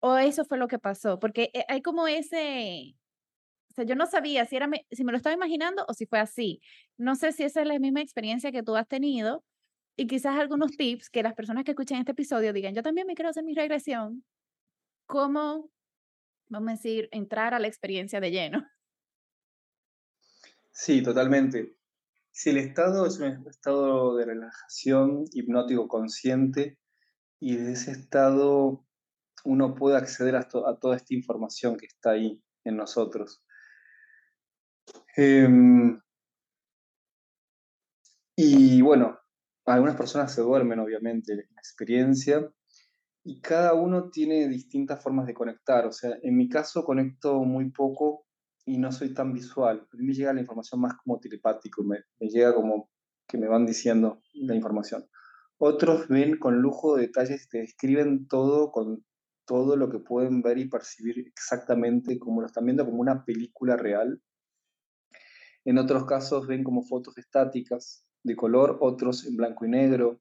o 0.00 0.18
eso 0.18 0.44
fue 0.44 0.58
lo 0.58 0.66
que 0.66 0.80
pasó? 0.80 1.20
Porque 1.20 1.50
eh, 1.54 1.64
hay 1.68 1.80
como 1.80 2.08
ese, 2.08 2.96
o 3.74 3.76
sea, 3.76 3.84
yo 3.84 3.96
no 3.96 4.06
sabía 4.06 4.46
si, 4.46 4.54
era, 4.54 4.70
si 4.92 5.02
me 5.02 5.10
lo 5.10 5.16
estaba 5.16 5.34
imaginando 5.34 5.84
o 5.88 5.94
si 5.94 6.06
fue 6.06 6.20
así. 6.20 6.60
No 6.96 7.16
sé 7.16 7.32
si 7.32 7.42
esa 7.42 7.60
es 7.60 7.66
la 7.66 7.80
misma 7.80 8.02
experiencia 8.02 8.52
que 8.52 8.62
tú 8.62 8.76
has 8.76 8.86
tenido 8.86 9.44
y 9.96 10.06
quizás 10.06 10.38
algunos 10.38 10.76
tips 10.76 11.10
que 11.10 11.24
las 11.24 11.34
personas 11.34 11.64
que 11.64 11.72
escuchen 11.72 11.98
este 11.98 12.12
episodio 12.12 12.52
digan, 12.52 12.72
yo 12.72 12.84
también 12.84 13.08
me 13.08 13.16
quiero 13.16 13.30
hacer 13.30 13.42
mi 13.42 13.52
regresión. 13.52 14.24
¿Cómo, 15.06 15.72
vamos 16.48 16.68
a 16.68 16.72
decir, 16.74 17.08
entrar 17.10 17.52
a 17.52 17.58
la 17.58 17.66
experiencia 17.66 18.20
de 18.20 18.30
lleno? 18.30 18.64
Sí, 20.70 21.02
totalmente. 21.02 21.76
Si 22.30 22.50
el 22.50 22.58
estado 22.58 23.04
es 23.08 23.18
un 23.18 23.44
estado 23.48 24.14
de 24.14 24.24
relajación 24.24 25.24
hipnótico 25.32 25.88
consciente 25.88 26.78
y 27.40 27.56
de 27.56 27.72
ese 27.72 27.90
estado 27.90 28.86
uno 29.42 29.74
puede 29.74 29.96
acceder 29.96 30.36
a, 30.36 30.48
a 30.66 30.78
toda 30.78 30.94
esta 30.94 31.12
información 31.12 31.76
que 31.76 31.86
está 31.86 32.12
ahí 32.12 32.40
en 32.62 32.76
nosotros. 32.76 33.44
Em, 35.16 36.00
y 38.36 38.82
bueno, 38.82 39.18
algunas 39.66 39.96
personas 39.96 40.32
se 40.34 40.42
duermen, 40.42 40.78
obviamente, 40.80 41.32
en 41.32 41.38
la 41.38 41.60
experiencia, 41.60 42.50
y 43.24 43.40
cada 43.40 43.74
uno 43.74 44.10
tiene 44.10 44.48
distintas 44.48 45.02
formas 45.02 45.26
de 45.26 45.34
conectar. 45.34 45.86
O 45.86 45.92
sea, 45.92 46.16
en 46.22 46.36
mi 46.36 46.48
caso 46.48 46.84
conecto 46.84 47.42
muy 47.44 47.70
poco 47.70 48.26
y 48.66 48.78
no 48.78 48.92
soy 48.92 49.14
tan 49.14 49.32
visual. 49.32 49.86
A 49.92 49.96
mí 49.96 50.04
me 50.06 50.14
llega 50.14 50.32
la 50.32 50.40
información 50.40 50.80
más 50.80 50.94
como 51.02 51.18
telepático, 51.20 51.82
me, 51.84 52.00
me 52.20 52.28
llega 52.28 52.54
como 52.54 52.90
que 53.26 53.38
me 53.38 53.48
van 53.48 53.66
diciendo 53.66 54.20
la 54.34 54.54
información. 54.54 55.06
Otros 55.58 56.08
ven 56.08 56.38
con 56.38 56.60
lujo 56.60 56.96
de 56.96 57.02
detalles, 57.06 57.48
te 57.48 57.58
describen 57.58 58.28
todo 58.28 58.70
con 58.70 59.04
todo 59.46 59.76
lo 59.76 59.90
que 59.90 59.98
pueden 59.98 60.42
ver 60.42 60.58
y 60.58 60.68
percibir 60.68 61.18
exactamente 61.26 62.18
como 62.18 62.40
lo 62.40 62.46
están 62.46 62.64
viendo, 62.64 62.84
como 62.84 63.00
una 63.00 63.24
película 63.24 63.76
real. 63.76 64.20
En 65.64 65.78
otros 65.78 66.04
casos 66.04 66.46
ven 66.46 66.62
como 66.62 66.82
fotos 66.82 67.16
estáticas 67.18 68.06
de 68.22 68.36
color, 68.36 68.78
otros 68.80 69.26
en 69.26 69.36
blanco 69.36 69.64
y 69.64 69.68
negro, 69.68 70.20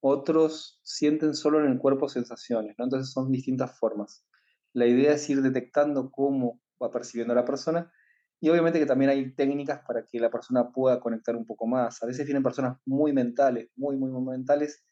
otros 0.00 0.80
sienten 0.82 1.34
solo 1.34 1.60
en 1.60 1.70
el 1.70 1.78
cuerpo 1.78 2.08
sensaciones, 2.08 2.74
¿no? 2.78 2.84
Entonces 2.84 3.12
son 3.12 3.30
distintas 3.30 3.78
formas. 3.78 4.24
La 4.72 4.86
idea 4.86 5.12
es 5.12 5.28
ir 5.28 5.42
detectando 5.42 6.10
cómo 6.10 6.60
va 6.82 6.90
percibiendo 6.90 7.34
la 7.34 7.44
persona 7.44 7.92
y 8.40 8.48
obviamente 8.48 8.78
que 8.78 8.86
también 8.86 9.10
hay 9.10 9.34
técnicas 9.34 9.80
para 9.86 10.06
que 10.06 10.18
la 10.18 10.30
persona 10.30 10.70
pueda 10.72 10.98
conectar 11.00 11.36
un 11.36 11.44
poco 11.44 11.66
más. 11.66 12.02
A 12.02 12.06
veces 12.06 12.24
vienen 12.24 12.42
personas 12.42 12.78
muy 12.86 13.12
mentales, 13.12 13.68
muy, 13.76 13.96
muy, 13.96 14.10
muy 14.10 14.22
mentales 14.22 14.82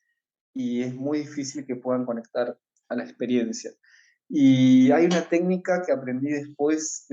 y 0.52 0.82
es 0.82 0.94
muy 0.94 1.20
difícil 1.20 1.64
que 1.64 1.76
puedan 1.76 2.04
conectar 2.04 2.58
a 2.88 2.94
la 2.94 3.04
experiencia. 3.04 3.70
Y 4.28 4.90
hay 4.90 5.06
una 5.06 5.22
técnica 5.22 5.82
que 5.82 5.92
aprendí 5.92 6.30
después 6.30 7.06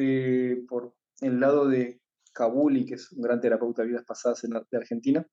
por 0.68 0.94
el 1.22 1.40
lado 1.40 1.70
de 1.70 2.02
Kabuli, 2.36 2.86
que 2.86 2.96
es 2.96 3.12
un 3.14 3.22
gran 3.22 3.40
terapeuta 3.40 3.82
de 3.82 3.88
vidas 3.88 4.04
pasadas 4.06 4.44
en, 4.44 4.52
de 4.52 4.78
Argentina, 4.78 5.26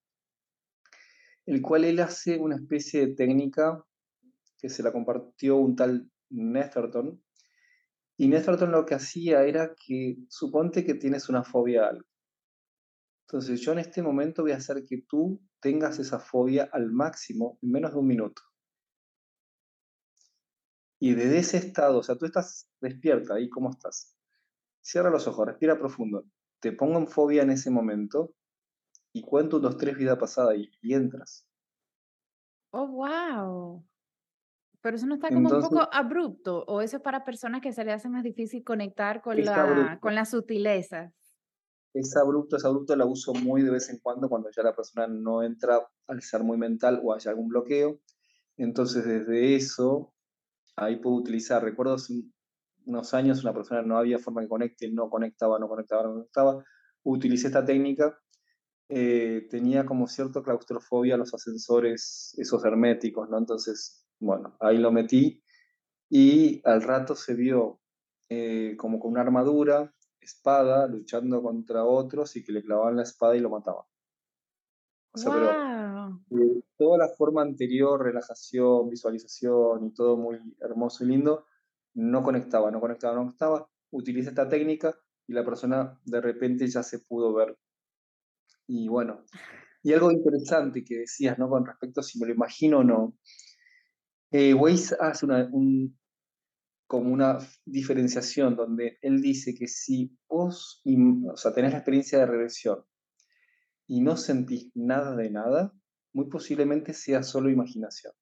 el 1.44 1.60
cual 1.60 1.84
él 1.84 1.98
hace 1.98 2.38
una 2.38 2.54
especie 2.56 3.06
de 3.06 3.14
técnica 3.14 3.84
que 4.56 4.68
se 4.68 4.82
la 4.82 4.92
compartió 4.92 5.56
un 5.56 5.74
tal 5.74 6.08
Nesterton. 6.30 7.20
Y 8.16 8.28
Nesterton 8.28 8.70
lo 8.70 8.86
que 8.86 8.94
hacía 8.94 9.42
era 9.42 9.74
que 9.74 10.18
suponte 10.28 10.84
que 10.84 10.94
tienes 10.94 11.28
una 11.28 11.42
fobia 11.42 11.84
a 11.84 11.88
algo. 11.88 12.06
Entonces 13.26 13.60
yo 13.60 13.72
en 13.72 13.80
este 13.80 14.02
momento 14.02 14.42
voy 14.42 14.52
a 14.52 14.58
hacer 14.58 14.84
que 14.84 15.02
tú 15.08 15.42
tengas 15.60 15.98
esa 15.98 16.20
fobia 16.20 16.68
al 16.72 16.92
máximo 16.92 17.58
en 17.62 17.72
menos 17.72 17.92
de 17.92 17.98
un 17.98 18.06
minuto. 18.06 18.42
Y 21.00 21.14
desde 21.14 21.38
ese 21.38 21.56
estado, 21.56 21.98
o 21.98 22.02
sea, 22.04 22.16
tú 22.16 22.26
estás 22.26 22.70
despierta 22.80 23.34
ahí, 23.34 23.48
¿cómo 23.48 23.70
estás? 23.70 24.16
Cierra 24.80 25.10
los 25.10 25.26
ojos, 25.26 25.48
respira 25.48 25.76
profundo 25.76 26.26
te 26.62 26.70
pongo 26.70 26.98
en 26.98 27.08
fobia 27.08 27.42
en 27.42 27.50
ese 27.50 27.70
momento 27.70 28.34
y 29.12 29.22
cuento 29.22 29.58
los 29.58 29.76
tres 29.76 29.96
vidas 29.96 30.16
pasadas 30.16 30.56
y, 30.56 30.94
entras. 30.94 31.44
Oh, 32.70 32.86
wow. 32.86 33.84
Pero 34.80 34.96
eso 34.96 35.06
no 35.06 35.16
está 35.16 35.28
como 35.28 35.50
un 35.50 35.60
poco 35.60 35.88
abrupto, 35.92 36.64
o 36.66 36.80
eso 36.80 36.96
es 36.96 37.02
para 37.02 37.24
personas 37.24 37.60
que 37.60 37.72
se 37.72 37.84
les 37.84 37.94
hace 37.94 38.08
más 38.08 38.22
difícil 38.22 38.64
conectar 38.64 39.20
con, 39.22 39.44
la, 39.44 39.98
con 40.00 40.14
las 40.14 40.30
sutilezas. 40.30 41.12
Es 41.94 42.16
abrupto, 42.16 42.56
es 42.56 42.64
abrupto, 42.64 42.96
la 42.96 43.04
uso 43.04 43.34
muy 43.34 43.62
de 43.62 43.70
vez 43.70 43.90
en 43.90 43.98
cuando 43.98 44.28
cuando 44.28 44.48
ya 44.50 44.62
la 44.62 44.74
persona 44.74 45.06
no 45.08 45.42
entra 45.42 45.86
al 46.06 46.22
ser 46.22 46.42
muy 46.42 46.56
mental 46.56 47.00
o 47.04 47.12
haya 47.12 47.32
algún 47.32 47.48
bloqueo. 47.48 47.98
Entonces, 48.56 49.04
desde 49.04 49.56
eso, 49.56 50.14
ahí 50.76 50.96
puedo 50.96 51.16
utilizar. 51.16 51.62
Recuerdo 51.62 51.96
unos 52.86 53.14
años 53.14 53.42
una 53.42 53.52
persona 53.52 53.82
no 53.82 53.98
había 53.98 54.18
forma 54.18 54.42
que 54.42 54.48
conecte, 54.48 54.90
no 54.90 55.08
conectaba, 55.10 55.58
no 55.58 55.68
conectaba, 55.68 56.02
no 56.04 56.12
conectaba. 56.14 56.64
Utilicé 57.02 57.48
esta 57.48 57.64
técnica. 57.64 58.18
Eh, 58.88 59.46
tenía 59.50 59.86
como 59.86 60.06
cierto 60.06 60.42
claustrofobia 60.42 61.14
a 61.14 61.18
los 61.18 61.32
ascensores, 61.32 62.34
esos 62.36 62.64
herméticos, 62.64 63.30
¿no? 63.30 63.38
Entonces, 63.38 64.06
bueno, 64.20 64.56
ahí 64.60 64.78
lo 64.78 64.92
metí 64.92 65.42
y 66.10 66.60
al 66.64 66.82
rato 66.82 67.14
se 67.16 67.34
vio 67.34 67.80
eh, 68.28 68.76
como 68.76 68.98
con 69.00 69.12
una 69.12 69.22
armadura, 69.22 69.94
espada, 70.20 70.86
luchando 70.86 71.42
contra 71.42 71.84
otros 71.84 72.36
y 72.36 72.44
que 72.44 72.52
le 72.52 72.62
clavaban 72.62 72.96
la 72.96 73.02
espada 73.02 73.34
y 73.36 73.40
lo 73.40 73.50
mataban. 73.50 73.84
O 75.14 75.18
sea, 75.18 75.32
pero 75.32 76.42
eh, 76.42 76.62
toda 76.76 76.98
la 76.98 77.08
forma 77.08 77.42
anterior, 77.42 78.02
relajación, 78.02 78.88
visualización 78.88 79.86
y 79.86 79.94
todo 79.94 80.16
muy 80.16 80.38
hermoso 80.60 81.04
y 81.04 81.08
lindo, 81.08 81.46
no 81.94 82.22
conectaba, 82.22 82.70
no 82.70 82.80
conectaba, 82.80 83.14
no 83.14 83.22
conectaba, 83.22 83.70
utiliza 83.90 84.30
esta 84.30 84.48
técnica 84.48 84.98
y 85.26 85.32
la 85.32 85.44
persona 85.44 86.00
de 86.04 86.20
repente 86.20 86.66
ya 86.66 86.82
se 86.82 87.00
pudo 87.00 87.34
ver. 87.34 87.56
Y 88.66 88.88
bueno, 88.88 89.24
y 89.82 89.92
algo 89.92 90.10
interesante 90.10 90.84
que 90.84 90.98
decías, 90.98 91.38
¿no? 91.38 91.48
Con 91.48 91.66
respecto 91.66 92.00
a 92.00 92.04
si 92.04 92.18
me 92.18 92.26
lo 92.26 92.32
imagino 92.32 92.78
o 92.78 92.84
no. 92.84 93.18
Eh, 94.30 94.54
Weiss 94.54 94.96
hace 94.98 95.26
una, 95.26 95.50
como 96.86 97.12
una 97.12 97.38
diferenciación 97.64 98.56
donde 98.56 98.98
él 99.02 99.20
dice 99.20 99.54
que 99.54 99.66
si 99.66 100.16
vos, 100.28 100.82
o 100.84 101.36
sea, 101.36 101.52
tenés 101.52 101.72
la 101.72 101.78
experiencia 101.78 102.18
de 102.18 102.26
regresión 102.26 102.84
y 103.86 104.00
no 104.00 104.16
sentís 104.16 104.70
nada 104.74 105.16
de 105.16 105.30
nada, 105.30 105.74
muy 106.14 106.28
posiblemente 106.28 106.94
sea 106.94 107.22
solo 107.22 107.50
imaginación. 107.50 108.12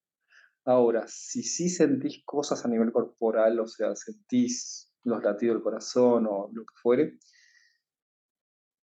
Ahora, 0.64 1.06
si 1.08 1.42
sí 1.42 1.68
sentís 1.68 2.22
cosas 2.24 2.64
a 2.64 2.68
nivel 2.68 2.92
corporal, 2.92 3.58
o 3.60 3.66
sea, 3.66 3.94
sentís 3.96 4.92
los 5.02 5.22
latidos 5.22 5.56
del 5.56 5.62
corazón 5.62 6.26
o 6.28 6.50
lo 6.52 6.62
que 6.62 6.74
fuere, 6.82 7.18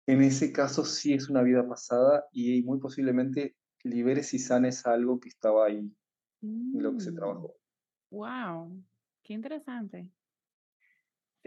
en 0.06 0.22
ese 0.22 0.52
caso 0.52 0.84
sí 0.84 1.12
es 1.12 1.28
una 1.28 1.42
vida 1.42 1.68
pasada 1.68 2.24
y 2.32 2.62
muy 2.62 2.78
posiblemente 2.78 3.56
liberes 3.84 4.32
y 4.32 4.38
sanes 4.38 4.86
algo 4.86 5.20
que 5.20 5.28
estaba 5.28 5.66
ahí 5.66 5.92
lo 6.40 6.94
que 6.94 7.00
se 7.00 7.12
trabajó. 7.12 7.54
Wow, 8.10 8.68
mm, 8.68 8.84
qué 9.22 9.34
interesante. 9.34 10.10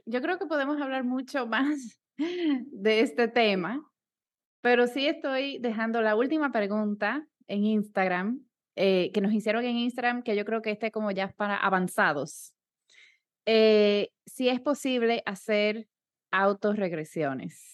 Yo 0.06 0.22
creo 0.22 0.38
que 0.38 0.46
podemos 0.46 0.80
hablar 0.82 1.04
mucho 1.04 1.48
más 1.48 2.00
de 2.18 3.02
este 3.02 3.28
tema, 3.28 3.84
pero 4.62 4.88
sí 4.88 5.08
estoy 5.08 5.58
dejando 5.60 6.02
la 6.02 6.16
última 6.16 6.52
pregunta 6.52 7.28
en 7.48 7.66
Instagram, 7.66 8.46
eh, 8.76 9.12
que 9.14 9.22
nos 9.22 9.34
hicieron 9.34 9.66
en 9.66 9.78
Instagram, 9.78 10.24
que 10.24 10.36
yo 10.36 10.46
creo 10.46 10.62
que 10.62 10.72
este 10.72 10.92
como 10.92 11.12
ya 11.12 11.26
es 11.26 11.34
para 11.34 11.58
avanzados. 11.58 12.54
Eh, 13.46 14.12
si 14.26 14.50
es 14.50 14.62
posible 14.62 15.24
hacer 15.26 15.88
autorregresiones. 16.32 17.72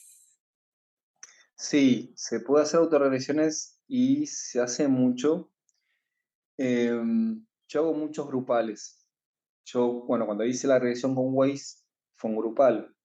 Sí, 1.55 2.13
se 2.15 2.39
puede 2.39 2.63
hacer 2.63 2.79
autorregresiones 2.79 3.79
y 3.87 4.27
se 4.27 4.61
hace 4.61 4.87
mucho. 4.87 5.51
Em, 6.57 7.45
yo 7.67 7.81
hago 7.81 7.93
muchos 7.93 8.27
grupales. 8.27 9.05
Yo, 9.65 10.05
bueno, 10.05 10.25
cuando 10.25 10.45
hice 10.45 10.67
la 10.67 10.79
regresión 10.79 11.13
con 11.13 11.33
Waze, 11.33 11.83
fue 12.15 12.31
un 12.31 12.37
grupal. 12.37 12.95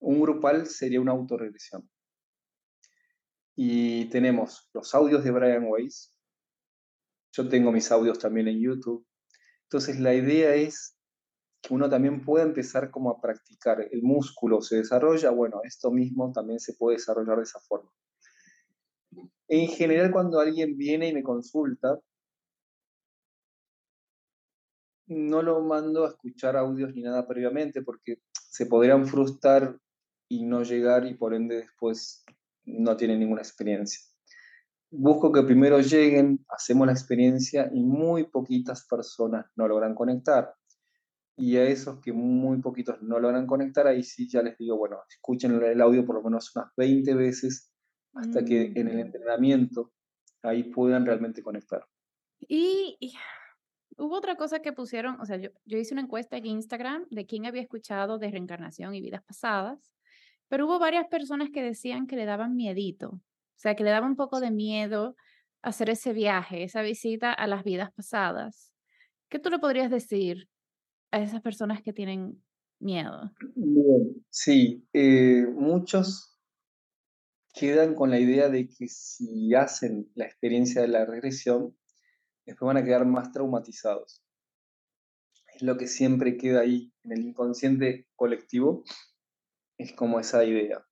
Un 0.00 0.20
grupal 0.20 0.66
sería 0.66 1.00
una 1.00 1.12
autorregresión. 1.12 1.88
Y 3.54 4.06
tenemos 4.06 4.70
los 4.72 4.94
audios 4.94 5.22
de 5.22 5.30
Brian 5.30 5.64
Weiss. 5.68 6.16
Yo 7.32 7.48
tengo 7.48 7.72
mis 7.72 7.90
audios 7.92 8.18
también 8.18 8.48
en 8.48 8.60
YouTube. 8.60 9.06
Entonces 9.64 10.00
la 10.00 10.14
idea 10.14 10.54
es 10.54 10.96
que 11.62 11.74
uno 11.74 11.88
también 11.88 12.24
pueda 12.24 12.44
empezar 12.44 12.90
como 12.90 13.10
a 13.10 13.20
practicar. 13.20 13.86
El 13.90 14.02
músculo 14.02 14.60
se 14.60 14.76
desarrolla, 14.76 15.30
bueno, 15.30 15.60
esto 15.64 15.90
mismo 15.90 16.32
también 16.32 16.58
se 16.58 16.74
puede 16.74 16.96
desarrollar 16.96 17.36
de 17.36 17.44
esa 17.44 17.60
forma. 17.60 17.90
En 19.48 19.68
general, 19.68 20.12
cuando 20.12 20.40
alguien 20.40 20.76
viene 20.76 21.08
y 21.08 21.12
me 21.12 21.22
consulta, 21.22 21.98
no 25.06 25.42
lo 25.42 25.60
mando 25.60 26.04
a 26.04 26.10
escuchar 26.10 26.56
audios 26.56 26.94
ni 26.94 27.02
nada 27.02 27.26
previamente 27.26 27.82
porque 27.82 28.22
se 28.32 28.66
podrían 28.66 29.06
frustrar 29.06 29.76
y 30.28 30.44
no 30.44 30.62
llegar 30.62 31.04
y 31.04 31.14
por 31.14 31.34
ende 31.34 31.56
después 31.56 32.24
no 32.64 32.96
tienen 32.96 33.18
ninguna 33.18 33.42
experiencia. 33.42 34.09
Busco 34.90 35.30
que 35.32 35.42
primero 35.42 35.80
lleguen, 35.80 36.44
hacemos 36.48 36.86
la 36.86 36.92
experiencia 36.92 37.70
y 37.72 37.82
muy 37.82 38.24
poquitas 38.24 38.86
personas 38.86 39.46
no 39.56 39.68
logran 39.68 39.94
conectar. 39.94 40.54
Y 41.36 41.56
a 41.56 41.64
esos 41.64 42.00
que 42.00 42.12
muy 42.12 42.60
poquitos 42.60 43.00
no 43.00 43.18
logran 43.18 43.46
conectar, 43.46 43.86
ahí 43.86 44.02
sí 44.02 44.28
ya 44.28 44.42
les 44.42 44.58
digo, 44.58 44.76
bueno, 44.76 44.98
escuchen 45.08 45.52
el 45.62 45.80
audio 45.80 46.04
por 46.04 46.16
lo 46.16 46.22
menos 46.22 46.54
unas 46.54 46.70
20 46.76 47.14
veces 47.14 47.72
hasta 48.14 48.44
que 48.44 48.72
en 48.74 48.88
el 48.88 48.96
mm. 48.96 49.00
entrenamiento 49.00 49.92
ahí 50.42 50.64
puedan 50.64 51.06
realmente 51.06 51.42
conectar. 51.42 51.86
Y 52.40 52.98
Hubo 54.00 54.16
otra 54.16 54.36
cosa 54.36 54.60
que 54.60 54.72
pusieron, 54.72 55.20
o 55.20 55.26
sea, 55.26 55.36
yo, 55.36 55.50
yo 55.66 55.76
hice 55.76 55.92
una 55.92 56.02
encuesta 56.02 56.38
en 56.38 56.46
Instagram 56.46 57.06
de 57.10 57.26
quién 57.26 57.44
había 57.44 57.60
escuchado 57.60 58.18
de 58.18 58.30
reencarnación 58.30 58.94
y 58.94 59.02
vidas 59.02 59.22
pasadas, 59.22 59.92
pero 60.48 60.64
hubo 60.64 60.78
varias 60.78 61.06
personas 61.08 61.50
que 61.52 61.62
decían 61.62 62.06
que 62.06 62.16
le 62.16 62.24
daban 62.24 62.56
miedito, 62.56 63.20
sea, 63.60 63.74
que 63.74 63.84
le 63.84 63.90
daba 63.90 64.06
un 64.06 64.16
poco 64.16 64.40
de 64.40 64.50
miedo 64.50 65.16
hacer 65.62 65.90
ese 65.90 66.12
viaje, 66.12 66.64
esa 66.64 66.82
visita 66.82 67.32
a 67.32 67.46
las 67.46 67.62
vidas 67.64 67.92
pasadas. 67.92 68.72
¿Qué 69.28 69.38
tú 69.38 69.50
le 69.50 69.58
podrías 69.58 69.90
decir 69.90 70.48
a 71.10 71.20
esas 71.20 71.42
personas 71.42 71.82
que 71.82 71.92
tienen 71.92 72.42
miedo? 72.80 73.30
sí, 74.30 74.88
eh, 74.94 75.46
muchos 75.54 76.38
quedan 77.52 77.94
con 77.94 78.10
la 78.10 78.18
idea 78.18 78.48
de 78.48 78.68
que 78.68 78.88
si 78.88 79.54
hacen 79.54 80.10
la 80.14 80.24
experiencia 80.24 80.80
de 80.80 80.88
la 80.88 81.04
regresión, 81.04 81.76
después 82.46 82.66
van 82.66 82.78
a 82.78 82.84
quedar 82.84 83.04
más 83.04 83.32
traumatizados. 83.32 84.24
Es 85.54 85.62
lo 85.62 85.76
que 85.76 85.86
siempre 85.86 86.36
queda 86.36 86.60
ahí 86.60 86.92
en 87.04 87.12
el 87.12 87.26
inconsciente 87.26 88.08
colectivo, 88.16 88.84
es 89.76 89.92
como 89.92 90.18
esa 90.18 90.44
idea. 90.44 90.86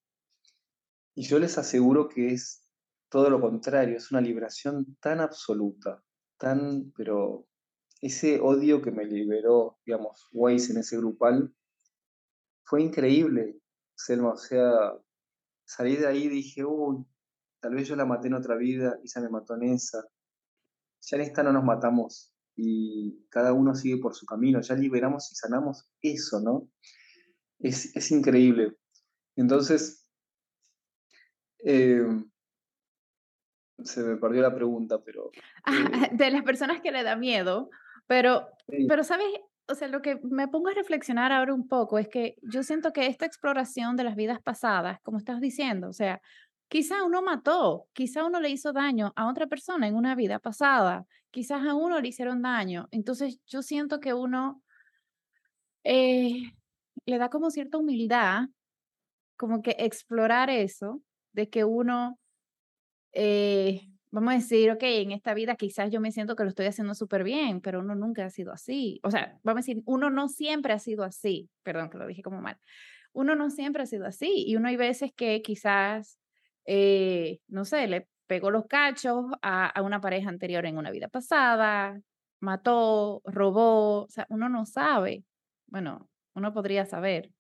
Y 1.19 1.23
yo 1.23 1.41
les 1.41 1.59
aseguro 1.59 2.09
que 2.09 2.29
es 2.29 2.65
todo 3.09 3.29
lo 3.29 3.41
contrario, 3.41 3.97
es 3.97 4.13
una 4.13 4.21
liberación 4.21 4.97
tan 5.01 5.19
absoluta, 5.19 6.01
tan, 6.37 6.93
pero 6.97 7.45
ese 8.01 8.39
odio 8.39 8.81
que 8.81 8.93
me 8.93 9.05
liberó, 9.05 9.81
digamos, 9.85 10.29
Weiss 10.33 10.71
en 10.71 10.77
ese 10.77 10.97
grupal, 10.97 11.53
fue 12.63 12.83
increíble, 12.83 13.61
Selma, 13.97 14.35
o 14.35 14.37
sea, 14.37 14.93
salí 15.65 15.97
de 15.97 16.07
ahí 16.07 16.27
y 16.27 16.29
dije, 16.29 16.65
uy, 16.65 17.05
tal 17.59 17.75
vez 17.75 17.89
yo 17.89 17.97
la 17.97 18.07
maté 18.07 18.29
en 18.29 18.35
otra 18.35 18.55
vida, 18.55 18.97
se 19.05 19.21
me 19.21 19.29
mató 19.29 19.57
en 19.57 19.65
esa, 19.65 20.07
ya 21.01 21.17
en 21.17 21.23
esta 21.25 21.43
no 21.43 21.53
nos 21.53 21.65
matamos 21.65 22.33
y 22.55 23.27
cada 23.29 23.53
uno 23.53 23.75
sigue 23.75 23.97
por 23.97 24.15
su 24.15 24.25
camino, 24.25 24.61
ya 24.61 24.77
liberamos 24.77 25.33
y 25.33 25.35
sanamos 25.35 25.91
eso, 26.01 26.39
¿no? 26.39 26.71
Es, 27.59 28.13
increíble. 28.13 28.77
Entonces, 29.35 29.98
eh, 31.65 32.07
se 33.83 34.03
me 34.03 34.17
perdió 34.17 34.43
la 34.43 34.55
pregunta, 34.55 35.03
pero... 35.03 35.31
Ah, 35.65 36.07
eh, 36.07 36.11
de 36.13 36.31
las 36.31 36.43
personas 36.43 36.81
que 36.81 36.93
le 36.93 37.03
da 37.03 37.17
miedo, 37.17 37.71
pero, 38.07 38.49
pero 38.89 39.05
¿sabes? 39.05 39.27
O 39.67 39.75
sea, 39.75 39.89
lo 39.89 40.01
que 40.01 40.19
me 40.23 40.49
pongo 40.49 40.71
a 40.71 40.75
reflexionar 40.75 41.31
ahora 41.31 41.53
un 41.53 41.69
poco 41.69 41.99
es 41.99 42.09
que 42.09 42.37
yo 42.43 42.63
siento 42.63 42.93
que 42.93 43.07
esta 43.07 43.27
exploración 43.27 43.97
de 43.97 44.05
las 44.05 44.17
vidas 44.17 44.41
pasadas, 44.43 44.99
como 45.03 45.19
estás 45.19 45.41
diciendo, 45.41 45.89
o 45.89 45.93
sea, 45.93 46.23
Quizá 46.69 47.03
uno 47.03 47.23
mató, 47.23 47.89
quizá 47.95 48.25
uno 48.25 48.41
le 48.41 48.51
hizo 48.51 48.75
daño 48.75 49.15
a 49.17 49.29
otra 49.29 49.47
persona 49.47 49.89
en 49.89 49.95
una 49.97 50.15
vida 50.15 50.39
pasada, 50.39 51.07
quizás 51.31 51.67
a 51.67 51.75
uno 51.75 51.99
le 51.99 52.09
hicieron 52.09 52.43
daño. 52.43 52.89
Entonces 52.91 53.41
yo 53.47 53.63
siento 53.63 54.01
que 54.01 54.13
uno 54.13 54.63
eh, 55.83 56.53
le 57.07 57.19
da 57.19 57.31
como 57.31 57.51
cierta 57.51 57.79
humildad, 57.79 58.49
como 59.39 59.63
que 59.63 59.77
explorar 59.79 60.51
eso, 60.51 61.01
de 61.33 61.49
que 61.51 61.65
uno, 61.65 62.19
eh, 63.13 63.89
vamos 64.11 64.33
a 64.33 64.37
decir, 64.37 64.71
ok, 64.71 64.83
en 64.83 65.13
esta 65.13 65.35
vida 65.35 65.57
quizás 65.57 65.91
yo 65.91 66.01
me 66.01 66.13
siento 66.13 66.37
que 66.37 66.45
lo 66.45 66.51
estoy 66.51 66.67
haciendo 66.67 66.95
súper 66.95 67.25
bien, 67.25 67.61
pero 67.61 67.81
uno 67.81 67.95
nunca 67.95 68.25
ha 68.25 68.31
sido 68.31 68.53
así. 68.53 69.01
O 69.03 69.11
sea, 69.11 69.39
vamos 69.43 69.59
a 69.59 69.65
decir, 69.67 69.83
uno 69.87 70.11
no 70.11 70.29
siempre 70.29 70.73
ha 70.73 70.79
sido 70.79 71.05
así, 71.05 71.51
perdón 71.63 71.91
que 71.91 71.99
lo 71.99 72.07
dije 72.07 72.23
como 72.23 72.41
mal. 72.41 72.59
Uno 73.13 73.35
no 73.35 73.51
siempre 73.51 73.83
ha 73.83 73.87
sido 73.87 74.07
así 74.07 74.45
y 74.47 74.57
uno 74.57 74.69
hay 74.69 74.77
veces 74.77 75.13
que 75.15 75.43
quizás 75.43 76.19
eh, 76.71 77.41
no 77.49 77.65
sé, 77.65 77.87
le 77.89 78.09
pegó 78.27 78.51
los 78.51 78.67
cachos 78.67 79.25
a, 79.41 79.73
una 79.83 80.03
pareja 80.03 80.29
anterior 80.29 80.67
en 80.67 80.77
una 80.77 80.91
vida 80.91 81.09
pasada, 81.09 81.99
mató, 82.41 83.23
robó, 83.25 84.03
o 84.05 84.09
sea, 84.11 84.27
uno 84.29 84.51
no 84.51 84.67
sabe. 84.67 85.25
Bueno, 85.67 86.11
uno 86.35 86.53
podría 86.53 86.85
saber, 86.85 87.31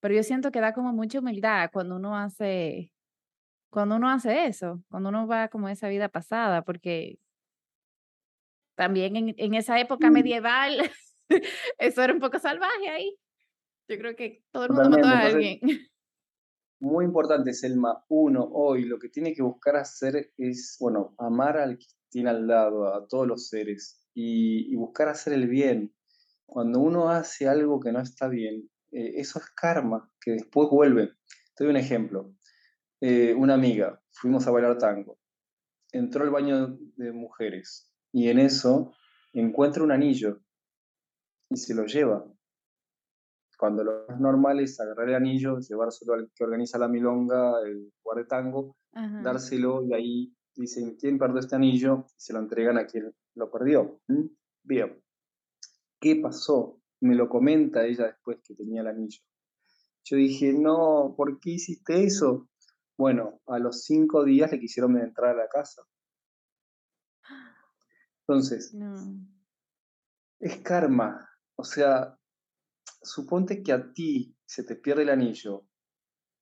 pero 0.00 0.14
yo 0.14 0.22
siento 0.22 0.52
que 0.52 0.60
da 0.60 0.72
como 0.74 0.92
mucha 0.92 1.18
humildad 1.18 1.70
cuando 1.72 1.96
uno 1.96 2.16
hace, 2.16 2.92
cuando 3.76 3.96
uno 3.96 4.08
hace 4.08 4.46
eso, 4.46 4.82
cuando 4.88 5.10
uno 5.10 5.26
va 5.26 5.48
como 5.48 5.68
esa 5.68 5.88
vida 5.88 6.08
pasada, 6.08 6.62
porque 6.62 7.18
también 8.74 9.34
en, 9.36 9.52
esa 9.52 9.78
época 9.78 10.10
medieval 10.10 10.78
eso 11.78 12.02
era 12.02 12.14
un 12.14 12.18
poco 12.18 12.38
salvaje 12.38 12.88
ahí. 12.88 13.14
Yo 13.86 13.98
creo 13.98 14.16
que 14.16 14.42
todo 14.50 14.64
el 14.64 14.70
mundo 14.70 14.88
mató 14.88 15.08
a 15.08 15.20
alguien. 15.20 15.60
muy 16.80 17.04
importante, 17.04 17.52
Selma. 17.52 18.02
Uno, 18.08 18.48
hoy 18.50 18.84
lo 18.84 18.98
que 18.98 19.10
tiene 19.10 19.34
que 19.34 19.42
buscar 19.42 19.76
hacer 19.76 20.32
es, 20.38 20.78
bueno, 20.80 21.14
amar 21.18 21.58
al 21.58 21.76
que 21.76 21.84
tiene 22.08 22.30
al 22.30 22.46
lado, 22.46 22.94
a 22.94 23.06
todos 23.06 23.26
los 23.26 23.48
seres, 23.48 24.08
y, 24.14 24.74
buscar 24.74 25.10
hacer 25.10 25.34
el 25.34 25.48
bien. 25.48 25.94
Cuando 26.46 26.80
uno 26.80 27.10
hace 27.10 27.46
algo 27.46 27.78
que 27.78 27.92
no 27.92 28.00
está 28.00 28.26
bien, 28.26 28.70
eh, 28.92 29.16
eso 29.16 29.38
es 29.38 29.50
karma, 29.50 30.10
que 30.18 30.30
después 30.30 30.70
vuelve. 30.70 31.12
Te 31.54 31.64
doy 31.64 31.72
un 31.72 31.76
ejemplo. 31.76 32.32
Eh, 33.00 33.34
una 33.34 33.54
amiga, 33.54 34.00
fuimos 34.10 34.46
a 34.46 34.50
bailar 34.50 34.78
tango, 34.78 35.18
entró 35.92 36.24
al 36.24 36.30
baño 36.30 36.78
de 36.96 37.12
mujeres 37.12 37.92
y 38.12 38.28
en 38.28 38.38
eso 38.38 38.94
encuentra 39.32 39.82
un 39.82 39.92
anillo 39.92 40.40
y 41.50 41.56
se 41.56 41.74
lo 41.74 41.84
lleva 41.84 42.26
cuando 43.56 43.84
lo 43.84 44.06
normal 44.18 44.60
es 44.60 44.78
agarrar 44.80 45.08
el 45.08 45.14
anillo, 45.14 45.58
llevárselo 45.60 46.14
al 46.14 46.30
que 46.34 46.44
organiza 46.44 46.78
la 46.78 46.88
milonga, 46.88 47.60
el 47.64 47.92
jugar 48.02 48.18
de 48.18 48.28
tango, 48.28 48.76
dárselo 48.92 49.82
y 49.84 49.94
ahí 49.94 50.36
dicen, 50.54 50.96
¿quién 50.96 51.18
perdió 51.18 51.40
este 51.40 51.56
anillo? 51.56 52.06
Y 52.16 52.20
se 52.20 52.32
lo 52.32 52.40
entregan 52.40 52.78
a 52.78 52.86
quien 52.86 53.14
lo 53.34 53.50
perdió. 53.50 54.00
Bien. 54.62 55.02
¿Qué 56.00 56.16
pasó? 56.16 56.80
Me 57.00 57.14
lo 57.14 57.28
comenta 57.28 57.84
ella 57.84 58.06
después 58.06 58.38
que 58.46 58.54
tenía 58.54 58.82
el 58.82 58.88
anillo. 58.88 59.20
Yo 60.04 60.16
dije, 60.16 60.52
no, 60.52 61.14
¿por 61.16 61.40
qué 61.40 61.50
hiciste 61.50 62.04
eso? 62.04 62.48
Bueno, 62.96 63.40
a 63.46 63.58
los 63.58 63.84
cinco 63.84 64.24
días 64.24 64.50
le 64.50 64.60
quisieron 64.60 64.98
entrar 64.98 65.30
a 65.30 65.42
la 65.42 65.48
casa. 65.48 65.82
Entonces, 68.20 68.74
es 70.40 70.56
karma. 70.62 71.28
O 71.56 71.64
sea, 71.64 72.18
suponte 73.02 73.62
que 73.62 73.72
a 73.72 73.92
ti 73.92 74.36
se 74.44 74.64
te 74.64 74.76
pierde 74.76 75.02
el 75.02 75.10
anillo 75.10 75.66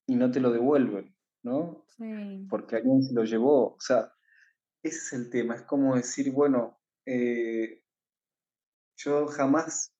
y 0.06 0.16
no 0.16 0.30
te 0.30 0.40
lo 0.40 0.52
devuelven, 0.52 1.14
¿no? 1.42 1.86
Sí. 1.88 2.46
Porque 2.48 2.76
alguien 2.76 3.02
se 3.02 3.14
lo 3.14 3.24
llevó. 3.24 3.74
O 3.74 3.80
sea, 3.80 4.12
ese 4.82 4.98
es 4.98 5.12
el 5.12 5.30
tema. 5.30 5.56
Es 5.56 5.62
como 5.62 5.96
decir, 5.96 6.32
bueno, 6.32 6.80
eh, 7.06 7.82
yo 8.96 9.26
jamás 9.26 9.94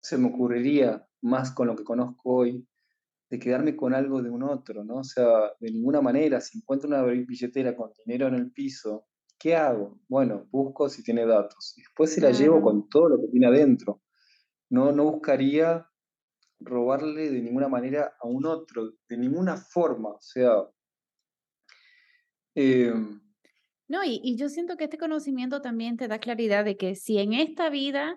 se 0.00 0.18
me 0.18 0.28
ocurriría, 0.28 1.08
más 1.22 1.52
con 1.52 1.68
lo 1.68 1.76
que 1.76 1.84
conozco 1.84 2.34
hoy, 2.34 2.68
de 3.34 3.40
quedarme 3.40 3.74
con 3.74 3.94
algo 3.94 4.22
de 4.22 4.30
un 4.30 4.44
otro, 4.44 4.84
¿no? 4.84 4.98
O 4.98 5.04
sea, 5.04 5.52
de 5.58 5.72
ninguna 5.72 6.00
manera, 6.00 6.40
si 6.40 6.58
encuentro 6.58 6.88
una 6.88 7.02
billetera 7.02 7.74
con 7.74 7.90
dinero 8.06 8.28
en 8.28 8.34
el 8.34 8.52
piso, 8.52 9.08
¿qué 9.38 9.56
hago? 9.56 9.98
Bueno, 10.06 10.46
busco 10.52 10.88
si 10.88 11.02
tiene 11.02 11.26
datos. 11.26 11.74
Y 11.76 11.82
después 11.82 12.12
se 12.12 12.20
la 12.20 12.30
llevo 12.30 12.62
con 12.62 12.88
todo 12.88 13.08
lo 13.08 13.20
que 13.20 13.26
tiene 13.32 13.48
adentro. 13.48 14.02
No, 14.70 14.92
no 14.92 15.10
buscaría 15.10 15.90
robarle 16.60 17.28
de 17.28 17.42
ninguna 17.42 17.66
manera 17.66 18.14
a 18.20 18.28
un 18.28 18.46
otro, 18.46 18.92
de 19.08 19.18
ninguna 19.18 19.56
forma. 19.56 20.10
O 20.10 20.20
sea, 20.20 20.52
em, 22.54 23.20
no, 23.88 24.04
y, 24.04 24.36
yo 24.36 24.48
siento 24.48 24.76
que 24.76 24.84
este 24.84 24.96
conocimiento 24.96 25.60
también 25.60 25.96
te 25.96 26.06
da 26.06 26.20
claridad 26.20 26.64
de 26.64 26.76
que 26.76 26.94
si 26.94 27.18
en 27.18 27.32
esta 27.32 27.68
vida 27.68 28.16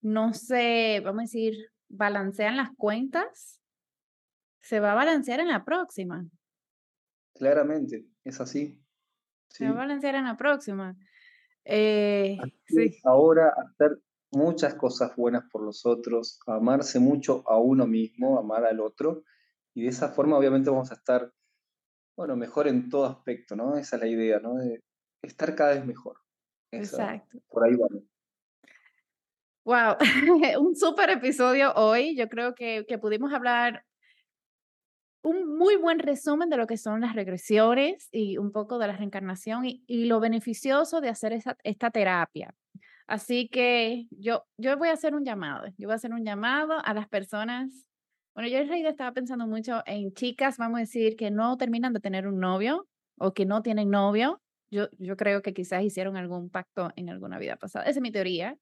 no 0.00 0.34
se, 0.34 1.00
vamos 1.04 1.20
a 1.20 1.22
decir, 1.22 1.54
balancean 1.88 2.56
las 2.56 2.70
cuentas, 2.76 3.61
se 4.62 4.80
va 4.80 4.92
a 4.92 4.94
balancear 4.94 5.40
en 5.40 5.48
la 5.48 5.64
próxima. 5.64 6.24
Claramente, 7.34 8.06
es 8.24 8.40
así. 8.40 8.80
Se 9.48 9.64
va 9.66 9.72
a 9.72 9.74
balancear 9.74 10.14
en 10.14 10.24
la 10.24 10.36
próxima. 10.36 10.96
Eh, 11.64 12.38
ahora 13.04 13.52
hacer 13.56 13.98
muchas 14.30 14.74
cosas 14.74 15.14
buenas 15.16 15.44
por 15.50 15.62
los 15.62 15.84
otros, 15.84 16.40
amarse 16.46 16.98
mucho 16.98 17.44
a 17.46 17.58
uno 17.58 17.86
mismo, 17.86 18.38
amar 18.38 18.64
al 18.64 18.80
otro, 18.80 19.24
y 19.74 19.82
de 19.82 19.88
esa 19.88 20.08
forma 20.08 20.38
obviamente 20.38 20.70
vamos 20.70 20.90
a 20.90 20.94
estar, 20.94 21.30
bueno, 22.16 22.36
mejor 22.36 22.68
en 22.68 22.88
todo 22.88 23.06
aspecto, 23.06 23.56
¿no? 23.56 23.76
Esa 23.76 23.96
es 23.96 24.02
la 24.02 24.08
idea, 24.08 24.40
¿no? 24.40 24.54
De 24.54 24.80
estar 25.22 25.54
cada 25.54 25.74
vez 25.74 25.84
mejor. 25.84 26.16
Exacto. 26.70 27.38
Por 27.48 27.64
ahí 27.66 27.76
vamos. 27.76 28.04
Wow, 29.64 29.94
un 30.58 30.74
súper 30.74 31.10
episodio 31.10 31.72
hoy. 31.74 32.16
Yo 32.16 32.28
creo 32.28 32.52
que, 32.52 32.84
que 32.88 32.98
pudimos 32.98 33.32
hablar 33.32 33.84
un 35.22 35.56
muy 35.56 35.76
buen 35.76 36.00
resumen 36.00 36.50
de 36.50 36.56
lo 36.56 36.66
que 36.66 36.76
son 36.76 37.00
las 37.00 37.14
regresiones 37.14 38.08
y 38.10 38.38
un 38.38 38.52
poco 38.52 38.78
de 38.78 38.88
la 38.88 38.96
reencarnación 38.96 39.64
y, 39.64 40.04
lo 40.06 40.20
beneficioso 40.20 41.00
de 41.00 41.08
hacer 41.08 41.32
esa, 41.32 41.56
esta 41.62 41.90
terapia. 41.90 42.54
Así 43.06 43.48
que 43.48 44.06
yo, 44.10 44.44
yo 44.56 44.76
voy 44.76 44.88
a 44.88 44.92
hacer 44.92 45.14
un 45.14 45.24
llamado, 45.24 45.66
yo 45.78 45.86
voy 45.88 45.92
a 45.92 45.96
hacer 45.96 46.12
un 46.12 46.24
llamado 46.24 46.74
a 46.84 46.94
las 46.94 47.08
personas. 47.08 47.86
Bueno, 48.34 48.48
yo 48.48 48.58
en 48.58 48.68
realidad 48.68 48.90
estaba 48.90 49.12
pensando 49.12 49.46
mucho 49.46 49.82
en 49.86 50.12
chicas, 50.12 50.56
vamos 50.58 50.78
a 50.78 50.80
decir, 50.80 51.16
que 51.16 51.30
no 51.30 51.56
terminan 51.56 51.92
de 51.92 52.00
tener 52.00 52.26
un 52.26 52.40
novio 52.40 52.88
o 53.18 53.32
que 53.32 53.46
no 53.46 53.62
tienen 53.62 53.90
novio. 53.90 54.40
Yo, 54.70 54.88
yo 54.98 55.16
creo 55.16 55.42
que 55.42 55.52
quizás 55.52 55.84
hicieron 55.84 56.16
algún 56.16 56.50
pacto 56.50 56.90
en 56.96 57.10
alguna 57.10 57.38
vida 57.38 57.56
pasada. 57.56 57.84
Esa 57.84 57.98
es 57.98 58.02
mi 58.02 58.10
teoría. 58.10 58.56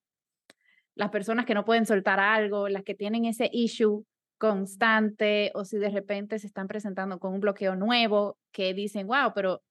Las 0.97 1.11
personas 1.11 1.47
que 1.47 1.55
no 1.55 1.65
pueden 1.65 1.87
soltar 1.87 2.19
algo, 2.19 2.69
las 2.69 2.83
que 2.83 2.95
tienen 2.95 3.25
ese 3.25 3.49
issue 3.53 4.05
constante 4.41 5.53
o 5.55 5.67
si 5.67 5.77
de 5.77 5.91
repente 5.91 6.39
se 6.39 6.47
están 6.47 6.67
presentando 6.67 7.21
con 7.21 7.35
un 7.35 7.41
bloqueo 7.41 7.77
nuevo 7.77 8.39
que 8.53 8.73
dicen, 8.73 9.07
wow, 9.07 9.33
pero 9.35 9.63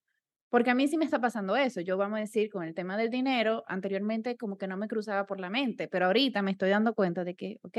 porque 0.50 0.70
a 0.70 0.76
mí 0.76 0.88
sí 0.88 0.96
me 0.96 1.06
está 1.06 1.20
pasando 1.20 1.56
eso. 1.56 1.82
Yo 1.82 1.98
vamos 1.98 2.18
a 2.18 2.22
decir, 2.22 2.52
con 2.52 2.64
el 2.64 2.76
tema 2.76 2.96
del 2.96 3.10
dinero, 3.10 3.64
anteriormente 3.68 4.38
como 4.38 4.58
que 4.58 4.68
no 4.68 4.78
me 4.78 4.88
cruzaba 4.88 5.26
por 5.26 5.40
la 5.40 5.50
mente, 5.50 5.88
pero 5.88 6.06
ahorita 6.06 6.44
me 6.44 6.52
estoy 6.52 6.70
dando 6.70 6.94
cuenta 6.94 7.24
de 7.24 7.36
que, 7.36 7.58
ok, 7.64 7.78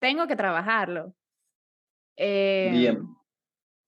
tengo 0.00 0.26
que 0.26 0.34
trabajarlo. 0.34 1.14
Bien. 2.16 2.96
Em, 2.96 3.16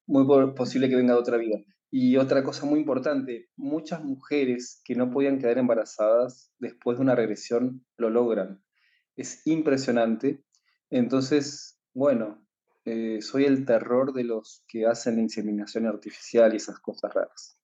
muy 0.07 0.25
posible 0.55 0.89
que 0.89 0.97
venga 0.97 1.15
de 1.15 1.21
otra 1.21 1.39
vida. 1.39 1.59
Y 1.91 2.17
otra 2.17 2.45
cosa 2.45 2.67
muy 2.67 2.79
importante, 2.79 3.49
muchas 3.57 4.05
mujeres 4.05 4.81
que 4.85 4.95
no 4.95 5.11
podían 5.11 5.39
quedar 5.39 5.59
embarazadas 5.59 6.53
después 6.61 6.99
de 6.99 7.03
una 7.03 7.17
regresión 7.17 7.85
lo 7.97 8.11
logran. 8.11 8.63
Es 9.17 9.45
impresionante. 9.45 10.44
Entonces, 10.95 11.77
bueno, 11.93 12.47
eh, 12.85 13.21
soy 13.21 13.47
el 13.47 13.67
terror 13.67 14.13
de 14.13 14.23
los 14.23 14.63
que 14.69 14.87
hacen 14.87 15.19
inseminación 15.19 15.89
artificial 15.89 16.53
y 16.53 16.59
esas 16.59 16.79
cosas 16.79 17.13
raras. 17.13 17.59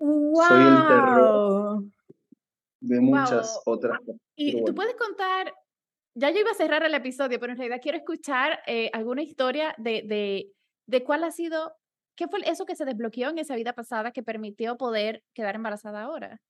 Soy 0.00 0.62
el 0.66 0.88
terror 0.88 1.84
de 2.80 3.00
muchas 3.00 3.60
otras 3.66 4.00
cosas. 4.00 4.20
Y 4.34 4.64
tú 4.64 4.74
puedes 4.74 4.96
contar, 4.96 5.54
ya 6.16 6.30
yo 6.32 6.40
iba 6.40 6.50
a 6.50 6.54
cerrar 6.54 6.82
el 6.82 6.92
episodio, 6.94 7.38
pero 7.38 7.52
en 7.52 7.58
realidad 7.58 7.78
quiero 7.80 7.98
escuchar 7.98 8.58
eh, 8.66 8.90
alguna 8.92 9.22
historia 9.22 9.72
de, 9.78 10.02
de, 10.04 10.52
de 10.86 11.04
cuál 11.04 11.22
ha 11.22 11.30
sido, 11.30 11.72
qué 12.16 12.26
fue 12.26 12.40
eso 12.46 12.66
que 12.66 12.74
se 12.74 12.84
desbloqueó 12.84 13.28
en 13.30 13.38
esa 13.38 13.54
vida 13.54 13.74
pasada 13.74 14.10
que 14.10 14.24
permitió 14.24 14.76
poder 14.76 15.22
quedar 15.34 15.54
embarazada 15.54 16.02
ahora. 16.02 16.40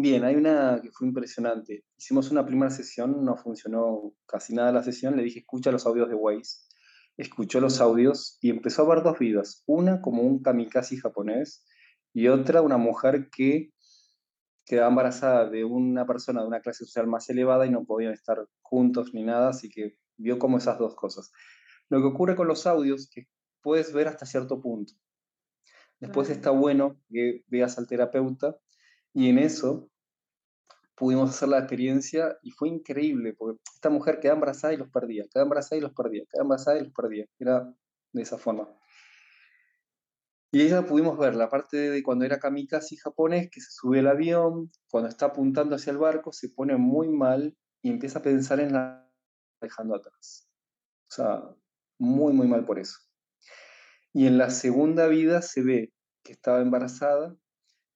Bien, 0.00 0.22
hay 0.24 0.36
una 0.36 0.80
que 0.80 0.92
fue 0.92 1.08
impresionante. 1.08 1.84
Hicimos 1.96 2.30
una 2.30 2.46
primera 2.46 2.70
sesión, 2.70 3.24
no 3.24 3.36
funcionó 3.36 4.14
casi 4.26 4.54
nada 4.54 4.70
la 4.70 4.84
sesión, 4.84 5.16
le 5.16 5.24
dije 5.24 5.40
escucha 5.40 5.72
los 5.72 5.86
audios 5.86 6.08
de 6.08 6.14
Waze 6.14 6.68
escuchó 7.16 7.60
los 7.60 7.80
audios 7.80 8.38
y 8.40 8.50
empezó 8.50 8.82
a 8.82 8.94
ver 8.94 9.02
dos 9.02 9.18
vidas, 9.18 9.64
una 9.66 10.00
como 10.00 10.22
un 10.22 10.40
kamikaze 10.40 10.98
japonés 10.98 11.66
y 12.14 12.28
otra 12.28 12.62
una 12.62 12.76
mujer 12.76 13.28
que 13.28 13.72
quedaba 14.64 14.88
embarazada 14.88 15.50
de 15.50 15.64
una 15.64 16.06
persona 16.06 16.42
de 16.42 16.46
una 16.46 16.60
clase 16.60 16.84
social 16.84 17.08
más 17.08 17.28
elevada 17.28 17.66
y 17.66 17.70
no 17.70 17.84
podían 17.84 18.12
estar 18.12 18.46
juntos 18.60 19.12
ni 19.14 19.24
nada, 19.24 19.48
así 19.48 19.68
que 19.68 19.98
vio 20.16 20.38
como 20.38 20.58
esas 20.58 20.78
dos 20.78 20.94
cosas. 20.94 21.32
Lo 21.88 21.98
que 21.98 22.06
ocurre 22.06 22.36
con 22.36 22.46
los 22.46 22.68
audios, 22.68 23.10
que 23.12 23.26
puedes 23.62 23.92
ver 23.92 24.06
hasta 24.06 24.24
cierto 24.24 24.60
punto. 24.60 24.92
Después 25.98 26.30
está 26.30 26.50
bueno 26.50 27.00
que 27.10 27.42
veas 27.48 27.78
al 27.78 27.88
terapeuta 27.88 28.56
y 29.18 29.30
en 29.30 29.38
eso 29.38 29.90
pudimos 30.94 31.30
hacer 31.30 31.48
la 31.48 31.58
experiencia 31.58 32.38
y 32.40 32.52
fue 32.52 32.68
increíble, 32.68 33.34
porque 33.36 33.60
esta 33.74 33.90
mujer 33.90 34.20
quedaba 34.20 34.36
embarazada 34.36 34.74
y 34.74 34.76
los 34.76 34.90
perdía, 34.90 35.24
quedaba 35.24 35.42
embarazada 35.42 35.76
y 35.76 35.80
los 35.80 35.92
perdía, 35.92 36.24
quedaba 36.30 36.44
embarazada 36.44 36.78
y 36.78 36.84
los 36.84 36.92
perdía. 36.92 37.26
Era 37.36 37.74
de 38.12 38.22
esa 38.22 38.38
forma. 38.38 38.68
Y 40.52 40.62
ella 40.62 40.86
pudimos 40.86 41.18
ver 41.18 41.34
la 41.34 41.48
parte 41.48 41.90
de 41.90 42.00
cuando 42.04 42.26
era 42.26 42.38
kamikaze 42.38 42.96
japonés, 42.96 43.50
que 43.50 43.60
se 43.60 43.72
sube 43.72 43.98
al 43.98 44.06
avión, 44.06 44.70
cuando 44.88 45.08
está 45.08 45.26
apuntando 45.26 45.74
hacia 45.74 45.90
el 45.90 45.98
barco, 45.98 46.32
se 46.32 46.50
pone 46.50 46.76
muy 46.76 47.08
mal 47.08 47.56
y 47.82 47.90
empieza 47.90 48.20
a 48.20 48.22
pensar 48.22 48.60
en 48.60 48.72
la 48.72 49.04
dejando 49.60 49.96
atrás. 49.96 50.48
O 51.10 51.12
sea, 51.12 51.42
muy, 51.98 52.32
muy 52.32 52.46
mal 52.46 52.64
por 52.64 52.78
eso. 52.78 53.00
Y 54.12 54.28
en 54.28 54.38
la 54.38 54.50
segunda 54.50 55.08
vida 55.08 55.42
se 55.42 55.64
ve 55.64 55.92
que 56.22 56.34
estaba 56.34 56.60
embarazada, 56.60 57.36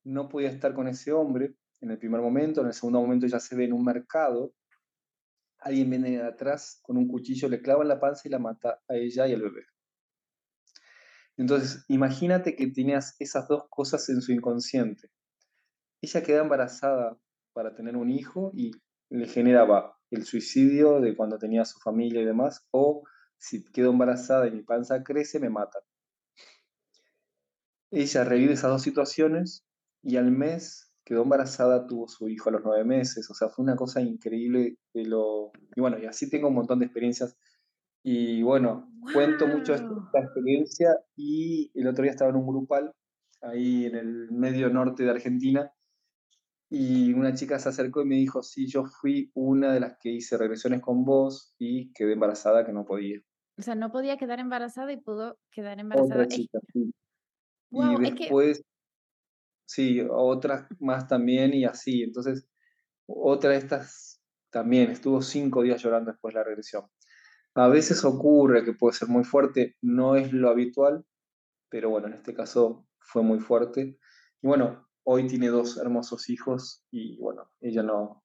no 0.05 0.29
podía 0.29 0.51
estar 0.51 0.75
con 0.75 0.89
ese 0.89 1.13
hombre, 1.13 1.55
en 1.81 1.91
el 1.91 1.99
primer 1.99 2.21
momento, 2.21 2.61
en 2.61 2.69
el 2.69 2.73
segundo 2.73 3.01
momento 3.01 3.27
ya 3.27 3.41
se 3.41 3.57
ve 3.57 3.65
en 3.65 3.73
un 3.73 3.85
mercado, 3.85 4.55
alguien 5.59 5.91
viene 5.91 6.11
de 6.11 6.23
atrás 6.23 6.81
con 6.83 6.97
un 6.97 7.09
cuchillo, 7.09 7.49
le 7.49 7.61
clava 7.61 7.83
en 7.83 7.89
la 7.89 8.01
panza 8.01 8.23
y 8.25 8.31
la 8.31 8.39
mata 8.39 8.81
a 8.89 8.95
ella 8.95 9.27
y 9.27 9.35
al 9.35 9.43
bebé. 9.43 9.67
Entonces, 11.37 11.85
imagínate 11.89 12.55
que 12.55 12.69
tenías 12.69 13.17
esas 13.19 13.49
dos 13.49 13.65
cosas 13.71 14.09
en 14.11 14.21
su 14.21 14.33
inconsciente. 14.33 15.11
Ella 16.01 16.23
queda 16.23 16.43
embarazada 16.43 17.19
para 17.53 17.75
tener 17.75 17.97
un 17.97 18.11
hijo 18.11 18.53
y 18.55 18.73
le 19.09 19.27
generaba 19.27 19.99
el 20.11 20.25
suicidio 20.25 21.01
de 21.01 21.17
cuando 21.17 21.39
tenía 21.39 21.65
su 21.65 21.79
familia 21.81 22.21
y 22.21 22.25
demás, 22.25 22.67
o 22.71 23.03
si 23.39 23.65
quedo 23.73 23.91
embarazada 23.91 24.47
y 24.47 24.53
mi 24.53 24.63
panza 24.63 25.03
crece, 25.03 25.41
me 25.41 25.51
matan. 25.51 25.83
Ella 27.91 28.25
revive 28.25 28.55
esas 28.55 28.71
dos 28.71 28.83
situaciones 28.83 29.67
y 30.03 30.17
al 30.17 30.31
mes 30.31 30.93
quedó 31.05 31.23
embarazada, 31.23 31.87
tuvo 31.87 32.09
su 32.09 32.29
hijo 32.29 32.49
a 32.49 32.53
los 32.53 32.63
nueve 32.65 32.85
meses, 32.85 33.29
o 33.31 33.35
sea, 33.35 33.49
fue 33.49 33.65
una 33.65 33.77
cosa 33.77 34.01
increíble. 34.01 34.79
De 34.95 35.05
lo... 35.05 35.53
Y 35.75 35.81
bueno, 35.81 35.99
y 35.99 36.07
así 36.07 36.31
tengo 36.31 36.49
un 36.49 36.55
montón 36.55 36.79
de 36.79 36.87
experiencias. 36.87 37.37
Y 38.05 38.43
bueno, 38.43 38.91
cuento 39.13 39.47
mucho 39.47 39.75
esta 39.75 39.89
experiencia 40.15 40.97
y 41.17 41.71
el 41.75 41.87
otro 41.87 42.03
día 42.03 42.13
estaba 42.13 42.31
en 42.31 42.37
un 42.37 42.47
grupal, 42.47 42.93
ahí 43.41 43.87
en 43.87 43.95
el 43.95 44.31
medio 44.33 44.71
norte 44.71 45.05
de 45.05 45.11
Argentina, 45.11 45.73
y 46.75 47.13
una 47.13 47.35
chica 47.35 47.59
se 47.59 47.69
acercó 47.69 48.01
y 48.01 48.07
me 48.07 48.15
dijo, 48.15 48.43
sí, 48.43 48.67
yo 48.67 48.87
fui 48.87 49.31
una 49.35 49.75
de 49.75 49.81
las 49.81 49.99
que 50.01 50.11
hice 50.11 50.39
regresiones 50.39 50.81
con 50.81 51.05
vos 51.05 51.55
y 51.59 51.93
quedé 51.93 52.15
embarazada 52.15 52.65
que 52.65 52.73
no 52.73 52.87
podía. 52.87 53.21
O 53.59 53.63
sea, 53.63 53.75
no 53.75 53.93
podía 53.93 54.17
quedar 54.17 54.41
embarazada 54.41 54.91
y 54.91 54.97
pudo 54.97 55.39
quedar 55.51 55.79
embarazada. 55.79 56.27
y 56.31 56.49
después 58.01 58.65
sí, 59.73 60.01
otras 60.11 60.67
más 60.81 61.09
también 61.09 61.55
y 61.55 61.65
así. 61.65 62.03
Entonces, 62.03 62.47
otra 63.07 63.51
de 63.51 63.57
estas 63.57 64.21
también 64.51 64.91
estuvo 64.91 65.23
cinco 65.23 65.63
días 65.63 65.83
llorando 65.83 66.13
después 66.13 66.35
de 66.35 66.41
la 66.41 66.45
regresión. 66.45 66.85
A 67.55 67.69
veces 67.69 68.05
ocurre 68.05 68.65
que 68.65 68.75
puede 68.75 68.95
ser 68.95 69.09
muy 69.09 69.25
fuerte, 69.25 69.77
no 69.83 70.17
es 70.17 70.33
lo 70.33 70.51
habitual, 70.51 71.05
pero 71.71 71.91
bueno, 71.91 72.09
en 72.09 72.15
este 72.15 72.35
caso 72.35 72.87
fue 73.01 73.23
muy 73.23 73.41
fuerte. 73.41 73.99
Y 74.43 74.47
bueno, 74.47 74.89
hoy 75.05 75.27
tiene 75.27 75.49
dos 75.49 75.79
hermosos 75.79 76.29
hijos 76.29 76.85
y 76.91 77.19
bueno, 77.19 77.51
ella 77.61 77.83
no, 77.83 78.23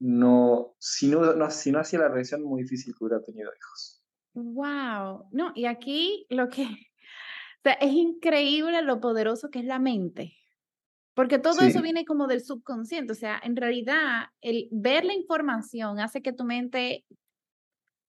no, 0.00 0.76
si 0.78 1.08
no, 1.08 1.34
no, 1.34 1.50
si 1.50 1.72
no 1.72 1.80
hacía 1.80 2.00
la 2.00 2.08
regresión, 2.08 2.42
muy 2.42 2.62
difícil 2.62 2.94
que 2.94 3.04
hubiera 3.04 3.24
tenido 3.24 3.50
hijos. 3.56 4.02
Wow, 4.34 5.28
no, 5.32 5.52
y 5.54 5.66
aquí 5.66 6.26
lo 6.30 6.48
que, 6.48 6.62
o 6.64 7.62
sea, 7.62 7.72
es 7.74 7.92
increíble 7.92 8.82
lo 8.82 9.00
poderoso 9.00 9.50
que 9.50 9.60
es 9.60 9.64
la 9.64 9.78
mente. 9.78 10.34
Porque 11.16 11.38
todo 11.38 11.62
eso 11.62 11.80
viene 11.80 12.04
como 12.04 12.26
del 12.26 12.44
subconsciente, 12.44 13.10
o 13.10 13.16
sea, 13.16 13.40
en 13.42 13.56
realidad 13.56 14.26
el 14.42 14.68
ver 14.70 15.02
la 15.06 15.14
información 15.14 15.98
hace 15.98 16.20
que 16.20 16.34
tu 16.34 16.44
mente 16.44 17.06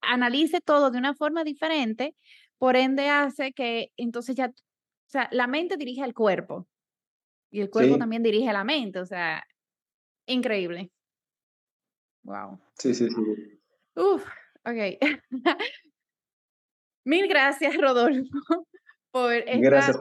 analice 0.01 0.59
todo 0.59 0.91
de 0.91 0.97
una 0.97 1.15
forma 1.15 1.45
diferente, 1.45 2.17
por 2.57 2.75
ende 2.75 3.07
hace 3.07 3.53
que 3.53 3.93
entonces 3.95 4.35
ya, 4.35 4.47
o 4.47 5.09
sea, 5.09 5.29
la 5.31 5.47
mente 5.47 5.77
dirige 5.77 6.03
al 6.03 6.13
cuerpo 6.13 6.67
y 7.49 7.61
el 7.61 7.69
cuerpo 7.69 7.97
también 7.97 8.23
dirige 8.23 8.49
a 8.49 8.53
la 8.53 8.65
mente, 8.65 8.99
o 8.99 9.05
sea, 9.05 9.41
increíble. 10.25 10.91
Wow. 12.23 12.59
Sí, 12.77 12.93
sí, 12.93 13.07
sí. 13.07 13.21
Uf, 13.95 14.27
ok. 14.65 14.99
Mil 17.05 17.29
gracias, 17.29 17.77
Rodolfo, 17.77 18.37
por 19.11 19.31
esta 19.31 19.93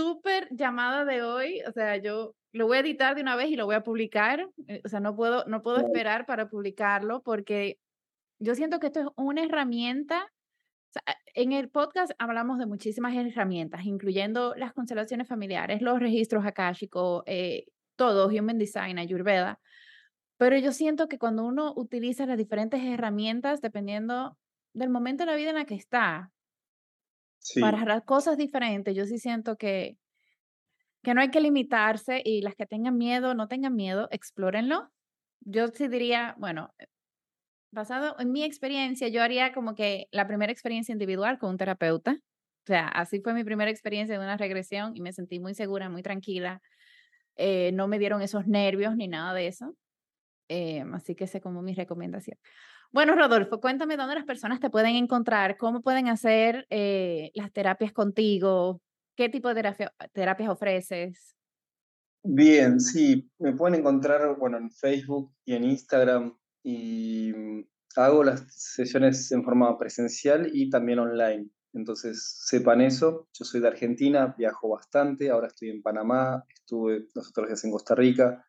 súper 0.00 0.48
llamada 0.50 1.04
de 1.04 1.22
hoy. 1.22 1.60
O 1.68 1.72
sea, 1.72 1.96
yo 1.98 2.34
lo 2.52 2.66
voy 2.66 2.78
a 2.78 2.80
editar 2.80 3.14
de 3.14 3.22
una 3.22 3.36
vez 3.36 3.50
y 3.50 3.56
lo 3.56 3.66
voy 3.66 3.74
a 3.74 3.82
publicar. 3.82 4.48
Eh, 4.66 4.80
o 4.84 4.88
sea, 4.88 5.00
no 5.00 5.14
puedo, 5.14 5.44
no 5.46 5.62
puedo 5.62 5.78
esperar 5.78 6.26
para 6.26 6.48
publicarlo 6.48 7.22
porque 7.22 7.78
yo 8.38 8.54
siento 8.54 8.80
que 8.80 8.86
esto 8.86 9.00
es 9.00 9.06
una 9.16 9.44
herramienta. 9.44 10.26
en 11.34 11.52
el 11.52 11.68
podcast 11.68 12.12
hablamos 12.18 12.58
de 12.58 12.66
muchísimas 12.66 13.14
herramientas, 13.14 13.84
incluyendo 13.84 14.54
las 14.56 14.72
constelaciones 14.72 15.28
familiares, 15.28 15.82
los 15.82 16.00
registros 16.00 16.44
akáshicos, 16.44 17.22
eh, 17.26 17.66
todo, 17.96 18.28
Human 18.28 18.58
Design, 18.58 18.98
Ayurveda. 18.98 19.60
Pero 20.38 20.56
yo 20.56 20.72
siento 20.72 21.06
que 21.06 21.18
cuando 21.18 21.44
uno 21.44 21.74
utiliza 21.76 22.24
las 22.26 22.38
diferentes 22.38 22.82
herramientas, 22.82 23.60
dependiendo 23.60 24.38
del 24.72 24.88
momento 24.88 25.24
de 25.24 25.30
la 25.30 25.36
vida 25.36 25.50
en 25.50 25.56
la 25.56 25.66
que 25.66 25.74
está, 25.74 26.32
para 27.58 28.00
cosas 28.02 28.36
diferentes, 28.36 28.94
yo 28.94 29.06
sí 29.06 29.18
siento 29.18 29.56
que, 29.56 29.98
que 31.02 31.14
no 31.14 31.20
hay 31.20 31.30
que 31.30 31.40
limitarse 31.40 32.22
y 32.24 32.42
las 32.42 32.54
que 32.54 32.66
tengan 32.66 32.96
miedo, 32.98 33.34
no 33.34 33.48
tengan 33.48 33.74
miedo, 33.74 34.08
explórenlo. 34.10 34.90
Yo 35.40 35.68
sí 35.68 35.88
diría, 35.88 36.34
bueno, 36.38 36.74
eh, 36.78 36.86
basado 37.72 38.16
en 38.18 38.32
mi 38.32 38.44
experiencia, 38.44 39.08
yo 39.08 39.22
haría 39.22 39.52
como 39.52 39.74
que 39.74 40.08
la 40.12 40.26
primera 40.26 40.52
experiencia 40.52 40.92
individual 40.92 41.38
con 41.38 41.50
un 41.50 41.58
terapeuta. 41.58 42.18
O 42.64 42.66
sea, 42.66 42.88
así 42.88 43.20
fue 43.22 43.34
mi 43.34 43.44
primera 43.44 43.70
experiencia 43.70 44.18
de 44.18 44.24
una 44.24 44.36
regresión 44.36 44.92
y 44.96 45.00
me 45.00 45.12
sentí 45.12 45.40
muy 45.40 45.54
segura, 45.54 45.88
muy 45.88 46.02
tranquila. 46.02 46.60
Eh, 47.36 47.72
no 47.72 47.88
me 47.88 47.98
dieron 47.98 48.22
esos 48.22 48.46
nervios 48.46 48.96
ni 48.96 49.08
nada 49.08 49.34
de 49.34 49.46
eso. 49.48 49.74
Eh, 50.48 50.84
así 50.94 51.14
que 51.14 51.24
esa 51.24 51.38
es 51.38 51.44
como 51.44 51.62
mi 51.62 51.74
recomendación. 51.74 52.38
Bueno, 52.92 53.14
Rodolfo, 53.14 53.60
cuéntame 53.60 53.96
dónde 53.96 54.16
las 54.16 54.24
personas 54.24 54.58
te 54.58 54.68
pueden 54.68 54.96
encontrar, 54.96 55.56
cómo 55.56 55.80
pueden 55.80 56.08
hacer 56.08 56.66
eh, 56.70 57.30
las 57.34 57.52
terapias 57.52 57.92
contigo, 57.92 58.82
qué 59.16 59.28
tipo 59.28 59.54
de 59.54 59.74
terapias 60.12 60.48
ofreces. 60.48 61.36
Bien, 62.24 62.80
sí, 62.80 63.30
me 63.38 63.54
pueden 63.54 63.78
encontrar, 63.78 64.36
bueno, 64.36 64.58
en 64.58 64.72
Facebook 64.72 65.32
y 65.44 65.54
en 65.54 65.64
Instagram 65.64 66.36
y 66.64 67.32
mm, 67.32 67.64
hago 67.94 68.24
las 68.24 68.44
sesiones 68.52 69.30
en 69.30 69.44
forma 69.44 69.78
presencial 69.78 70.50
y 70.52 70.68
también 70.68 70.98
online. 70.98 71.48
Entonces, 71.72 72.42
sepan 72.44 72.80
eso. 72.80 73.28
Yo 73.38 73.44
soy 73.44 73.60
de 73.60 73.68
Argentina, 73.68 74.34
viajo 74.36 74.68
bastante, 74.68 75.30
ahora 75.30 75.46
estoy 75.46 75.70
en 75.70 75.80
Panamá, 75.80 76.44
estuve 76.52 77.06
los 77.14 77.28
otros 77.28 77.46
días 77.46 77.64
en 77.64 77.70
Costa 77.70 77.94
Rica, 77.94 78.44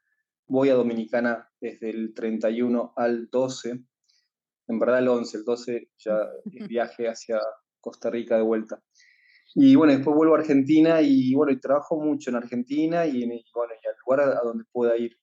voy 0.48 0.70
a 0.70 0.74
Dominicana 0.74 1.48
desde 1.62 1.92
el 1.92 2.16
31 2.16 2.94
al 2.98 3.30
12 3.30 3.86
en 4.72 4.80
verdad 4.80 5.00
el 5.00 5.08
11, 5.08 5.38
el 5.38 5.44
12 5.44 5.90
ya 5.98 6.30
viaje 6.68 7.08
hacia 7.08 7.40
Costa 7.80 8.10
Rica 8.10 8.38
de 8.38 8.44
vuelta. 8.44 8.82
Y 9.54 9.76
bueno, 9.76 9.94
después 9.94 10.16
vuelvo 10.16 10.36
a 10.36 10.40
Argentina 10.40 11.02
y 11.02 11.34
bueno, 11.34 11.52
y 11.52 11.60
trabajo 11.60 12.00
mucho 12.00 12.30
en 12.30 12.38
Argentina 12.38 13.06
y, 13.06 13.24
en, 13.24 13.30
bueno, 13.54 13.74
y 13.84 13.88
al 13.88 13.96
lugar 14.06 14.38
a, 14.38 14.42
donde 14.44 14.64
pueda 14.72 14.98
ir. 14.98 15.18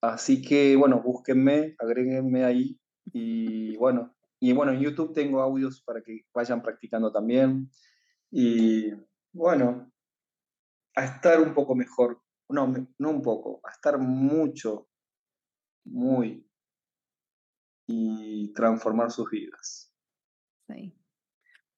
Así 0.00 0.40
que 0.40 0.76
bueno, 0.76 1.00
búsquenme, 1.02 1.74
agréguenme 1.78 2.44
ahí 2.44 2.78
y 3.12 3.76
bueno, 3.76 4.14
y 4.40 4.52
bueno, 4.52 4.72
en 4.72 4.80
YouTube 4.80 5.14
tengo 5.14 5.40
audios 5.40 5.82
para 5.82 6.02
que 6.02 6.22
vayan 6.32 6.62
practicando 6.62 7.12
también. 7.12 7.70
Y 8.30 8.92
bueno, 9.32 9.92
a 10.94 11.04
estar 11.04 11.40
un 11.40 11.54
poco 11.54 11.74
mejor, 11.74 12.20
no, 12.48 12.72
no 12.98 13.10
un 13.10 13.22
poco, 13.22 13.60
a 13.64 13.72
estar 13.72 13.98
mucho, 13.98 14.88
muy, 15.84 16.46
y 17.86 18.52
transformar 18.54 19.10
sus 19.10 19.30
vidas. 19.30 19.92
Sí. 20.68 20.94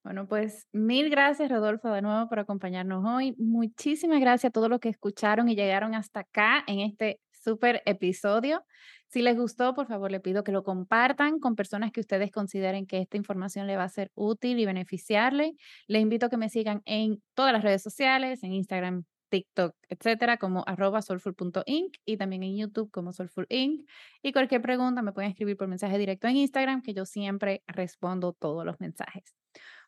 Bueno, 0.03 0.29
pues 0.29 0.69
mil 0.73 1.09
gracias, 1.09 1.51
Rodolfo, 1.51 1.89
de 1.89 2.03
nuevo 2.03 2.29
por 2.29 2.39
acompañarnos 2.39 3.05
hoy. 3.07 3.35
Muchísimas 3.39 4.21
gracias 4.21 4.51
a 4.51 4.53
todos 4.53 4.69
los 4.69 4.79
que 4.79 4.91
escucharon 4.91 5.49
y 5.49 5.57
llegaron 5.57 5.95
hasta 5.95 6.21
acá 6.21 6.63
en 6.67 6.81
este 6.81 7.21
súper 7.31 7.83
episodio. 7.87 8.65
Si 9.09 9.23
les 9.23 9.37
gustó, 9.37 9.75
por 9.75 9.87
favor, 9.87 10.11
le 10.11 10.21
pido 10.21 10.45
que 10.45 10.53
lo 10.53 10.63
compartan 10.63 11.39
con 11.39 11.55
personas 11.55 11.91
que 11.91 12.01
ustedes 12.01 12.31
consideren 12.33 12.87
que 12.87 12.99
esta 12.99 13.17
información 13.17 13.67
le 13.67 13.77
va 13.77 13.85
a 13.85 13.89
ser 13.89 14.11
útil 14.15 14.59
y 14.59 14.67
beneficiarle. 14.67 15.55
Le 15.87 16.01
invito 16.01 16.27
a 16.27 16.29
que 16.29 16.37
me 16.37 16.51
sigan 16.51 16.83
en 16.85 17.23
todas 17.35 17.53
las 17.53 17.63
redes 17.63 17.83
sociales, 17.83 18.43
en 18.43 18.53
Instagram, 18.53 19.05
TikTok, 19.29 19.75
etcétera, 19.89 20.37
como 20.37 20.65
arroba 20.67 21.03
soulful.inc 21.03 21.97
y 22.05 22.17
también 22.17 22.43
en 22.43 22.57
YouTube 22.57 22.91
como 22.91 23.13
Soulful 23.13 23.47
Inc. 23.49 23.89
Y 24.23 24.33
cualquier 24.33 24.63
pregunta 24.63 25.03
me 25.03 25.13
pueden 25.13 25.31
escribir 25.31 25.57
por 25.57 25.69
mensaje 25.69 25.99
directo 25.99 26.29
en 26.29 26.37
Instagram, 26.37 26.83
que 26.83 26.95
yo 26.95 27.05
siempre 27.05 27.63
respondo 27.67 28.33
todos 28.33 28.65
los 28.65 28.81
mensajes. 28.81 29.35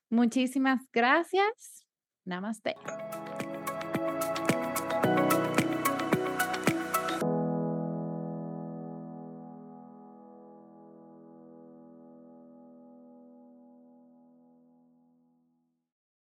Muchísimas 0.08 0.82
gracias. 0.92 1.86
Namaste. 2.24 2.74